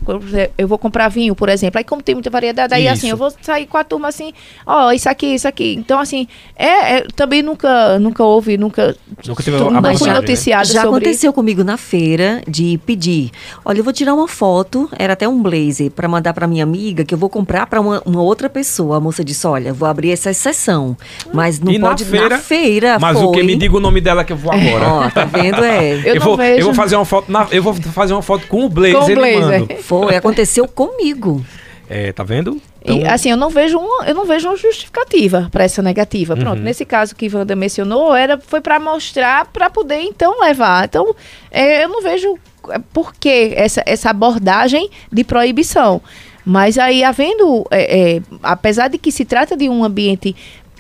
Eu 0.58 0.68
vou 0.68 0.78
comprar 0.78 1.10
vinho, 1.10 1.36
por 1.36 1.50
exemplo. 1.50 1.78
Aí, 1.80 1.84
como 1.84 2.02
tem 2.02 2.16
muita 2.16 2.30
variedade, 2.30 2.74
aí 2.74 2.88
assim, 2.88 3.08
Isso. 3.08 3.14
eu 3.14 3.18
vou 3.18 3.34
sair 3.42 3.66
com 3.66 3.78
a 3.78 3.84
turma 3.84 4.08
assim, 4.08 4.32
ó, 4.66 4.92
isso 4.92 5.10
aqui, 5.10 5.28
isso 5.34 5.48
aqui. 5.48 5.74
Então, 5.74 6.00
assim, 6.00 6.28
é, 6.56 6.98
é- 7.00 7.08
também 7.16 7.42
nunca, 7.42 8.00
nunca 8.00 8.24
houve, 8.24 8.58
nunca. 8.58 8.96
Nunca 9.28 9.44
teve 9.44 9.58
não 9.58 9.78
a 9.80 9.96
fui 9.98 10.08
né? 10.08 10.14
noticiada 10.14 10.64
Já 10.66 10.84
sobre 10.84 10.88
aconteceu 11.00 11.34
comigo 11.34 11.64
na 11.64 11.76
feira 11.78 12.42
de 12.54 12.78
pedir. 12.86 13.32
Olha, 13.66 13.80
eu 13.80 13.84
vou 13.84 13.92
tirar 13.92 14.14
uma 14.14 14.28
foto, 14.28 14.88
era 14.98 15.14
até 15.14 15.28
um 15.28 15.42
blazer, 15.42 15.90
para 15.90 16.08
mandar 16.08 16.34
para 16.34 16.46
minha 16.46 16.64
amiga, 16.64 17.04
que 17.04 17.14
eu 17.14 17.18
vou 17.18 17.30
comprar 17.30 17.66
para 17.66 17.82
uma, 17.82 18.02
uma 18.06 18.22
outra 18.22 18.48
pessoa. 18.50 18.98
A 18.98 19.00
moça 19.00 19.24
disse: 19.24 19.48
Olha, 19.48 19.74
vou 19.74 19.88
abrir 19.88 20.12
essa 20.12 20.30
exceção. 20.30 20.96
Mas 21.34 21.60
não 21.60 21.72
E 21.72 21.78
na 21.80 21.90
pode 21.90 22.06
feira- 22.06 22.30
na 22.30 22.38
feira. 22.40 22.98
Mas 23.00 23.18
foi. 23.18 23.28
o 23.28 23.32
que 23.32 23.42
me 23.44 23.56
diga 23.56 23.76
o 23.76 23.80
nome 23.80 24.00
dela 24.00 24.24
que 24.24 24.32
eu 24.32 24.38
vou 24.38 24.52
agora. 24.54 24.88
Ó, 24.88 25.10
tá 25.10 25.26
vendo? 25.26 25.64
É. 25.64 26.02
Eu 26.14 26.16
não 26.16 26.22
vou, 26.26 26.38
vejo. 26.38 26.60
eu 26.60 26.66
vou 26.66 26.74
fazer 26.76 26.96
uma 26.96 27.06
foto 27.06 27.32
na- 27.32 27.48
eu 27.52 27.64
vou 27.64 27.74
fazer 27.74 28.14
uma 28.14 28.22
foto 28.22 28.46
com 28.48 28.66
o 28.66 28.70
blazer, 28.70 28.98
Com 29.00 29.06
o 29.06 29.10
ele 29.10 29.16
blazer. 29.16 29.60
manda. 29.62 29.76
Foi, 29.82 30.16
aconteceu 30.16 30.68
comigo. 30.68 31.44
É, 31.90 32.12
tá 32.12 32.24
vendo? 32.24 32.62
E, 32.86 33.06
assim, 33.06 33.32
eu 33.32 33.38
não 33.38 33.50
vejo 33.50 33.78
uma, 33.78 34.06
eu 34.06 34.14
não 34.14 34.26
vejo 34.26 34.50
uma 34.50 34.58
justificativa 34.58 35.48
para 35.52 35.64
essa 35.64 35.82
negativa. 35.82 36.36
Pronto, 36.36 36.58
Uhum. 36.58 36.64
nesse 36.64 36.86
caso 36.86 37.16
que 37.16 37.34
Wanda 37.34 37.56
mencionou, 37.56 38.14
era 38.14 38.38
foi 38.38 38.60
para 38.60 38.80
mostrar 38.80 39.46
para 39.46 39.70
poder 39.70 40.02
então 40.02 40.40
levar. 40.42 40.86
Então, 40.86 41.16
é, 41.50 41.86
eu 41.86 41.90
não 41.90 42.02
vejo 42.02 42.38
é, 42.70 42.80
por 42.92 43.14
que 43.14 43.54
essa, 43.56 43.82
essa 43.86 44.10
abordagem 44.10 44.90
de 45.12 45.24
proibição. 45.24 46.02
Mas 46.46 46.78
aí, 46.78 47.06
havendo, 47.06 47.66
é, 47.72 48.16
é, 48.18 48.22
apesar 48.42 48.90
de 48.90 48.98
que 48.98 49.14
se 49.14 49.24
trata 49.24 49.56
de 49.56 49.70
um 49.70 49.82
ambiente 49.82 50.36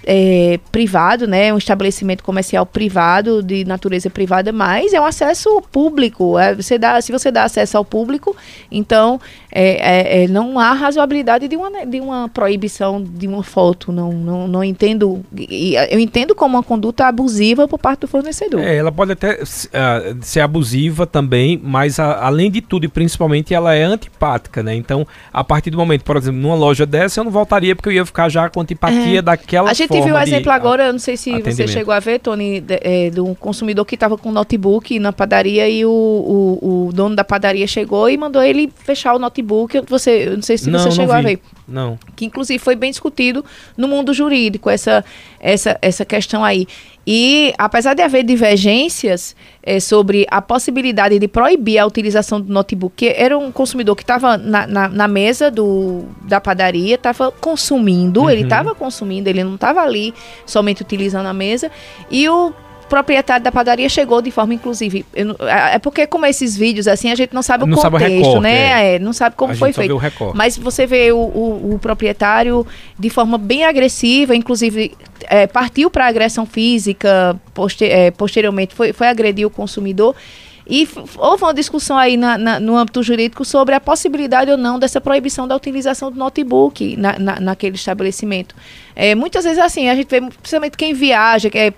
é, 0.05 0.59
privado, 0.71 1.27
né, 1.27 1.53
um 1.53 1.57
estabelecimento 1.57 2.23
comercial 2.23 2.65
privado, 2.65 3.41
de 3.41 3.65
natureza 3.65 4.09
privada, 4.09 4.51
mas 4.51 4.93
é 4.93 4.99
um 4.99 5.05
acesso 5.05 5.61
público. 5.71 6.37
É, 6.37 6.53
você 6.53 6.77
dá, 6.77 6.99
se 7.01 7.11
você 7.11 7.31
dá 7.31 7.43
acesso 7.43 7.77
ao 7.77 7.85
público, 7.85 8.35
então 8.71 9.19
é, 9.51 10.21
é, 10.21 10.23
é, 10.23 10.27
não 10.27 10.57
há 10.59 10.73
razoabilidade 10.73 11.47
de 11.47 11.55
uma, 11.55 11.85
de 11.85 11.99
uma 11.99 12.27
proibição 12.29 13.03
de 13.03 13.27
uma 13.27 13.43
foto. 13.43 13.91
Não, 13.91 14.11
não, 14.11 14.47
não 14.47 14.63
entendo. 14.63 15.23
Eu 15.89 15.99
entendo 15.99 16.33
como 16.33 16.57
uma 16.57 16.63
conduta 16.63 17.05
abusiva 17.05 17.67
por 17.67 17.77
parte 17.77 18.01
do 18.01 18.07
fornecedor. 18.07 18.59
É, 18.61 18.75
ela 18.77 18.91
pode 18.91 19.11
até 19.11 19.39
ah, 19.73 20.15
ser 20.21 20.39
abusiva 20.41 21.05
também, 21.05 21.59
mas 21.63 21.99
a- 21.99 22.25
além 22.25 22.49
de 22.49 22.61
tudo 22.61 22.85
e 22.85 22.87
principalmente 22.87 23.53
ela 23.53 23.73
é 23.75 23.83
antipática, 23.83 24.63
né? 24.63 24.75
Então, 24.75 25.05
a 25.31 25.43
partir 25.43 25.69
do 25.69 25.77
momento, 25.77 26.03
por 26.03 26.17
exemplo, 26.17 26.39
numa 26.41 26.55
loja 26.55 26.85
dessa 26.85 27.19
eu 27.19 27.23
não 27.23 27.31
voltaria 27.31 27.75
porque 27.75 27.89
eu 27.89 27.93
ia 27.93 28.05
ficar 28.05 28.29
já 28.29 28.49
com 28.49 28.59
antipatia 28.61 29.21
daquela 29.21 29.69
A 29.69 29.73
gente 29.73 29.92
viu 30.01 30.15
um 30.15 30.17
de- 30.17 30.23
exemplo 30.23 30.51
agora, 30.51 30.85
eu 30.87 30.91
não 30.93 30.99
sei 30.99 31.15
se 31.17 31.31
você 31.41 31.67
chegou 31.67 31.93
a 31.93 31.99
ver, 31.99 32.19
Tony, 32.19 32.59
de, 32.61 32.79
é, 32.81 33.09
de 33.09 33.19
um 33.21 33.33
consumidor 33.33 33.85
que 33.85 33.95
estava 33.95 34.17
com 34.17 34.29
um 34.29 34.31
notebook 34.31 34.97
na 34.99 35.11
padaria 35.13 35.67
e 35.69 35.85
o, 35.85 35.89
o, 35.91 36.87
o 36.87 36.93
dono 36.93 37.15
da 37.15 37.23
padaria 37.23 37.67
chegou 37.67 38.09
e 38.09 38.17
mandou 38.17 38.41
ele 38.41 38.71
fechar 38.83 39.13
o 39.13 39.19
notebook. 39.19 39.81
Você, 39.89 40.27
eu 40.29 40.35
não 40.35 40.41
sei 40.41 40.57
se 40.57 40.69
Não, 40.69 40.79
você 40.79 40.91
chegou 40.91 41.13
a 41.15 41.21
ver. 41.21 41.39
Não. 41.67 41.97
que 42.15 42.25
inclusive 42.25 42.59
foi 42.59 42.75
bem 42.75 42.91
discutido 42.91 43.43
no 43.77 43.87
mundo 43.87 44.13
jurídico 44.13 44.69
essa, 44.69 45.03
essa, 45.39 45.77
essa 45.81 46.03
questão 46.03 46.43
aí. 46.43 46.67
E 47.07 47.53
apesar 47.57 47.93
de 47.93 48.01
haver 48.01 48.23
divergências 48.67 49.35
eh, 49.61 49.79
sobre 49.79 50.25
a 50.31 50.41
possibilidade 50.41 51.19
de 51.19 51.27
proibir 51.27 51.77
a 51.77 51.85
utilização 51.85 52.39
do 52.39 52.51
notebook, 52.51 52.95
que 52.95 53.13
era 53.17 53.37
um 53.37 53.51
consumidor 53.51 53.95
que 53.95 54.03
estava 54.03 54.37
na, 54.37 54.65
na, 54.67 54.87
na 54.87 55.07
mesa 55.07 55.51
do, 55.51 56.03
da 56.23 56.39
padaria, 56.39 56.95
estava 56.95 57.29
consumindo, 57.31 58.29
ele 58.29 58.39
Uhum. 58.41 58.45
estava 58.47 58.75
consumindo, 58.75 59.29
ele 59.29 59.43
não 59.43 59.55
estava 59.55 59.82
ali 59.83 60.13
somente 60.45 60.81
utilizando 60.81 61.27
a 61.27 61.33
mesa, 61.33 61.71
e 62.09 62.27
o 62.29 62.53
proprietário 62.93 63.43
da 63.43 63.51
padaria 63.51 63.89
chegou 63.89 64.21
de 64.21 64.29
forma 64.29 64.53
inclusive. 64.53 65.03
não, 65.15 65.47
é 65.47 65.79
porque 65.79 66.05
como 66.05 66.27
esses 66.27 66.55
vídeos 66.55 66.87
assim 66.87 67.09
a 67.11 67.15
gente 67.15 67.33
não 67.33 67.41
sabe 67.41 67.63
o 67.63 67.67
não 67.67 67.77
contexto, 67.77 67.99
sabe 67.99 68.13
o 68.13 68.17
recorte, 68.17 68.39
né? 68.41 68.95
É. 68.95 68.99
não 68.99 69.13
sabe 69.13 69.35
como 69.35 69.53
a 69.53 69.55
foi 69.55 69.73
feito. 69.73 69.99
Mas 70.35 70.57
você 70.57 70.85
vê 70.85 71.11
o, 71.11 71.17
o, 71.17 71.73
o, 71.73 71.79
proprietário 71.79 72.67
de 72.99 73.09
forma 73.09 73.37
bem 73.37 73.65
agressiva, 73.65 74.35
inclusive 74.35 74.95
é, 75.23 75.47
partiu 75.47 75.89
para 75.89 76.05
agressão 76.05 76.45
física, 76.45 77.35
poster, 77.53 77.89
é, 77.91 78.11
posteriormente 78.11 78.75
foi, 78.75 78.93
foi 78.93 79.07
agredir 79.07 79.47
o 79.47 79.49
consumidor. 79.49 80.15
E 80.67 80.87
houve 81.17 81.43
uma 81.43 81.53
discussão 81.53 81.97
aí 81.97 82.15
na, 82.15 82.37
na, 82.37 82.59
no 82.59 82.77
âmbito 82.77 83.03
jurídico 83.03 83.43
sobre 83.43 83.75
a 83.75 83.79
possibilidade 83.79 84.49
ou 84.49 84.57
não 84.57 84.79
dessa 84.79 85.01
proibição 85.01 85.47
da 85.47 85.55
utilização 85.55 86.11
do 86.11 86.17
notebook 86.17 86.95
na, 86.95 87.19
na 87.19 87.39
naquele 87.39 87.75
estabelecimento. 87.75 88.55
É, 88.95 89.13
muitas 89.13 89.43
vezes 89.43 89.59
assim, 89.59 89.89
a 89.89 89.95
gente 89.95 90.07
vê, 90.07 90.21
principalmente 90.21 90.77
quem 90.77 90.93
viaja, 90.93 91.49
que 91.49 91.57
é 91.57 91.73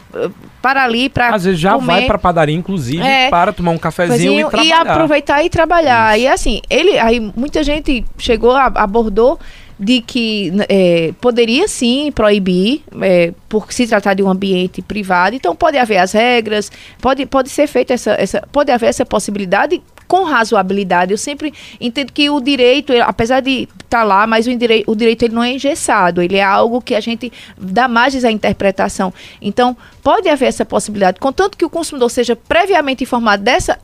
para 0.62 0.84
ali 0.84 1.10
para 1.10 1.30
Às 1.34 1.46
vezes 1.46 1.60
já 1.60 1.74
comer, 1.74 1.86
vai 1.86 2.06
para 2.06 2.18
padaria, 2.18 2.56
inclusive, 2.56 3.02
é, 3.02 3.30
para 3.30 3.52
tomar 3.54 3.72
um 3.72 3.78
cafezinho 3.78 4.48
e 4.48 4.50
trabalhar. 4.50 4.86
E 4.86 4.90
aproveitar 4.90 5.44
e 5.44 5.50
trabalhar. 5.50 6.18
Isso. 6.18 6.26
E 6.26 6.28
assim, 6.28 6.62
ele, 6.70 7.00
aí 7.00 7.20
muita 7.36 7.64
gente 7.64 8.06
chegou, 8.18 8.52
abordou 8.56 9.40
de 9.80 10.02
que 10.02 10.52
é, 10.70 11.14
poderia 11.20 11.68
sim 11.68 12.12
proibir, 12.12 12.82
é, 13.02 13.34
por 13.50 13.72
se 13.72 13.86
tratar 13.88 14.14
de 14.14 14.24
um 14.24 14.30
ambiente 14.30 14.82
privado. 14.82 15.36
Então 15.36 15.56
pode 15.56 15.78
haver 15.78 15.98
as 15.98 16.12
regras, 16.12 16.72
pode, 17.02 17.26
pode 17.26 17.50
ser 17.50 17.68
feita 17.68 17.94
essa, 17.94 18.12
essa, 18.14 18.48
pode 18.52 18.72
haver 18.72 18.88
essa 18.88 19.06
possibilidade 19.06 19.82
com 20.08 20.24
razoabilidade. 20.24 21.12
Eu 21.12 21.18
sempre 21.18 21.54
entendo 21.80 22.12
que 22.12 22.30
o 22.30 22.40
direito, 22.40 22.94
apesar 23.02 23.40
de 23.42 23.68
estar 23.84 24.00
tá 24.00 24.04
lá, 24.04 24.28
mas 24.28 24.48
o 24.48 24.56
direito, 24.56 24.92
o 24.92 24.96
direito 24.96 25.24
ele 25.24 25.34
não 25.34 25.44
é 25.44 25.54
engessado, 25.54 26.22
ele 26.22 26.36
é 26.36 26.44
algo 26.44 26.82
que 26.82 26.96
a 26.96 27.00
gente 27.00 27.32
dá 27.58 27.88
margens 27.88 28.24
à 28.24 28.32
interpretação. 28.32 29.14
Então, 29.42 29.76
pode 30.04 30.28
haver 30.30 30.48
essa 30.48 30.66
possibilidade, 30.66 31.20
contanto 31.20 31.58
que 31.58 31.66
o 31.66 31.70
consumidor 31.70 32.10
seja 32.10 32.36
previamente 32.36 33.04
informado 33.04 33.44
dessa, 33.44 33.80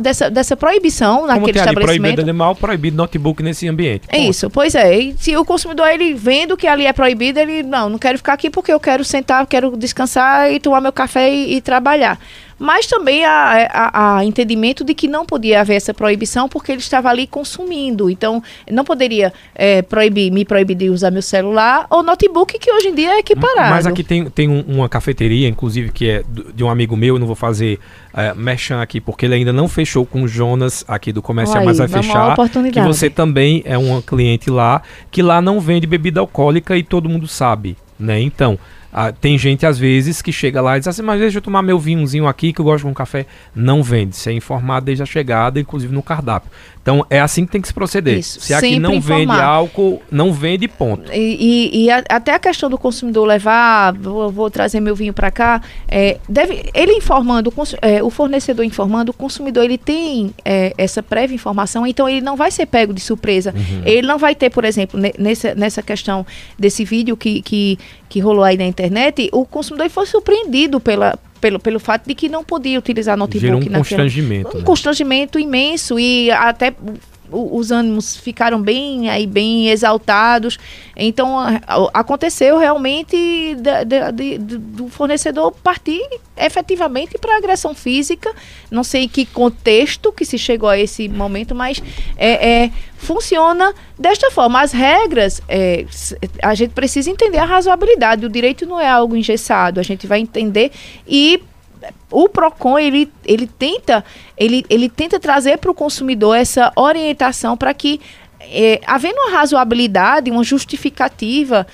dessa, 0.00 0.30
dessa 0.30 0.56
proibição 0.56 1.20
Como 1.20 1.26
naquele 1.28 1.58
estabelecimento. 1.58 2.00
proibido 2.00 2.22
animal, 2.22 2.54
proibido 2.54 2.96
notebook 2.96 3.42
nesse 3.42 3.68
ambiente. 3.68 4.06
É 4.08 4.18
isso, 4.18 4.50
pois 4.50 4.74
é. 4.74 4.98
E 4.98 5.14
se 5.18 5.36
o 5.36 5.44
consumidor, 5.44 5.88
ele 5.88 6.14
vendo 6.14 6.56
que 6.56 6.66
ali 6.66 6.86
é 6.86 6.92
proibido, 6.92 7.38
ele, 7.38 7.62
não, 7.62 7.88
não 7.88 7.98
quero 7.98 8.18
ficar 8.18 8.34
aqui 8.34 8.50
porque 8.50 8.72
eu 8.72 8.80
quero 8.80 9.04
sentar, 9.04 9.46
quero 9.46 9.76
descansar 9.76 10.50
e 10.52 10.58
tomar 10.58 10.80
meu 10.80 10.92
café 10.92 11.32
e, 11.32 11.56
e 11.56 11.60
trabalhar 11.60 12.18
mas 12.58 12.86
também 12.86 13.24
há, 13.24 13.68
há, 13.72 14.16
há, 14.18 14.24
entendimento 14.24 14.84
de 14.84 14.94
que 14.94 15.08
não 15.08 15.26
podia 15.26 15.60
haver 15.60 15.74
essa 15.74 15.92
proibição 15.92 16.48
porque 16.48 16.72
ele 16.72 16.80
estava 16.80 17.08
ali 17.08 17.26
consumindo. 17.26 18.08
Então, 18.08 18.42
não 18.70 18.84
poderia 18.84 19.32
é, 19.54 19.82
proibir, 19.82 20.30
me 20.30 20.44
proibir 20.44 20.76
de 20.76 20.90
usar 20.90 21.10
meu 21.10 21.22
celular 21.22 21.86
ou 21.90 22.02
notebook, 22.02 22.58
que 22.58 22.72
hoje 22.72 22.88
em 22.88 22.94
dia 22.94 23.16
é 23.16 23.18
equiparado. 23.18 23.70
Mas 23.70 23.86
aqui 23.86 24.02
tem, 24.02 24.24
tem 24.26 24.48
um, 24.48 24.60
uma 24.66 24.88
cafeteria, 24.88 25.48
inclusive, 25.48 25.90
que 25.90 26.08
é 26.08 26.24
de 26.54 26.62
um 26.62 26.70
amigo 26.70 26.96
meu, 26.96 27.16
eu 27.16 27.18
não 27.18 27.26
vou 27.26 27.36
fazer 27.36 27.78
é, 28.14 28.32
mechan 28.34 28.80
aqui, 28.80 29.00
porque 29.00 29.26
ele 29.26 29.34
ainda 29.34 29.52
não 29.52 29.68
fechou 29.68 30.06
com 30.06 30.22
o 30.22 30.28
Jonas 30.28 30.84
aqui 30.86 31.12
do 31.12 31.20
Comercial, 31.20 31.60
Aí, 31.60 31.66
mas 31.66 31.78
vai 31.78 31.88
fechar. 31.88 32.36
Que 32.72 32.80
você 32.80 33.10
também 33.10 33.62
é 33.64 33.76
um 33.76 34.00
cliente 34.00 34.50
lá, 34.50 34.82
que 35.10 35.22
lá 35.22 35.40
não 35.40 35.60
vende 35.60 35.86
bebida 35.86 36.20
alcoólica 36.20 36.76
e 36.76 36.82
todo 36.82 37.08
mundo 37.08 37.26
sabe, 37.26 37.76
né? 37.98 38.20
Então, 38.20 38.58
ah, 38.96 39.10
tem 39.10 39.36
gente, 39.36 39.66
às 39.66 39.76
vezes, 39.76 40.22
que 40.22 40.30
chega 40.30 40.60
lá 40.60 40.76
e 40.76 40.78
diz 40.78 40.86
assim, 40.86 41.02
mas 41.02 41.18
deixa 41.18 41.38
eu 41.38 41.42
tomar 41.42 41.62
meu 41.62 41.80
vinhozinho 41.80 42.28
aqui, 42.28 42.52
que 42.52 42.60
eu 42.60 42.64
gosto 42.64 42.84
de 42.84 42.90
um 42.90 42.94
café. 42.94 43.26
Não 43.52 43.82
vende. 43.82 44.14
Você 44.14 44.30
é 44.30 44.32
informado 44.34 44.86
desde 44.86 45.02
a 45.02 45.06
chegada, 45.06 45.58
inclusive 45.58 45.92
no 45.92 46.00
cardápio. 46.00 46.48
Então, 46.84 47.02
é 47.08 47.18
assim 47.18 47.46
que 47.46 47.52
tem 47.52 47.62
que 47.62 47.68
se 47.68 47.72
proceder. 47.72 48.18
Isso, 48.18 48.38
se 48.42 48.52
aqui 48.52 48.78
não 48.78 48.92
informar. 48.92 49.36
vende 49.36 49.40
álcool, 49.40 50.02
não 50.10 50.34
vende 50.34 50.68
ponto. 50.68 51.10
E, 51.10 51.70
e, 51.72 51.84
e 51.84 51.90
a, 51.90 52.04
até 52.10 52.34
a 52.34 52.38
questão 52.38 52.68
do 52.68 52.76
consumidor 52.76 53.26
levar, 53.26 53.94
vou, 53.94 54.30
vou 54.30 54.50
trazer 54.50 54.80
meu 54.80 54.94
vinho 54.94 55.14
para 55.14 55.30
cá, 55.30 55.62
é, 55.88 56.18
deve, 56.28 56.70
ele 56.74 56.92
informando, 56.92 57.50
é, 57.80 58.02
o 58.02 58.10
fornecedor 58.10 58.66
informando, 58.66 59.12
o 59.12 59.14
consumidor 59.14 59.64
ele 59.64 59.78
tem 59.78 60.34
é, 60.44 60.74
essa 60.76 61.02
prévia 61.02 61.34
informação, 61.34 61.86
então 61.86 62.06
ele 62.06 62.20
não 62.20 62.36
vai 62.36 62.50
ser 62.50 62.66
pego 62.66 62.92
de 62.92 63.00
surpresa. 63.00 63.54
Uhum. 63.56 63.80
Ele 63.86 64.06
não 64.06 64.18
vai 64.18 64.34
ter, 64.34 64.50
por 64.50 64.66
exemplo, 64.66 65.00
nessa, 65.18 65.54
nessa 65.54 65.82
questão 65.82 66.26
desse 66.58 66.84
vídeo 66.84 67.16
que, 67.16 67.40
que, 67.40 67.78
que 68.10 68.20
rolou 68.20 68.44
aí 68.44 68.58
na 68.58 68.66
internet, 68.66 69.30
o 69.32 69.46
consumidor 69.46 69.88
foi 69.88 70.04
surpreendido 70.04 70.78
pela, 70.78 71.18
pelo, 71.44 71.60
pelo 71.60 71.78
fato 71.78 72.06
de 72.06 72.14
que 72.14 72.26
não 72.26 72.42
podia 72.42 72.78
utilizar 72.78 73.18
notebook. 73.18 73.46
Gerou 73.46 73.60
um 73.60 73.66
constrangimento. 73.66 74.56
Um 74.56 74.60
né? 74.60 74.64
constrangimento 74.64 75.38
imenso 75.38 76.00
e 76.00 76.30
até 76.30 76.74
os 77.30 77.70
ânimos 77.70 78.16
ficaram 78.16 78.60
bem 78.60 79.10
aí 79.10 79.26
bem 79.26 79.68
exaltados. 79.68 80.58
Então 80.96 81.36
aconteceu 81.92 82.58
realmente 82.58 83.56
do 84.58 84.88
fornecedor 84.88 85.52
partir 85.62 86.02
efetivamente 86.36 87.18
para 87.18 87.36
agressão 87.36 87.74
física. 87.74 88.32
Não 88.70 88.84
sei 88.84 89.04
em 89.04 89.08
que 89.08 89.24
contexto 89.24 90.12
que 90.12 90.24
se 90.24 90.38
chegou 90.38 90.68
a 90.68 90.78
esse 90.78 91.08
momento, 91.08 91.54
mas 91.54 91.82
é, 92.16 92.64
é 92.64 92.70
funciona 92.96 93.74
desta 93.98 94.30
forma. 94.30 94.60
As 94.60 94.72
regras, 94.72 95.40
é, 95.48 95.84
a 96.42 96.54
gente 96.54 96.70
precisa 96.70 97.10
entender 97.10 97.38
a 97.38 97.44
razoabilidade. 97.44 98.24
O 98.24 98.28
direito 98.28 98.66
não 98.66 98.80
é 98.80 98.88
algo 98.88 99.14
engessado. 99.16 99.78
A 99.78 99.82
gente 99.82 100.06
vai 100.06 100.20
entender 100.20 100.72
e 101.06 101.42
o 102.10 102.28
Procon 102.28 102.78
ele, 102.78 103.12
ele 103.24 103.46
tenta 103.46 104.04
ele, 104.36 104.64
ele 104.68 104.88
tenta 104.88 105.18
trazer 105.18 105.58
para 105.58 105.70
o 105.70 105.74
consumidor 105.74 106.36
essa 106.36 106.72
orientação 106.76 107.56
para 107.56 107.72
que 107.74 108.00
é, 108.40 108.80
havendo 108.86 109.18
uma 109.20 109.38
razoabilidade, 109.38 110.30
uma 110.30 110.44
justificativa 110.44 111.66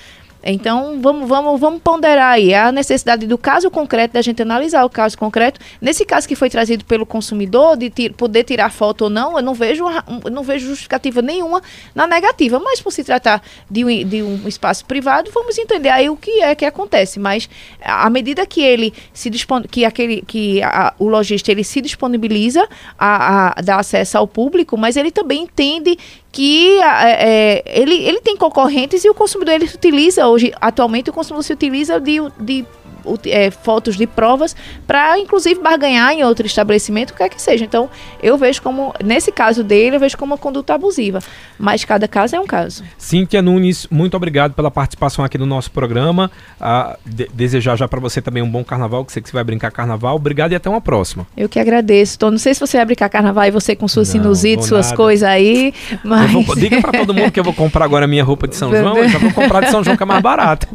então, 0.43 0.99
vamos, 0.99 1.29
vamos, 1.29 1.59
vamos 1.59 1.81
ponderar 1.81 2.33
aí 2.33 2.53
a 2.53 2.71
necessidade 2.71 3.27
do 3.27 3.37
caso 3.37 3.69
concreto, 3.69 4.13
da 4.15 4.21
gente 4.21 4.41
analisar 4.41 4.83
o 4.83 4.89
caso 4.89 5.17
concreto. 5.17 5.59
Nesse 5.79 6.03
caso 6.03 6.27
que 6.27 6.35
foi 6.35 6.49
trazido 6.49 6.83
pelo 6.85 7.05
consumidor, 7.05 7.77
de 7.77 7.89
tir, 7.89 8.13
poder 8.13 8.43
tirar 8.43 8.71
foto 8.71 9.03
ou 9.03 9.09
não, 9.09 9.37
eu 9.37 9.43
não 9.43 9.53
vejo, 9.53 9.85
não 10.31 10.43
vejo 10.43 10.67
justificativa 10.67 11.21
nenhuma 11.21 11.61
na 11.93 12.07
negativa. 12.07 12.59
Mas, 12.59 12.81
por 12.81 12.91
se 12.91 13.03
tratar 13.03 13.41
de 13.69 13.85
um, 13.85 14.07
de 14.07 14.23
um 14.23 14.47
espaço 14.47 14.83
privado, 14.85 15.29
vamos 15.31 15.57
entender 15.57 15.89
aí 15.89 16.09
o 16.09 16.17
que 16.17 16.41
é 16.41 16.55
que 16.55 16.65
acontece. 16.65 17.19
Mas, 17.19 17.47
à 17.83 18.09
medida 18.09 18.45
que 18.45 18.61
ele 18.61 18.93
se 19.13 19.31
que 19.69 19.85
aquele 19.85 20.21
que 20.21 20.61
a, 20.63 20.93
o 20.97 21.07
lojista 21.07 21.51
ele 21.51 21.63
se 21.63 21.81
disponibiliza 21.81 22.67
a, 22.97 23.59
a 23.59 23.61
dar 23.61 23.79
acesso 23.79 24.17
ao 24.17 24.27
público, 24.27 24.77
mas 24.77 24.97
ele 24.97 25.11
também 25.11 25.43
entende 25.43 25.97
que 26.31 26.79
é, 26.79 27.61
ele, 27.65 27.95
ele 27.95 28.21
tem 28.21 28.37
concorrentes 28.37 29.03
e 29.03 29.09
o 29.09 29.13
consumidor 29.13 29.53
ele 29.53 29.65
utiliza 29.65 30.27
hoje, 30.27 30.53
atualmente 30.61 31.09
o 31.09 31.13
consumidor 31.13 31.43
se 31.43 31.53
utiliza 31.53 31.99
de, 31.99 32.17
de 32.39 32.65
é, 33.25 33.51
fotos 33.51 33.95
de 33.95 34.07
provas 34.07 34.55
para 34.85 35.17
inclusive 35.19 35.61
barganhar 35.61 36.11
em 36.11 36.23
outro 36.23 36.45
estabelecimento, 36.45 37.11
o 37.11 37.13
que 37.13 37.23
é 37.23 37.29
que 37.29 37.41
seja. 37.41 37.63
Então, 37.65 37.89
eu 38.21 38.37
vejo 38.37 38.61
como, 38.61 38.93
nesse 39.03 39.31
caso 39.31 39.63
dele, 39.63 39.95
eu 39.95 39.99
vejo 39.99 40.17
como 40.17 40.33
uma 40.33 40.37
conduta 40.37 40.73
abusiva. 40.73 41.19
Mas 41.57 41.85
cada 41.85 42.07
caso 42.07 42.35
é 42.35 42.39
um 42.39 42.47
caso. 42.47 42.83
Cíntia 42.97 43.41
Nunes, 43.41 43.87
muito 43.89 44.15
obrigado 44.17 44.53
pela 44.53 44.71
participação 44.71 45.23
aqui 45.23 45.37
no 45.37 45.45
nosso 45.45 45.71
programa. 45.71 46.31
Ah, 46.59 46.97
de 47.05 47.27
desejar 47.33 47.75
já 47.75 47.87
para 47.87 47.99
você 47.99 48.21
também 48.21 48.41
um 48.41 48.49
bom 48.49 48.63
carnaval, 48.63 49.05
que 49.05 49.11
sei 49.11 49.21
que 49.21 49.29
você 49.29 49.33
vai 49.33 49.43
brincar 49.43 49.71
carnaval. 49.71 50.15
Obrigado 50.15 50.51
e 50.51 50.55
até 50.55 50.69
uma 50.69 50.81
próxima. 50.81 51.27
Eu 51.35 51.47
que 51.47 51.59
agradeço. 51.59 52.17
Tô, 52.17 52.31
não 52.31 52.37
sei 52.37 52.53
se 52.53 52.59
você 52.59 52.77
vai 52.77 52.85
brincar 52.85 53.09
carnaval 53.09 53.45
e 53.45 53.51
você 53.51 53.75
com 53.75 53.87
suas 53.87 54.07
sinusites, 54.07 54.67
suas 54.67 54.91
coisas 54.91 55.27
aí, 55.27 55.73
mas... 56.03 56.31
Vou, 56.31 56.55
diga 56.55 56.81
para 56.81 56.99
todo 56.99 57.13
mundo 57.13 57.31
que 57.31 57.39
eu 57.39 57.43
vou 57.43 57.53
comprar 57.53 57.85
agora 57.85 58.05
a 58.05 58.07
minha 58.07 58.23
roupa 58.23 58.47
de 58.47 58.55
São 58.55 58.69
João. 58.69 58.97
Eu 58.97 59.09
já 59.09 59.19
vou 59.19 59.31
comprar 59.31 59.61
de 59.61 59.71
São 59.71 59.83
João, 59.83 59.97
que 59.97 60.03
é 60.03 60.05
mais 60.05 60.21
barato. 60.21 60.67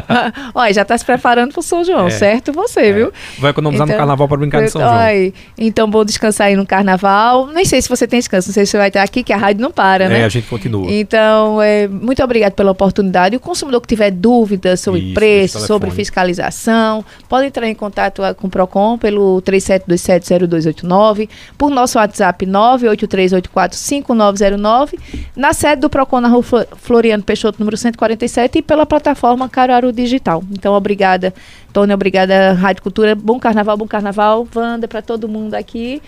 Olha, 0.54 0.72
já 0.72 0.82
está 0.82 0.96
se 0.96 1.04
preparando 1.04 1.52
para 1.52 1.60
são 1.70 1.84
João, 1.84 2.08
é. 2.08 2.10
certo 2.10 2.52
você, 2.52 2.80
é. 2.80 2.92
viu? 2.92 3.12
Vai 3.38 3.52
economizar 3.52 3.86
então, 3.86 3.96
no 3.96 4.00
carnaval 4.00 4.28
para 4.28 4.36
brincar 4.36 4.62
de 4.62 4.70
São 4.70 4.82
João. 4.82 4.92
Ai, 4.92 5.32
então 5.56 5.90
vou 5.90 6.04
descansar 6.04 6.48
aí 6.48 6.56
no 6.56 6.66
carnaval. 6.66 7.46
Nem 7.46 7.64
sei 7.64 7.80
se 7.80 7.88
você 7.88 8.06
tem 8.06 8.18
descanso, 8.18 8.48
não 8.48 8.54
sei 8.54 8.66
se 8.66 8.72
você 8.72 8.78
vai 8.78 8.88
estar 8.88 9.02
aqui, 9.02 9.22
que 9.22 9.32
a 9.32 9.36
rádio 9.36 9.62
não 9.62 9.70
para, 9.70 10.08
né? 10.08 10.20
É, 10.20 10.24
a 10.24 10.28
gente 10.28 10.48
continua. 10.48 10.90
Então, 10.90 11.62
é, 11.62 11.86
muito 11.86 12.20
obrigado 12.22 12.54
pela 12.54 12.72
oportunidade. 12.72 13.36
O 13.36 13.40
consumidor 13.40 13.80
que 13.80 13.86
tiver 13.86 14.10
dúvidas 14.10 14.80
sobre 14.80 15.00
Isso, 15.00 15.14
preço, 15.14 15.60
sobre 15.60 15.90
fiscalização, 15.90 17.04
pode 17.28 17.46
entrar 17.46 17.68
em 17.68 17.74
contato 17.74 18.22
com 18.36 18.48
o 18.48 18.50
PROCON 18.50 18.98
pelo 18.98 19.40
37270289, 19.42 21.28
por 21.56 21.70
nosso 21.70 21.98
WhatsApp 21.98 22.44
983845909, 22.46 24.98
na 25.36 25.52
sede 25.52 25.82
do 25.82 25.88
PROCON 25.88 26.20
na 26.20 26.28
rua 26.28 26.42
Floriano 26.76 27.22
Peixoto, 27.22 27.60
número 27.60 27.76
147, 27.76 28.58
e 28.58 28.62
pela 28.62 28.84
plataforma 28.84 29.48
Caruaru 29.48 29.92
Digital. 29.92 30.42
Então, 30.50 30.74
obrigada, 30.74 31.32
Tônia, 31.72 31.94
obrigada, 31.94 32.52
Rádio 32.52 32.82
Cultura. 32.82 33.14
Bom 33.14 33.38
carnaval, 33.38 33.76
bom 33.76 33.86
carnaval. 33.86 34.46
Wanda, 34.54 34.88
para 34.88 35.02
todo 35.02 35.28
mundo 35.28 35.54
aqui. 35.54 36.02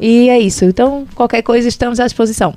E 0.00 0.28
é 0.28 0.38
isso. 0.38 0.64
Então, 0.64 1.06
qualquer 1.14 1.42
coisa, 1.42 1.68
estamos 1.68 2.00
à 2.00 2.04
disposição. 2.04 2.54